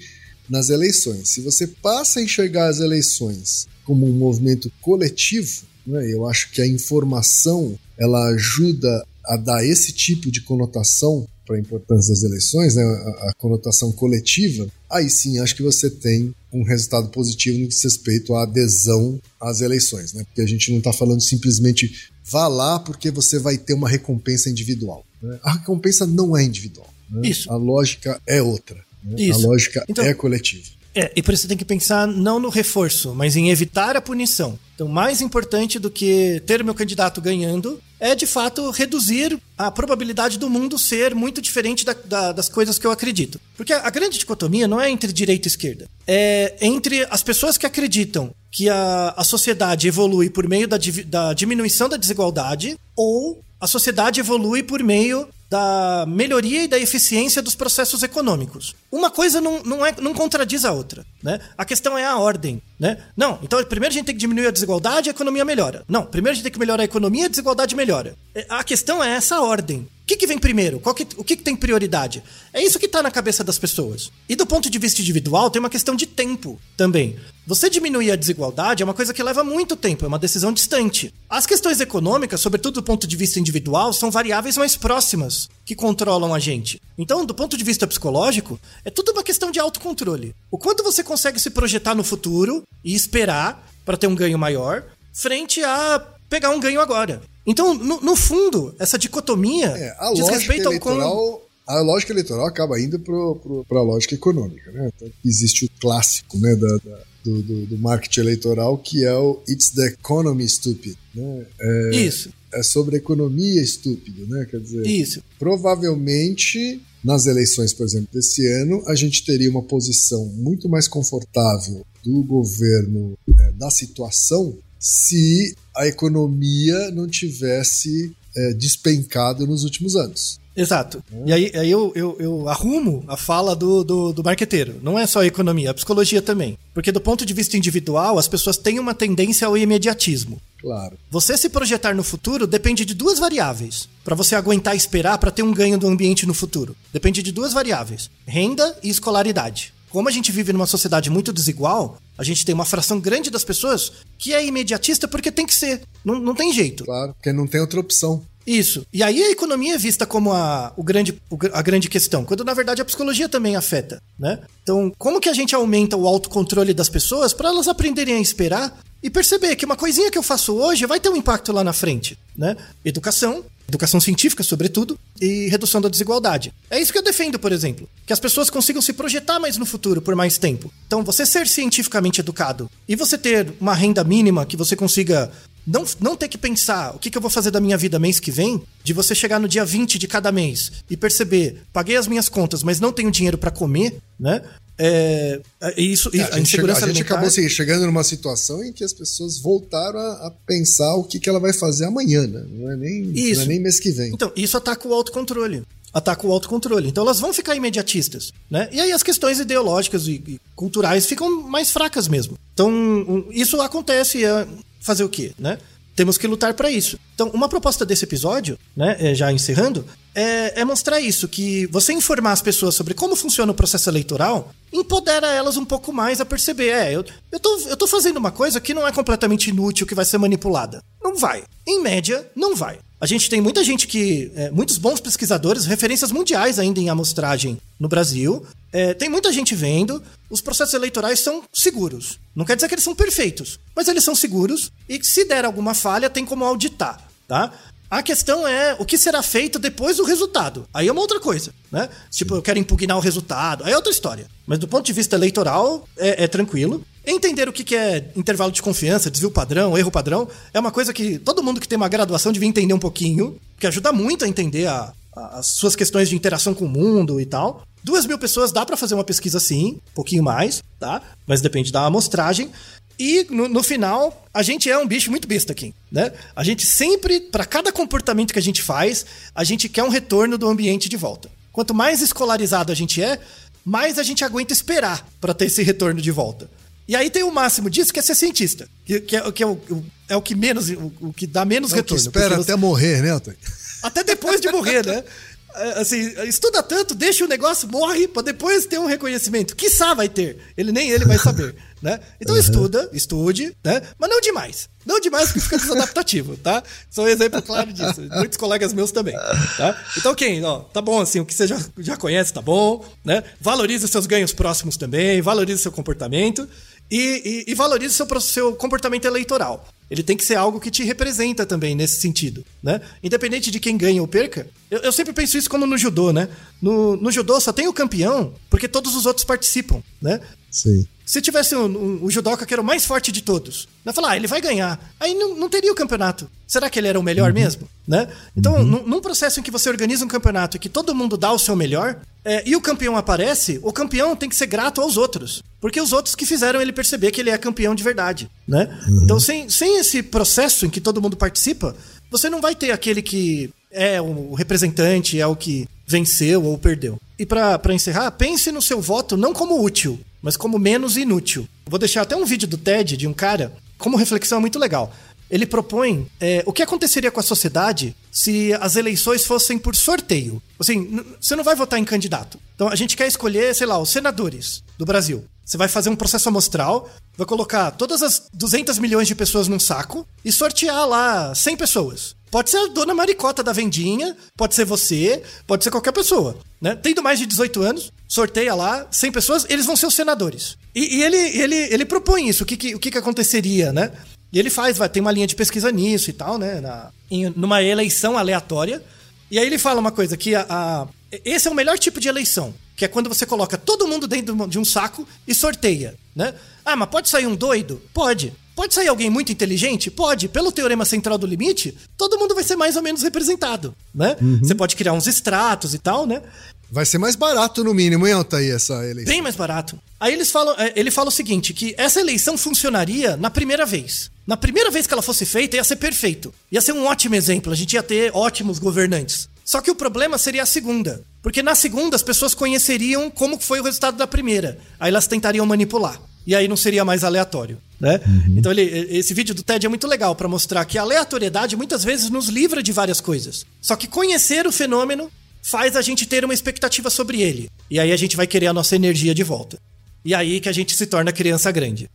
nas 0.50 0.70
eleições. 0.70 1.30
Se 1.30 1.42
você 1.42 1.68
passa 1.68 2.20
a 2.20 2.24
enxergar 2.24 2.68
as 2.68 2.80
eleições 2.80 3.68
como 3.86 4.08
um 4.08 4.14
movimento 4.14 4.72
coletivo, 4.82 5.64
né, 5.86 6.12
eu 6.12 6.28
acho 6.28 6.52
que 6.52 6.62
a 6.62 6.68
informação 6.68 7.78
ela 7.98 8.30
ajuda 8.30 9.06
a 9.26 9.38
dar 9.38 9.64
esse 9.66 9.92
tipo 9.92 10.32
de 10.32 10.42
conotação 10.42 11.28
para 11.50 11.58
a 11.58 11.60
importância 11.60 12.14
das 12.14 12.22
eleições, 12.22 12.76
né, 12.76 12.84
a, 12.84 13.30
a 13.30 13.34
conotação 13.40 13.92
coletiva, 13.92 14.68
aí 14.88 15.10
sim 15.10 15.40
acho 15.40 15.56
que 15.56 15.64
você 15.64 15.90
tem 15.90 16.32
um 16.54 16.62
resultado 16.62 17.10
positivo 17.10 17.58
no 17.58 17.64
que 17.68 17.74
diz 17.74 17.84
respeito 17.84 18.36
à 18.36 18.44
adesão 18.44 19.20
às 19.42 19.60
eleições, 19.62 20.14
né? 20.14 20.24
Porque 20.26 20.42
a 20.42 20.46
gente 20.46 20.70
não 20.70 20.78
está 20.78 20.94
falando 20.94 21.22
simplesmente 21.22 22.12
vá 22.24 22.48
lá 22.48 22.78
porque 22.80 23.10
você 23.10 23.40
vai 23.40 23.58
ter 23.58 23.74
uma 23.74 23.90
recompensa 23.90 24.48
individual. 24.48 25.04
né? 25.24 25.40
A 25.42 25.54
recompensa 25.54 26.06
não 26.06 26.38
é 26.38 26.44
individual. 26.44 26.88
né? 27.10 27.28
Isso. 27.28 27.52
A 27.52 27.56
lógica 27.56 28.22
é 28.28 28.40
outra. 28.44 28.78
né? 29.04 29.32
A 29.32 29.38
lógica 29.38 29.84
Então- 29.90 30.06
é 30.06 30.14
coletiva. 30.14 30.70
É, 30.96 31.12
e 31.16 31.22
por 31.22 31.34
isso 31.34 31.48
tem 31.48 31.56
que 31.58 31.64
pensar 31.66 32.08
não 32.08 32.40
no 32.40 32.50
reforço, 32.50 33.14
mas 33.14 33.36
em 33.36 33.50
evitar 33.50 33.96
a 33.96 34.02
punição. 34.02 34.58
Então, 34.74 34.88
mais 34.88 35.22
importante 35.22 35.78
do 35.78 35.90
que 35.90 36.42
ter 36.48 36.64
meu 36.64 36.74
candidato 36.74 37.22
ganhando 37.22 37.80
é, 38.00 38.16
de 38.16 38.26
fato, 38.26 38.72
reduzir 38.72 39.38
a 39.58 39.70
probabilidade 39.70 40.40
do 40.40 40.50
mundo 40.50 40.80
ser 40.80 41.14
muito 41.14 41.42
diferente 41.42 41.84
da- 41.86 41.94
da- 41.94 42.32
das 42.32 42.48
coisas 42.50 42.80
que 42.80 42.88
eu 42.88 42.92
acredito. 42.92 43.40
Porque 43.58 43.74
a, 43.74 43.86
a 43.86 43.90
grande 43.90 44.18
dicotomia 44.18 44.68
não 44.70 44.80
é 44.80 44.90
entre 44.90 45.12
direita 45.12 45.48
e 45.48 45.52
esquerda. 45.52 45.86
É 46.08 46.56
entre 46.62 47.06
as 47.12 47.22
pessoas 47.22 47.58
que 47.58 47.66
acreditam 47.66 48.32
que 48.52 48.70
a, 48.70 49.14
a 49.18 49.24
sociedade 49.24 49.88
evolui 49.88 50.30
por 50.30 50.48
meio 50.48 50.68
da, 50.68 50.78
da 51.08 51.34
diminuição 51.34 51.88
da 51.90 51.98
desigualdade 51.98 52.78
ou 52.96 53.42
a 53.60 53.68
sociedade 53.68 54.22
evolui 54.22 54.64
por 54.64 54.82
meio 54.82 55.28
da 55.50 56.06
melhoria 56.08 56.64
e 56.64 56.68
da 56.68 56.78
eficiência 56.78 57.42
dos 57.42 57.56
processos 57.56 58.04
econômicos. 58.04 58.76
Uma 58.92 59.10
coisa 59.10 59.42
não, 59.42 59.64
não, 59.64 59.86
é, 59.86 59.94
não 60.00 60.14
contradiz 60.14 60.64
a 60.64 60.72
outra. 60.72 61.06
Né? 61.24 61.40
A 61.58 61.66
questão 61.66 61.98
é 61.98 62.06
a 62.06 62.18
ordem. 62.18 62.62
Né? 62.80 62.98
Não, 63.18 63.38
então 63.44 63.62
primeiro 63.66 63.92
a 63.94 63.98
gente 63.98 64.06
tem 64.06 64.16
que 64.16 64.22
diminuir 64.22 64.48
a 64.48 64.52
desigualdade 64.52 65.10
e 65.10 65.10
a 65.10 65.12
economia 65.12 65.44
melhora. 65.44 65.84
Não, 65.88 66.06
primeiro 66.06 66.32
a 66.32 66.36
gente 66.36 66.44
tem 66.44 66.52
que 66.52 66.60
melhorar 66.60 66.82
a 66.82 66.86
economia 66.86 67.24
e 67.24 67.26
a 67.26 67.30
desigualdade 67.30 67.76
melhora. 67.76 68.16
É, 68.34 68.46
A 68.48 68.64
questão 68.64 69.04
é 69.04 69.10
essa 69.16 69.42
ordem. 69.42 69.80
O 69.80 70.06
que, 70.10 70.16
que 70.16 70.26
vem 70.26 70.40
primeiro? 70.40 70.80
Que- 70.80 71.08
o 71.18 71.24
que, 71.24 71.36
que 71.36 71.44
tem 71.44 71.56
prioridade? 71.56 72.24
É 72.54 72.64
isso 72.64 72.80
que 72.80 72.86
está 72.88 73.04
na 73.04 73.12
cabeça 73.12 73.44
das 73.44 73.60
pessoas. 73.60 74.10
E 74.28 74.36
do 74.36 74.46
ponto 74.46 74.68
de 74.70 74.80
vista 74.80 75.02
individual, 75.02 75.52
tem 75.52 75.60
uma 75.60 75.70
questão 75.70 75.94
de 75.96 76.08
tempo 76.08 76.60
também. 76.76 77.16
Você 77.46 77.70
diminuir 77.70 78.12
a 78.12 78.16
desigualdade 78.16 78.82
é 78.82 78.86
uma 78.86 78.94
coisa 78.94 79.14
que 79.14 79.22
leva 79.22 79.44
muito 79.44 79.76
tempo, 79.76 80.06
é 80.06 80.08
uma 80.08 80.18
decisão 80.18 80.52
distante. 80.54 81.14
As 81.30 81.46
questões 81.46 81.80
econômicas, 81.80 82.40
sobretudo 82.42 82.76
do 82.76 82.84
ponto 82.84 83.06
de 83.06 83.16
vista 83.16 83.40
individual, 83.40 83.92
são 83.94 84.10
variáveis 84.10 84.58
mais 84.58 84.76
próximas 84.76 85.48
que 85.70 85.76
controlam 85.76 86.34
a 86.34 86.40
gente. 86.40 86.82
Então, 86.98 87.24
do 87.24 87.36
ponto 87.36 87.56
de 87.56 87.64
vista 87.64 87.86
psicológico, 87.86 88.60
é 88.84 88.90
tudo 88.90 89.12
uma 89.12 89.24
questão 89.24 89.52
de 89.52 89.60
autocontrole. 89.60 90.34
O 90.50 90.58
quanto 90.58 90.82
você 90.84 91.04
consegue 91.04 91.40
se 91.40 91.52
projetar 91.52 91.94
no 91.94 92.04
futuro 92.04 92.64
e 92.84 92.96
esperar 92.96 93.72
para 93.86 93.96
ter 93.96 94.08
um 94.08 94.16
ganho 94.16 94.36
maior, 94.40 94.84
frente 95.14 95.64
a 95.64 96.04
pegar 96.28 96.50
um 96.50 96.60
ganho 96.60 96.82
agora. 96.82 97.22
Então, 97.46 97.76
no, 97.76 98.02
no 98.02 98.16
fundo, 98.16 98.74
essa 98.80 98.98
dicotomia 98.98 99.68
É, 99.68 99.96
a 100.00 100.12
diz 100.12 100.28
respeito 100.28 100.66
ao 100.66 100.72
eleitoral, 100.74 101.44
a 101.68 101.82
lógica 101.82 102.14
eleitoral 102.14 102.48
acaba 102.48 102.80
indo 102.82 102.98
para 102.98 103.80
a 103.80 103.84
lógica 103.84 104.16
econômica, 104.16 104.72
né? 104.72 104.90
Então, 104.96 105.08
existe 105.24 105.66
o 105.66 105.70
clássico, 105.80 106.36
né, 106.40 106.56
da, 106.56 106.78
da- 106.84 107.10
do, 107.24 107.44
do, 107.44 107.66
do 107.68 107.78
marketing 107.78 108.22
eleitoral 108.22 108.76
que 108.78 109.04
é 109.06 109.14
o 109.14 109.40
It's 109.48 109.70
the 109.72 109.86
economy 109.88 110.48
stupid, 110.50 110.96
né? 111.14 111.46
É, 111.60 111.90
Isso, 111.96 112.30
é 112.54 112.64
sobre 112.64 112.98
economia 112.98 113.62
estúpido, 113.62 114.26
né? 114.28 114.46
Quer 114.50 114.60
dizer, 114.60 114.86
isso. 114.86 115.24
provavelmente 115.38 116.82
nas 117.04 117.26
eleições, 117.28 117.74
por 117.74 117.86
exemplo, 117.86 118.10
desse 118.12 118.46
ano, 118.62 118.84
a 118.86 118.94
gente 118.94 119.24
teria 119.24 119.50
uma 119.50 119.64
posição 119.64 120.26
muito 120.26 120.68
mais 120.68 120.88
confortável 120.88 121.86
do 122.04 122.24
governo 122.24 123.18
eh, 123.28 123.52
da 123.54 123.70
situação 123.70 124.58
se 124.78 125.56
a 125.76 125.88
economia 125.88 126.92
não 126.92 127.08
tivesse 127.08 128.12
eh, 128.36 128.54
despencado 128.54 129.48
nos 129.48 129.64
últimos 129.64 129.96
anos. 129.96 130.39
Exato. 130.60 131.02
E 131.26 131.32
aí, 131.32 131.52
aí 131.56 131.72
eu, 131.72 131.92
eu, 131.96 132.18
eu 132.20 132.50
arrumo 132.50 133.04
a 133.08 133.16
fala 133.16 133.56
do, 133.56 133.84
do, 133.84 134.14
do 134.14 134.24
marqueteiro. 134.24 134.76
Não 134.82 135.00
é 135.00 135.08
só 135.08 135.22
a 135.22 135.26
economia, 135.26 135.72
a 135.72 135.74
psicologia 135.74 136.22
também. 136.22 136.58
Porque 136.74 136.92
do 136.92 137.00
ponto 137.00 137.26
de 137.26 137.34
vista 137.34 137.56
individual, 137.56 138.20
as 138.20 138.28
pessoas 138.28 138.58
têm 138.58 138.78
uma 138.78 138.94
tendência 138.94 139.48
ao 139.48 139.58
imediatismo. 139.58 140.42
Claro. 140.60 140.98
Você 141.10 141.38
se 141.38 141.50
projetar 141.50 141.96
no 141.96 142.04
futuro 142.04 142.46
depende 142.46 142.84
de 142.84 142.94
duas 142.94 143.18
variáveis. 143.20 143.88
Para 144.04 144.16
você 144.16 144.36
aguentar 144.36 144.76
esperar 144.76 145.18
para 145.18 145.32
ter 145.32 145.44
um 145.44 145.54
ganho 145.54 145.78
do 145.78 145.88
ambiente 145.88 146.26
no 146.26 146.34
futuro. 146.34 146.76
Depende 146.92 147.24
de 147.24 147.32
duas 147.32 147.54
variáveis: 147.54 148.10
renda 148.28 148.78
e 148.84 148.90
escolaridade. 148.90 149.74
Como 149.90 150.08
a 150.08 150.12
gente 150.12 150.32
vive 150.32 150.54
numa 150.54 150.68
sociedade 150.68 151.10
muito 151.10 151.34
desigual, 151.34 151.98
a 152.18 152.24
gente 152.24 152.46
tem 152.46 152.54
uma 152.54 152.66
fração 152.66 153.00
grande 153.00 153.32
das 153.32 153.44
pessoas 153.44 153.92
que 154.18 154.34
é 154.34 154.46
imediatista 154.46 155.08
porque 155.08 155.32
tem 155.32 155.48
que 155.48 155.56
ser. 155.56 155.82
Não, 156.04 156.20
não 156.20 156.36
tem 156.36 156.54
jeito. 156.54 156.84
Claro, 156.86 157.14
porque 157.14 157.32
não 157.32 157.48
tem 157.48 157.62
outra 157.62 157.80
opção. 157.80 158.24
Isso. 158.50 158.84
E 158.92 159.04
aí 159.04 159.22
a 159.22 159.30
economia 159.30 159.76
é 159.76 159.78
vista 159.78 160.08
como 160.08 160.34
a, 160.34 160.74
o 160.76 160.82
grande, 160.82 161.22
a 161.54 161.62
grande 161.62 161.88
questão, 161.88 162.26
quando 162.26 162.44
na 162.44 162.56
verdade 162.56 162.82
a 162.82 162.86
psicologia 162.86 163.30
também 163.30 163.56
afeta, 163.56 164.02
né? 164.18 164.40
Então, 164.64 164.92
como 164.98 165.20
que 165.20 165.30
a 165.30 165.34
gente 165.34 165.54
aumenta 165.54 165.96
o 165.96 166.08
autocontrole 166.08 166.74
das 166.74 166.90
pessoas 166.90 167.32
para 167.32 167.50
elas 167.50 167.68
aprenderem 167.68 168.16
a 168.16 168.20
esperar 168.20 168.76
e 169.04 169.10
perceber 169.10 169.56
que 169.56 169.66
uma 169.66 169.76
coisinha 169.76 170.10
que 170.10 170.18
eu 170.18 170.24
faço 170.24 170.56
hoje 170.56 170.88
vai 170.88 171.00
ter 171.00 171.10
um 171.10 171.16
impacto 171.16 171.52
lá 171.52 171.64
na 171.64 171.74
frente, 171.74 172.18
né? 172.36 172.58
Educação, 172.84 173.46
educação 173.68 174.02
científica, 174.02 174.42
sobretudo, 174.42 175.00
e 175.22 175.48
redução 175.48 175.80
da 175.80 175.88
desigualdade. 175.88 176.52
É 176.72 176.80
isso 176.80 176.92
que 176.92 176.98
eu 176.98 177.04
defendo, 177.04 177.38
por 177.38 177.52
exemplo, 177.52 177.88
que 178.04 178.12
as 178.12 178.20
pessoas 178.20 178.50
consigam 178.50 178.82
se 178.82 178.94
projetar 178.94 179.40
mais 179.40 179.58
no 179.58 179.66
futuro 179.66 180.02
por 180.02 180.16
mais 180.16 180.40
tempo. 180.40 180.74
Então, 180.88 181.04
você 181.04 181.24
ser 181.24 181.48
cientificamente 181.48 182.20
educado 182.20 182.68
e 182.88 182.96
você 182.96 183.16
ter 183.16 183.54
uma 183.62 183.76
renda 183.76 184.04
mínima 184.04 184.44
que 184.44 184.58
você 184.58 184.76
consiga 184.76 185.32
não, 185.70 185.86
não 186.00 186.16
ter 186.16 186.28
que 186.28 186.38
pensar 186.38 186.96
o 186.96 187.00
que, 187.00 187.10
que 187.10 187.18
eu 187.18 187.22
vou 187.22 187.30
fazer 187.30 187.52
da 187.52 187.62
minha 187.62 187.78
vida 187.78 188.00
mês 188.00 188.20
que 188.20 188.32
vem, 188.32 188.62
de 188.84 188.94
você 188.94 189.14
chegar 189.14 189.40
no 189.40 189.48
dia 189.48 189.64
20 189.64 190.00
de 190.00 190.08
cada 190.08 190.32
mês 190.32 190.72
e 190.90 190.98
perceber, 190.98 191.62
paguei 191.72 191.96
as 191.96 192.08
minhas 192.08 192.28
contas, 192.28 192.64
mas 192.64 192.80
não 192.80 192.92
tenho 192.92 193.12
dinheiro 193.12 193.38
para 193.38 193.52
comer, 193.52 193.98
né? 194.20 194.42
É, 194.82 195.42
é, 195.62 195.82
isso, 195.82 196.10
É, 196.14 196.22
a, 196.22 196.24
a, 196.24 196.26
gente, 196.26 196.32
chega- 196.32 196.42
insegurança 196.42 196.86
a 196.86 196.88
gente 196.88 197.02
acabou 197.02 197.28
assim, 197.28 197.48
chegando 197.50 197.86
numa 197.86 198.04
situação 198.04 198.64
em 198.64 198.72
que 198.72 198.84
as 198.84 198.94
pessoas 198.94 199.38
voltaram 199.38 200.00
a, 200.00 200.28
a 200.28 200.32
pensar 200.48 200.96
o 200.96 201.04
que, 201.04 201.20
que 201.20 201.30
ela 201.30 201.40
vai 201.40 201.52
fazer 201.52 201.86
amanhã, 201.86 202.26
né? 202.26 202.46
Não 202.50 202.72
é 202.72 202.78
nem, 202.78 203.12
Isso. 203.14 203.42
Não 203.42 203.44
é 203.44 203.48
nem 203.50 203.60
mês 203.60 203.80
que 203.80 203.92
vem. 203.92 204.14
Então, 204.14 204.32
isso 204.38 204.56
ataca 204.56 204.88
o 204.88 204.94
autocontrole. 204.94 205.64
ataca 205.94 206.26
o 206.26 206.32
autocontrole. 206.32 206.88
Então 206.88 207.04
elas 207.04 207.20
vão 207.20 207.34
ficar 207.34 207.56
imediatistas, 207.56 208.32
né? 208.50 208.70
E 208.72 208.80
aí 208.80 208.92
as 208.94 209.04
questões 209.04 209.40
ideológicas 209.40 210.08
e, 210.08 210.40
culturais 210.56 211.06
ficam 211.06 211.42
mais 211.42 211.72
fracas 211.72 212.08
mesmo. 212.08 212.38
Então 212.54 213.26
isso 213.32 213.60
acontece, 213.60 214.24
é 214.24 214.48
fazer 214.80 215.04
o 215.04 215.10
quê, 215.10 215.34
né? 215.38 215.58
Temos 215.96 216.18
que 216.18 216.28
lutar 216.28 216.54
para 216.54 216.72
isso. 216.72 216.98
Então, 217.14 217.30
uma 217.34 217.50
proposta 217.50 217.86
desse 217.86 218.06
episódio, 218.06 218.58
né, 218.76 218.96
é, 219.00 219.14
já 219.14 219.34
encerrando, 219.34 219.86
é, 220.16 220.62
é, 220.62 220.64
mostrar 220.64 221.02
isso, 221.02 221.28
que 221.28 221.66
você 221.68 221.92
informar 221.92 222.32
as 222.32 222.42
pessoas 222.42 222.74
sobre 222.74 222.94
como 222.94 223.18
funciona 223.18 223.52
o 223.52 223.56
processo 223.56 223.90
eleitoral 223.90 224.54
empodera 224.72 225.28
elas 225.28 225.58
um 225.58 225.66
pouco 225.66 225.92
mais 225.92 226.22
a 226.22 226.26
perceber, 226.26 226.70
é, 226.70 226.96
eu, 226.96 227.04
eu, 227.32 227.40
tô, 227.40 227.60
eu 227.68 227.76
tô 227.76 227.88
fazendo 227.88 228.18
uma 228.18 228.32
coisa 228.32 228.62
que 228.62 228.74
não 228.74 228.88
é 228.88 228.92
completamente 228.94 229.50
inútil, 229.50 229.86
que 229.86 229.96
vai 229.96 230.06
ser 230.06 230.18
manipulada. 230.18 230.82
Não 231.04 231.18
vai. 231.18 231.44
Em 231.68 231.82
média, 231.82 232.26
não 232.34 232.56
vai. 232.56 232.80
A 233.02 233.06
gente 233.06 233.30
tem 233.30 233.40
muita 233.40 233.64
gente 233.64 233.88
que. 233.88 234.32
É, 234.36 234.52
muitos 234.52 234.78
bons 234.78 235.00
pesquisadores, 235.00 235.66
referências 235.66 236.12
mundiais 236.12 236.60
ainda 236.60 236.80
em 236.80 236.90
amostragem 236.90 237.58
no 237.80 237.88
Brasil. 237.88 238.46
É, 238.74 238.94
tem 238.94 239.08
muita 239.08 239.32
gente 239.32 239.56
vendo. 239.56 240.04
Os 240.30 240.42
processos 240.42 240.74
eleitorais 240.74 241.20
são 241.20 241.44
seguros. 241.54 242.20
Não 242.36 242.46
quer 242.46 242.56
dizer 242.56 242.68
que 242.68 242.76
eles 242.76 242.84
são 242.84 242.94
perfeitos, 242.94 243.60
mas 243.76 243.88
eles 243.88 244.04
são 244.04 244.14
seguros 244.14 244.72
e 244.88 245.04
se 245.04 245.26
der 245.26 245.46
alguma 245.46 245.74
falha, 245.74 246.10
tem 246.10 246.26
como 246.26 246.44
auditar, 246.44 247.02
tá? 247.28 247.52
A 247.90 248.04
questão 248.04 248.48
é 248.48 248.76
o 248.78 248.86
que 248.86 249.00
será 249.00 249.24
feito 249.24 249.58
depois 249.58 249.98
do 249.98 250.04
resultado. 250.04 250.68
Aí 250.72 250.88
é 250.88 250.92
uma 250.92 251.02
outra 251.02 251.20
coisa, 251.20 251.52
né? 251.72 251.90
Tipo, 252.12 252.36
eu 252.36 252.42
quero 252.42 252.60
impugnar 252.60 252.96
o 252.96 253.02
resultado, 253.02 253.64
aí 253.64 253.74
é 253.74 253.76
outra 253.76 253.92
história. 253.92 254.28
Mas 254.46 254.60
do 254.60 254.68
ponto 254.68 254.86
de 254.86 254.94
vista 254.94 255.16
eleitoral, 255.16 255.88
é, 255.98 256.26
é 256.26 256.28
tranquilo. 256.28 256.86
Entender 257.06 257.48
o 257.48 257.54
que 257.54 257.76
é 257.76 258.12
intervalo 258.16 258.52
de 258.52 258.62
confiança, 258.62 259.10
desvio 259.10 259.32
padrão, 259.32 259.78
erro 259.78 259.92
padrão, 259.92 260.28
é 260.54 260.60
uma 260.60 260.72
coisa 260.72 260.94
que 260.94 261.18
todo 261.18 261.44
mundo 261.44 261.60
que 261.60 261.68
tem 261.68 261.78
uma 261.78 261.90
graduação 261.90 262.32
devia 262.32 262.48
entender 262.48 262.74
um 262.74 262.80
pouquinho, 262.80 263.38
que 263.60 263.66
ajuda 263.66 263.92
muito 263.92 264.26
a 264.26 264.28
entender 264.28 264.68
a, 264.68 264.94
a, 265.16 265.40
as 265.40 265.48
suas 265.48 265.76
questões 265.76 266.10
de 266.10 266.16
interação 266.16 266.54
com 266.54 266.66
o 266.66 266.70
mundo 266.70 267.20
e 267.20 267.26
tal. 267.26 267.64
Duas 267.84 268.06
mil 268.06 268.20
pessoas 268.20 268.52
dá 268.52 268.66
para 268.66 268.78
fazer 268.78 268.96
uma 268.96 269.04
pesquisa 269.04 269.40
sim, 269.40 269.80
um 269.92 269.94
pouquinho 269.96 270.24
mais, 270.24 270.62
tá? 270.80 271.02
Mas 271.26 271.42
depende 271.42 271.72
da 271.72 271.86
amostragem. 271.86 272.52
E 273.00 273.26
no, 273.30 273.48
no, 273.48 273.64
final, 273.64 274.28
a 274.34 274.44
gente 274.44 274.70
é 274.70 274.78
um 274.78 274.86
bicho 274.86 275.10
muito 275.10 275.26
besta 275.26 275.54
aqui, 275.54 275.74
né? 275.90 276.12
A 276.36 276.44
gente 276.44 276.66
sempre, 276.66 277.22
para 277.22 277.46
cada 277.46 277.72
comportamento 277.72 278.34
que 278.34 278.40
a 278.40 278.42
gente 278.42 278.62
faz, 278.62 279.06
a 279.34 279.46
gente 279.46 279.70
quer 279.70 279.84
um 279.84 279.90
retorno 279.90 280.38
do 280.38 280.50
ambiente 280.50 280.90
de 280.90 280.98
volta. 280.98 281.30
Quanto 281.54 281.74
mais 281.74 282.02
escolarizado 282.02 282.74
a 282.74 282.76
gente 282.76 283.02
é, 283.02 283.18
mais 283.64 283.98
a 283.98 284.04
gente 284.04 284.26
aguenta 284.26 284.52
esperar 284.52 285.08
para 285.22 285.34
ter 285.34 285.46
esse 285.46 285.64
retorno 285.64 286.02
de 286.02 286.12
volta. 286.12 286.50
E 286.90 286.96
aí 286.96 287.08
tem 287.12 287.22
o 287.22 287.30
máximo 287.30 287.70
disso 287.70 287.94
que 287.94 288.00
é 288.00 288.02
ser 288.02 288.16
cientista, 288.16 288.68
que, 288.84 289.00
que, 289.02 289.16
é, 289.16 289.32
que 289.32 289.44
é, 289.44 289.46
o, 289.46 289.62
é, 290.10 290.16
o, 290.16 290.22
que 290.24 290.34
menos, 290.34 290.72
o, 290.72 290.92
o 291.02 291.14
que 291.14 291.28
dá 291.28 291.46
menos 291.46 291.72
é 291.72 291.76
retorno. 291.76 292.02
Que 292.02 292.08
espera 292.08 292.42
até 292.42 292.56
morrer, 292.56 293.04
né, 293.04 293.12
Antônio? 293.12 293.38
Até 293.84 294.04
depois 294.04 294.42
de 294.42 294.52
morrer, 294.52 294.84
né? 294.84 295.04
É, 295.56 295.80
assim, 295.80 296.14
estuda 296.28 296.62
tanto, 296.62 296.94
deixa 296.94 297.26
o 297.26 297.28
negócio, 297.28 297.68
morre, 297.68 298.08
pra 298.08 298.22
depois 298.22 298.68
ter 298.68 298.80
um 298.80 298.86
reconhecimento. 298.86 299.56
Quiçá 299.56 299.96
vai 299.96 300.08
ter. 300.08 300.38
Ele 300.56 300.72
nem 300.72 300.92
ele 300.92 301.06
vai 301.06 301.18
saber, 301.18 301.56
né? 301.82 302.00
Então 302.22 302.36
uhum. 302.36 302.40
estuda, 302.40 302.90
estude, 302.94 303.58
né? 303.64 303.82
Mas 303.98 304.10
não 304.12 304.22
demais. 304.22 304.70
Não 304.86 305.00
demais 305.00 305.32
que 305.32 305.40
fica 305.40 305.58
desadaptativo, 305.58 306.38
tá? 306.38 306.62
Sou 306.90 307.06
um 307.06 307.08
exemplo 307.08 307.42
claro 307.42 307.74
disso. 307.74 308.00
Muitos 308.12 308.38
colegas 308.38 308.74
meus 308.74 308.92
também, 308.92 309.16
tá? 309.58 309.76
Então 309.98 310.14
quem, 310.14 310.44
ó, 310.46 310.60
tá 310.60 310.82
bom 310.82 311.02
assim, 311.02 311.20
o 311.20 311.26
que 311.26 311.34
você 311.34 311.48
já, 311.48 311.60
já 311.80 311.98
conhece 311.98 312.32
tá 312.32 312.44
bom, 312.44 312.86
né? 313.04 313.24
Valorize 313.42 313.84
os 313.84 313.92
seus 313.92 314.06
ganhos 314.06 314.32
próximos 314.32 314.78
também, 314.78 315.20
valorize 315.20 315.60
o 315.60 315.64
seu 315.64 315.72
comportamento 315.72 316.48
e, 316.90 317.46
e, 317.48 317.52
e 317.52 317.56
valorize 317.56 317.94
seu, 317.94 318.22
seu 318.22 318.56
comportamento 318.56 319.06
eleitoral. 319.06 319.68
Ele 319.90 320.04
tem 320.04 320.16
que 320.16 320.24
ser 320.24 320.36
algo 320.36 320.60
que 320.60 320.70
te 320.70 320.84
representa 320.84 321.46
também 321.46 321.74
nesse 321.74 322.00
sentido, 322.00 322.46
né? 322.62 322.80
Independente 323.02 323.50
de 323.50 323.60
quem 323.60 323.76
ganha 323.76 324.02
ou 324.02 324.08
perca. 324.08 324.48
Eu, 324.70 324.80
eu 324.82 324.92
sempre 324.92 325.14
penso 325.14 325.36
isso 325.38 325.50
como 325.50 325.66
no 325.66 325.78
judô, 325.78 326.14
né? 326.14 326.30
No, 326.62 326.96
no 326.96 327.12
judô 327.12 327.40
só 327.40 327.52
tem 327.52 327.68
o 327.68 327.74
campeão 327.74 328.34
porque 328.50 328.68
todos 328.68 328.96
os 328.96 329.08
outros 329.08 329.26
participam, 329.26 329.82
né? 330.00 330.22
Sim. 330.52 330.88
Se 331.06 331.22
tivesse 331.22 331.56
um, 331.56 331.66
um, 331.66 332.06
um 332.06 332.10
judoca 332.12 332.46
que 332.46 332.54
era 332.54 332.62
o 332.62 332.66
mais 332.66 332.86
forte 332.86 333.12
de 333.12 333.24
todos, 333.24 333.68
né? 333.84 333.92
Falar, 333.92 334.12
ah, 334.12 334.16
ele 334.16 334.28
vai 334.28 334.40
ganhar. 334.40 334.80
Aí 335.00 335.16
não, 335.16 335.36
não 335.36 335.50
teria 335.50 335.72
o 335.72 335.76
campeonato. 335.76 336.30
Será 336.48 336.70
que 336.70 336.78
ele 336.78 336.88
era 336.88 337.00
o 337.00 337.04
melhor 337.04 337.30
uhum. 337.30 337.34
mesmo? 337.34 337.68
Né? 337.88 338.08
Então, 338.38 338.54
uhum. 338.54 338.84
num, 338.86 339.02
processo 339.02 339.40
em 339.40 339.44
que 339.44 339.50
você 339.50 339.70
organiza 339.70 340.06
um 340.06 340.08
campeonato 340.08 340.56
e 340.56 340.60
que 340.60 340.70
todo 340.70 340.94
mundo 340.94 341.18
dá 341.18 341.32
o 341.32 341.40
seu 341.40 341.56
melhor, 341.56 342.00
é, 342.24 342.48
e 342.48 342.56
o 342.56 342.62
campeão 342.62 342.96
aparece, 342.96 343.60
o 343.64 343.74
campeão 343.74 344.16
tem 344.16 344.30
que 344.30 344.36
ser 344.36 344.46
grato 344.46 344.82
aos 344.82 344.98
outros. 344.98 345.42
Porque 345.60 345.82
os 345.82 345.94
outros 345.94 346.14
que 346.14 346.28
fizeram 346.28 346.62
ele 346.62 346.72
perceber 346.72 347.10
que 347.10 347.22
ele 347.22 347.32
é 347.32 347.38
campeão 347.40 347.74
de 347.74 347.84
verdade, 347.84 348.30
né? 348.48 348.70
Uhum. 348.88 349.04
Então, 349.04 349.20
sem, 349.20 349.50
sem 349.50 349.80
esse 349.80 350.04
processo 350.04 350.68
em 350.68 350.70
que 350.70 350.80
todo 350.80 351.02
mundo 351.02 351.18
participa, 351.18 351.76
você 352.12 352.30
não 352.30 352.40
vai 352.40 352.54
ter 352.54 352.70
aquele 352.70 353.02
que 353.02 353.50
é 353.72 354.02
o 354.02 354.34
representante, 354.34 355.20
é 355.20 355.26
o 355.26 355.36
que 355.36 355.68
venceu 355.88 356.44
ou 356.44 356.58
perdeu. 356.58 356.98
E 357.18 357.26
para 357.26 357.74
encerrar, 357.74 358.12
pense 358.12 358.52
no 358.52 358.62
seu 358.62 358.80
voto 358.80 359.18
não 359.18 359.34
como 359.34 359.64
útil, 359.64 360.00
mas 360.22 360.38
como 360.38 360.60
menos 360.60 360.98
inútil. 360.98 361.48
Vou 361.66 361.80
deixar 361.80 362.02
até 362.02 362.16
um 362.16 362.26
vídeo 362.26 362.48
do 362.48 362.58
TED 362.58 362.98
de 362.98 363.08
um 363.08 363.14
cara, 363.14 363.54
como 363.78 363.98
reflexão 363.98 364.38
é 364.38 364.42
muito 364.42 364.60
legal. 364.60 364.94
Ele 365.30 365.46
propõe 365.46 366.08
é, 366.20 366.44
o 366.46 366.52
que 366.52 366.64
aconteceria 366.64 367.12
com 367.12 367.20
a 367.20 367.24
sociedade 367.24 367.96
se 368.12 368.52
as 368.60 368.76
eleições 368.76 369.26
fossem 369.26 369.60
por 369.60 369.76
sorteio. 369.76 370.42
Assim, 370.60 371.06
você 371.22 371.36
não 371.36 371.44
vai 371.44 371.56
votar 371.56 371.80
em 371.80 371.86
candidato. 371.86 372.40
Então 372.56 372.68
a 372.68 372.76
gente 372.76 372.98
quer 372.98 373.08
escolher, 373.08 373.54
sei 373.54 373.68
lá, 373.68 373.78
os 373.78 373.90
senadores 373.90 374.64
do 374.78 374.86
Brasil. 374.86 375.24
Você 375.46 375.58
vai 375.58 375.68
fazer 375.68 375.90
um 375.90 375.96
processo 375.96 376.30
amostral, 376.30 376.90
vai 377.18 377.26
colocar 377.26 377.72
todas 377.72 378.04
as 378.04 378.30
200 378.34 378.78
milhões 378.78 379.08
de 379.08 379.16
pessoas 379.16 379.48
num 379.48 379.60
saco 379.60 380.06
e 380.24 380.32
sortear 380.32 380.88
lá 380.88 381.34
100 381.34 381.58
pessoas. 381.58 382.16
Pode 382.32 382.50
ser 382.50 382.58
a 382.58 382.68
dona 382.68 382.94
Maricota 382.94 383.44
da 383.44 383.52
vendinha, 383.52 384.16
pode 384.38 384.56
ser 384.56 384.66
você, 384.66 385.24
pode 385.48 385.64
ser 385.64 385.72
qualquer 385.72 385.92
pessoa. 385.92 386.38
Né? 386.62 386.76
Tendo 386.76 387.02
mais 387.02 387.20
de 387.20 387.26
18 387.26 387.62
anos, 387.62 387.92
sorteia 388.08 388.54
lá 388.54 388.88
100 388.92 389.12
pessoas, 389.12 389.46
eles 389.50 389.66
vão 389.66 389.76
ser 389.76 389.88
os 389.88 389.96
senadores. 389.96 390.58
E, 390.76 390.98
e 390.98 391.04
ele, 391.04 391.18
ele, 391.18 391.56
ele 391.56 391.86
propõe 391.86 392.28
isso, 392.28 392.44
o 392.44 392.46
que, 392.46 392.58
que, 392.58 392.76
o 392.76 392.80
que, 392.80 392.92
que 392.92 392.98
aconteceria, 392.98 393.74
né? 393.74 393.92
E 394.32 394.38
ele 394.38 394.50
faz, 394.50 394.78
vai, 394.78 394.88
tem 394.88 395.02
uma 395.02 395.12
linha 395.12 395.26
de 395.26 395.36
pesquisa 395.36 395.72
nisso 395.72 396.10
e 396.10 396.14
tal, 396.14 396.38
né? 396.38 396.62
Na, 396.62 396.92
em, 397.10 397.34
numa 397.36 397.64
eleição 397.64 398.18
aleatória. 398.18 398.84
E 399.32 399.40
aí 399.40 399.46
ele 399.46 399.58
fala 399.58 399.80
uma 399.80 399.92
coisa, 399.92 400.16
que 400.16 400.36
a, 400.36 400.46
a, 400.48 400.88
esse 401.26 401.48
é 401.48 401.52
o 401.52 401.56
melhor 401.56 401.80
tipo 401.80 402.00
de 402.00 402.08
eleição 402.08 402.54
que 402.80 402.86
é 402.86 402.88
quando 402.88 403.10
você 403.10 403.26
coloca 403.26 403.58
todo 403.58 403.86
mundo 403.86 404.08
dentro 404.08 404.48
de 404.48 404.58
um 404.58 404.64
saco 404.64 405.06
e 405.28 405.36
sorteia, 405.36 405.96
né? 406.16 406.34
Ah, 406.64 406.78
mas 406.78 406.88
pode 406.88 407.10
sair 407.10 407.28
um 407.28 407.36
doido? 407.36 407.82
Pode. 407.94 408.34
Pode 408.60 408.74
sair 408.74 408.90
alguém 408.90 409.10
muito 409.10 409.32
inteligente? 409.32 409.90
Pode. 409.90 410.28
Pelo 410.28 410.52
teorema 410.52 410.84
central 410.84 411.18
do 411.18 411.26
limite, 411.26 411.78
todo 411.96 412.20
mundo 412.20 412.36
vai 412.36 412.44
ser 412.44 412.58
mais 412.58 412.76
ou 412.76 412.82
menos 412.82 413.02
representado, 413.02 413.74
né? 413.96 414.18
Uhum. 414.22 414.40
Você 414.40 414.54
pode 414.54 414.76
criar 414.76 414.92
uns 414.92 415.08
extratos 415.08 415.74
e 415.74 415.80
tal, 415.80 416.06
né? 416.06 416.22
Vai 416.70 416.86
ser 416.86 416.98
mais 416.98 417.16
barato 417.16 417.64
no 417.64 417.74
mínimo, 417.74 418.06
hein, 418.06 418.16
Altair, 418.16 418.54
essa 418.54 418.74
eleição? 418.86 419.14
Bem 419.14 419.22
mais 419.22 419.38
barato. 419.38 419.80
Aí 419.98 420.12
eles 420.12 420.30
falam, 420.30 420.56
é, 420.60 420.74
ele 420.76 420.92
fala 420.92 421.08
o 421.08 421.12
seguinte, 421.12 421.54
que 421.54 421.74
essa 421.78 422.02
eleição 422.02 422.38
funcionaria 422.38 423.16
na 423.16 423.30
primeira 423.30 423.66
vez. 423.66 424.12
Na 424.28 424.36
primeira 424.36 424.70
vez 424.70 424.86
que 424.86 424.94
ela 424.94 425.02
fosse 425.02 425.26
feita, 425.26 425.56
ia 425.56 425.64
ser 425.64 425.78
perfeito. 425.78 426.34
Ia 426.52 426.60
ser 426.60 426.74
um 426.74 426.86
ótimo 426.86 427.16
exemplo, 427.16 427.54
a 427.54 427.56
gente 427.56 427.72
ia 427.72 427.82
ter 427.82 428.12
ótimos 428.14 428.60
governantes. 428.60 429.30
Só 429.46 429.62
que 429.62 429.72
o 429.72 429.76
problema 429.76 430.18
seria 430.18 430.44
a 430.44 430.46
segunda. 430.46 431.02
Porque 431.22 431.42
na 431.42 431.56
segunda 431.56 431.96
as 431.96 432.04
pessoas 432.04 432.34
conheceriam 432.34 433.10
como 433.10 433.40
foi 433.40 433.62
o 433.62 433.64
resultado 433.64 433.96
da 433.96 434.06
primeira. 434.06 434.60
Aí 434.78 434.90
elas 434.90 435.08
tentariam 435.08 435.46
manipular. 435.46 436.09
E 436.26 436.36
aí 436.36 436.48
não 436.48 436.58
seria 436.58 436.86
mais 436.86 437.04
aleatório. 437.04 437.58
Né? 437.80 438.00
Uhum. 438.06 438.36
Então 438.38 438.52
ele, 438.52 438.62
esse 438.90 439.14
vídeo 439.14 439.34
do 439.34 439.42
TED 439.42 439.66
é 439.66 439.70
muito 439.70 439.88
legal 439.88 440.14
para 440.14 440.28
mostrar 440.28 440.66
que 440.66 440.78
a 440.78 440.82
aleatoriedade 440.82 441.56
muitas 441.56 441.84
vezes 441.84 442.10
nos 442.10 442.28
livra 442.28 442.62
de 442.62 442.72
várias 442.72 443.00
coisas. 443.00 443.46
Só 443.62 443.76
que 443.76 443.88
conhecer 443.88 444.46
o 444.46 444.52
fenômeno 444.52 445.10
faz 445.42 445.76
a 445.76 445.82
gente 445.82 446.06
ter 446.06 446.26
uma 446.26 446.34
expectativa 446.34 446.90
sobre 446.90 447.22
ele. 447.22 447.50
E 447.72 447.80
aí 447.80 447.92
a 447.92 447.98
gente 447.98 448.18
vai 448.18 448.28
querer 448.28 448.48
a 448.48 448.54
nossa 448.54 448.76
energia 448.76 449.16
de 449.16 449.24
volta. 449.24 449.58
E 450.04 450.14
aí 450.14 450.40
que 450.40 450.50
a 450.50 450.52
gente 450.52 450.76
se 450.76 450.86
torna 450.86 451.12
criança 451.12 451.52
grande. 451.52 451.90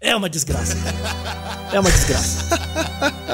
É 0.00 0.14
uma 0.14 0.28
desgraça. 0.28 0.76
É 1.72 1.80
uma 1.80 1.90
desgraça. 1.90 2.46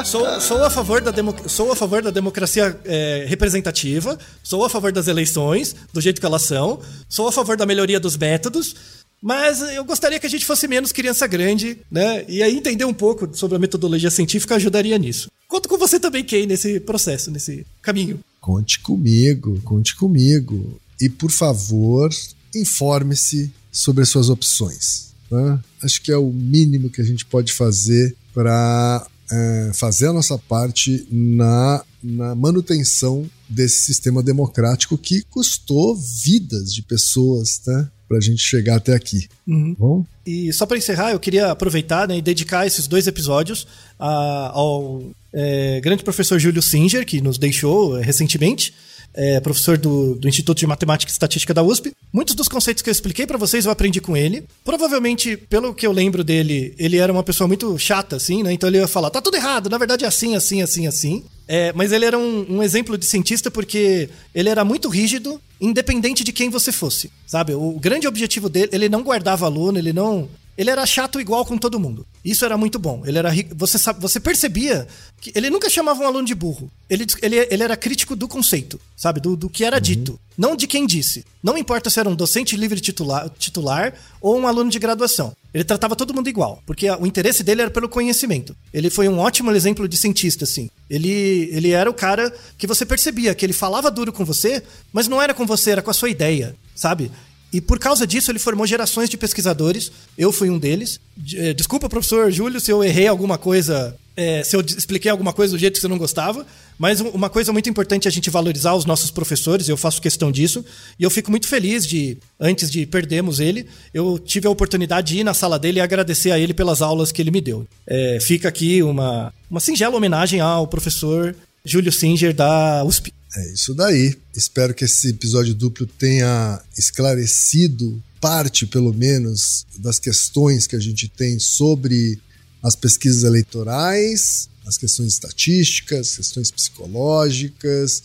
Sou, 0.05 0.41
sou, 0.41 0.65
a, 0.65 0.71
favor 0.71 1.01
da 1.01 1.13
sou 1.47 1.71
a 1.71 1.77
favor 1.77 2.03
da 2.03 2.11
democracia 2.11 2.79
é, 2.85 3.25
representativa, 3.29 4.19
sou 4.43 4.65
a 4.65 4.71
favor 4.71 4.91
das 4.91 5.07
eleições, 5.07 5.77
do 5.93 6.01
jeito 6.01 6.21
que 6.21 6.27
elas 6.27 6.43
são, 6.43 6.81
sou 7.09 7.29
a 7.29 7.33
favor 7.33 7.57
da 7.57 7.67
melhoria 7.67 8.01
dos 8.01 8.17
métodos, 8.17 8.75
mas 9.23 9.63
eu 9.63 9.85
gostaria 9.85 10.19
que 10.19 10.27
a 10.27 10.31
gente 10.31 10.45
fosse 10.45 10.67
menos 10.67 10.91
criança 10.91 11.29
grande, 11.29 11.79
né? 11.89 12.25
E 12.29 12.43
aí 12.43 12.57
entender 12.57 12.85
um 12.85 12.93
pouco 12.93 13.29
sobre 13.33 13.57
a 13.57 13.61
metodologia 13.61 14.11
científica 14.11 14.57
ajudaria 14.57 14.99
nisso. 14.99 15.31
Conto 15.47 15.69
com 15.69 15.79
você 15.79 16.01
também, 16.01 16.25
Kay, 16.25 16.45
nesse 16.45 16.81
processo, 16.81 17.31
nesse 17.31 17.65
caminho. 17.81 18.19
Conte 18.41 18.81
comigo, 18.81 19.61
conte 19.63 19.95
comigo. 19.95 20.81
E 21.01 21.09
por 21.09 21.31
favor, 21.31 22.11
informe-se 22.55 23.53
sobre 23.71 24.03
as 24.03 24.09
suas 24.09 24.29
opções. 24.29 25.13
Né? 25.31 25.61
Acho 25.83 26.03
que 26.03 26.11
é 26.11 26.17
o 26.17 26.31
mínimo 26.31 26.91
que 26.91 27.01
a 27.01 27.05
gente 27.05 27.25
pode 27.25 27.53
fazer 27.53 28.17
para 28.35 29.07
é, 29.31 29.71
fazer 29.73 30.09
a 30.09 30.13
nossa 30.13 30.37
parte 30.37 31.07
na, 31.11 31.85
na 32.03 32.35
manutenção 32.35 33.29
desse 33.49 33.83
sistema 33.83 34.23
democrático 34.23 34.99
que 34.99 35.23
custou 35.31 35.97
vidas 35.97 36.73
de 36.73 36.83
pessoas, 36.83 37.61
né? 37.67 37.89
Para 38.13 38.19
a 38.19 38.21
gente 38.21 38.43
chegar 38.43 38.77
até 38.77 38.95
aqui. 38.95 39.27
Uhum. 39.49 39.75
Bom? 39.79 40.07
E 40.27 40.53
só 40.53 40.67
para 40.67 40.77
encerrar, 40.77 41.13
eu 41.13 41.19
queria 41.19 41.51
aproveitar 41.51 42.07
né, 42.07 42.19
e 42.19 42.21
dedicar 42.21 42.67
esses 42.67 42.87
dois 42.87 43.07
episódios 43.07 43.67
a, 43.99 44.51
ao 44.53 45.03
é, 45.33 45.81
grande 45.81 46.05
professor 46.05 46.39
Júlio 46.39 46.61
Singer, 46.61 47.07
que 47.07 47.23
nos 47.23 47.39
deixou 47.39 47.99
é, 47.99 48.03
recentemente. 48.03 48.75
É, 49.15 49.41
professor 49.41 49.77
do, 49.77 50.15
do 50.15 50.29
Instituto 50.29 50.59
de 50.59 50.67
Matemática 50.67 51.11
e 51.11 51.13
Estatística 51.13 51.53
da 51.53 51.63
USP. 51.63 51.93
Muitos 52.13 52.35
dos 52.35 52.49
conceitos 52.49 52.83
que 52.83 52.91
eu 52.91 52.93
expliquei 52.93 53.27
para 53.27 53.39
vocês 53.39 53.67
eu 53.67 53.73
aprendi 53.73 54.01
com 54.01 54.17
ele. 54.17 54.45
Provavelmente, 54.65 55.37
pelo 55.37 55.75
que 55.75 55.87
eu 55.87 55.93
lembro 55.93 56.25
dele, 56.25 56.75
ele 56.79 56.99
era 56.99 57.13
uma 57.13 57.23
pessoa 57.23 57.49
muito 57.49 57.79
chata, 57.79 58.17
assim, 58.17 58.43
né? 58.43 58.53
Então 58.53 58.69
ele 58.69 58.79
ia 58.79 58.89
falar, 58.89 59.11
tá 59.11 59.21
tudo 59.21 59.37
errado, 59.37 59.69
na 59.69 59.79
verdade 59.79 60.05
é 60.05 60.09
assim, 60.09 60.35
assim, 60.35 60.63
assim, 60.63 60.87
assim. 60.87 61.25
É, 61.49 61.73
mas 61.75 61.93
ele 61.93 62.05
era 62.05 62.17
um, 62.17 62.47
um, 62.49 62.63
exemplo 62.63 62.97
de 62.97 63.05
cientista 63.05 63.51
porque 63.51 64.09
ele 64.35 64.49
era 64.49 64.65
muito 64.65 64.89
rígido, 64.89 65.41
independente 65.61 66.25
de 66.25 66.33
quem 66.33 66.49
você 66.49 66.71
fosse, 66.71 67.11
sabe? 67.27 67.53
O 67.53 67.79
grande 67.81 68.07
objetivo 68.07 68.49
dele, 68.49 68.71
ele 68.73 68.89
não 68.89 69.03
guardava 69.03 69.45
aluno, 69.45 69.79
ele 69.79 69.93
não 69.93 70.29
ele 70.57 70.71
era 70.71 70.85
chato 70.85 71.21
igual 71.21 71.45
com 71.45 71.57
todo 71.57 71.81
mundo. 71.81 72.07
Isso 72.25 72.45
era 72.45 72.57
muito 72.57 72.79
bom. 72.79 73.03
Ele 73.07 73.19
era 73.19 73.31
você 73.55 73.79
sabe, 73.79 74.01
você 74.01 74.21
percebia 74.21 74.87
que 75.21 75.33
ele 75.35 75.51
nunca 75.51 75.71
chamava 75.71 76.03
um 76.03 76.07
aluno 76.07 76.27
de 76.27 76.35
burro. 76.35 76.71
Ele, 76.89 77.07
ele, 77.23 77.37
ele 77.51 77.63
era 77.63 77.77
crítico 77.77 78.15
do 78.15 78.29
conceito, 78.29 78.81
sabe, 78.97 79.21
do, 79.21 79.37
do 79.37 79.49
que 79.49 79.65
era 79.65 79.77
uhum. 79.77 79.83
dito, 79.83 80.21
não 80.37 80.55
de 80.55 80.67
quem 80.67 80.87
disse. 80.87 81.25
Não 81.43 81.57
importa 81.57 81.89
se 81.89 81.99
era 81.99 82.09
um 82.09 82.15
docente 82.15 82.57
livre 82.57 82.81
titular, 82.81 83.31
titular 83.39 83.95
ou 84.21 84.39
um 84.39 84.47
aluno 84.47 84.71
de 84.71 84.79
graduação. 84.79 85.35
Ele 85.55 85.65
tratava 85.65 85.97
todo 85.97 86.15
mundo 86.15 86.29
igual, 86.29 86.63
porque 86.67 86.91
o 86.91 87.07
interesse 87.07 87.43
dele 87.43 87.63
era 87.63 87.71
pelo 87.71 87.89
conhecimento. 87.89 88.55
Ele 88.73 88.91
foi 88.91 89.09
um 89.09 89.19
ótimo 89.19 89.51
exemplo 89.53 89.89
de 89.89 89.97
cientista, 89.97 90.45
assim. 90.45 90.71
Ele, 90.89 91.49
ele 91.53 91.71
era 91.71 91.89
o 91.91 91.95
cara 91.95 92.33
que 92.57 92.67
você 92.67 92.85
percebia 92.87 93.35
que 93.35 93.45
ele 93.45 93.53
falava 93.53 93.91
duro 93.91 94.13
com 94.13 94.25
você, 94.25 94.63
mas 94.93 95.09
não 95.09 95.21
era 95.21 95.35
com 95.35 95.47
você, 95.47 95.73
era 95.73 95.83
com 95.83 95.91
a 95.91 95.95
sua 95.95 96.11
ideia, 96.11 96.55
sabe? 96.75 97.11
E 97.53 97.61
por 97.61 97.79
causa 97.79 98.07
disso, 98.07 98.31
ele 98.31 98.39
formou 98.39 98.67
gerações 98.67 99.11
de 99.11 99.17
pesquisadores. 99.17 99.93
Eu 100.17 100.33
fui 100.33 100.49
um 100.49 100.59
deles. 100.59 100.99
Eh, 101.35 101.53
desculpa, 101.53 101.89
professor 101.89 102.31
Júlio, 102.33 102.61
se 102.61 102.71
eu 102.71 102.83
errei 102.83 103.07
alguma 103.07 103.37
coisa, 103.37 103.95
é, 104.17 104.43
se 104.43 104.57
eu 104.57 104.61
expliquei 104.63 105.11
alguma 105.11 105.33
coisa 105.35 105.53
do 105.53 105.59
jeito 105.59 105.75
que 105.75 105.81
você 105.81 105.89
não 105.89 105.99
gostava. 105.99 106.47
Mas 106.79 107.01
uma 107.01 107.29
coisa 107.29 107.53
muito 107.53 107.69
importante 107.69 108.07
é 108.07 108.09
a 108.09 108.13
gente 108.13 108.31
valorizar 108.31 108.75
os 108.75 108.85
nossos 108.85 109.11
professores, 109.11 109.69
eu 109.69 109.77
faço 109.77 110.01
questão 110.01 110.33
disso. 110.33 110.65
E 110.99 111.05
eu 111.05 111.11
fico 111.11 111.31
muito 111.31 111.47
feliz 111.47 111.87
de, 111.87 112.17
antes 112.41 112.71
de 112.71 112.87
perdermos 112.87 113.39
ele, 113.39 113.67
eu 113.93 114.19
tive 114.19 114.47
a 114.47 114.51
oportunidade 114.51 115.13
de 115.13 115.21
ir 115.21 115.25
na 115.25 115.35
sala 115.35 115.59
dele 115.59 115.79
e 115.79 115.83
agradecer 115.83 116.31
a 116.33 116.39
ele 116.39 116.55
pelas 116.55 116.81
aulas 116.81 117.13
que 117.13 117.21
ele 117.21 117.31
me 117.31 117.41
deu. 117.41 117.67
É, 117.87 118.19
fica 118.21 118.49
aqui 118.49 118.83
uma, 118.83 119.33
uma 119.51 119.61
singela 119.61 119.97
homenagem 119.97 120.41
ao 120.41 120.67
professor 120.67 121.37
Júlio 121.65 121.93
Singer, 121.93 122.35
da 122.35 122.83
USP. 122.85 123.13
É 123.35 123.53
isso 123.53 123.75
daí. 123.75 124.15
Espero 124.37 124.75
que 124.75 124.85
esse 124.85 125.09
episódio 125.09 125.55
duplo 125.55 125.87
tenha 125.87 126.63
esclarecido 126.77 128.03
parte, 128.21 128.67
pelo 128.67 128.93
menos, 128.93 129.67
das 129.79 129.99
questões 129.99 130.67
que 130.67 130.77
a 130.77 130.81
gente 130.81 131.09
tem 131.09 131.39
sobre 131.39 132.21
as 132.63 132.77
pesquisas 132.77 133.25
eleitorais, 133.25 134.49
as 134.65 134.77
questões 134.77 135.15
estatísticas, 135.15 136.17
questões 136.17 136.51
psicológicas, 136.51 138.03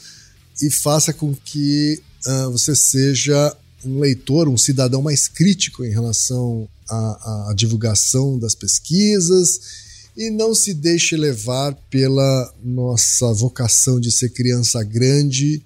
e 0.62 0.72
faça 0.72 1.14
com 1.14 1.36
que 1.36 2.02
uh, 2.26 2.52
você 2.52 2.76
seja 2.76 3.56
um 3.86 4.00
leitor, 4.00 4.50
um 4.50 4.58
cidadão 4.58 5.02
mais 5.02 5.28
crítico 5.28 5.86
em 5.86 5.92
relação 5.92 6.68
à, 6.90 7.50
à 7.52 7.54
divulgação 7.54 8.40
das 8.40 8.56
pesquisas 8.56 9.87
e 10.18 10.32
não 10.32 10.56
se 10.56 10.74
deixe 10.74 11.16
levar 11.16 11.76
pela 11.92 12.54
nossa 12.64 13.32
vocação 13.34 14.00
de 14.00 14.12
ser 14.12 14.30
criança 14.30 14.84
grande 14.84 15.62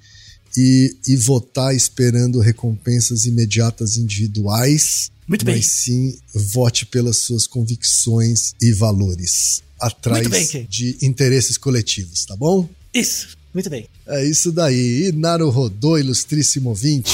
e, 0.57 0.95
e 1.07 1.15
votar 1.15 1.73
esperando 1.73 2.41
recompensas 2.41 3.25
imediatas 3.25 3.95
individuais. 3.95 5.09
Muito 5.25 5.45
bem. 5.45 5.55
Mas 5.55 5.67
sim, 5.67 6.17
vote 6.33 6.85
pelas 6.85 7.17
suas 7.17 7.47
convicções 7.47 8.53
e 8.61 8.73
valores, 8.73 9.63
atrás 9.79 10.27
bem, 10.27 10.67
de 10.69 10.97
interesses 11.01 11.57
coletivos, 11.57 12.25
tá 12.25 12.35
bom? 12.35 12.67
Isso, 12.93 13.37
muito 13.53 13.69
bem. 13.69 13.87
É 14.05 14.25
isso 14.25 14.51
daí. 14.51 15.07
E 15.07 15.11
Naru 15.13 15.49
Rodô, 15.49 15.97
ilustríssimo 15.97 16.69
ouvinte. 16.69 17.13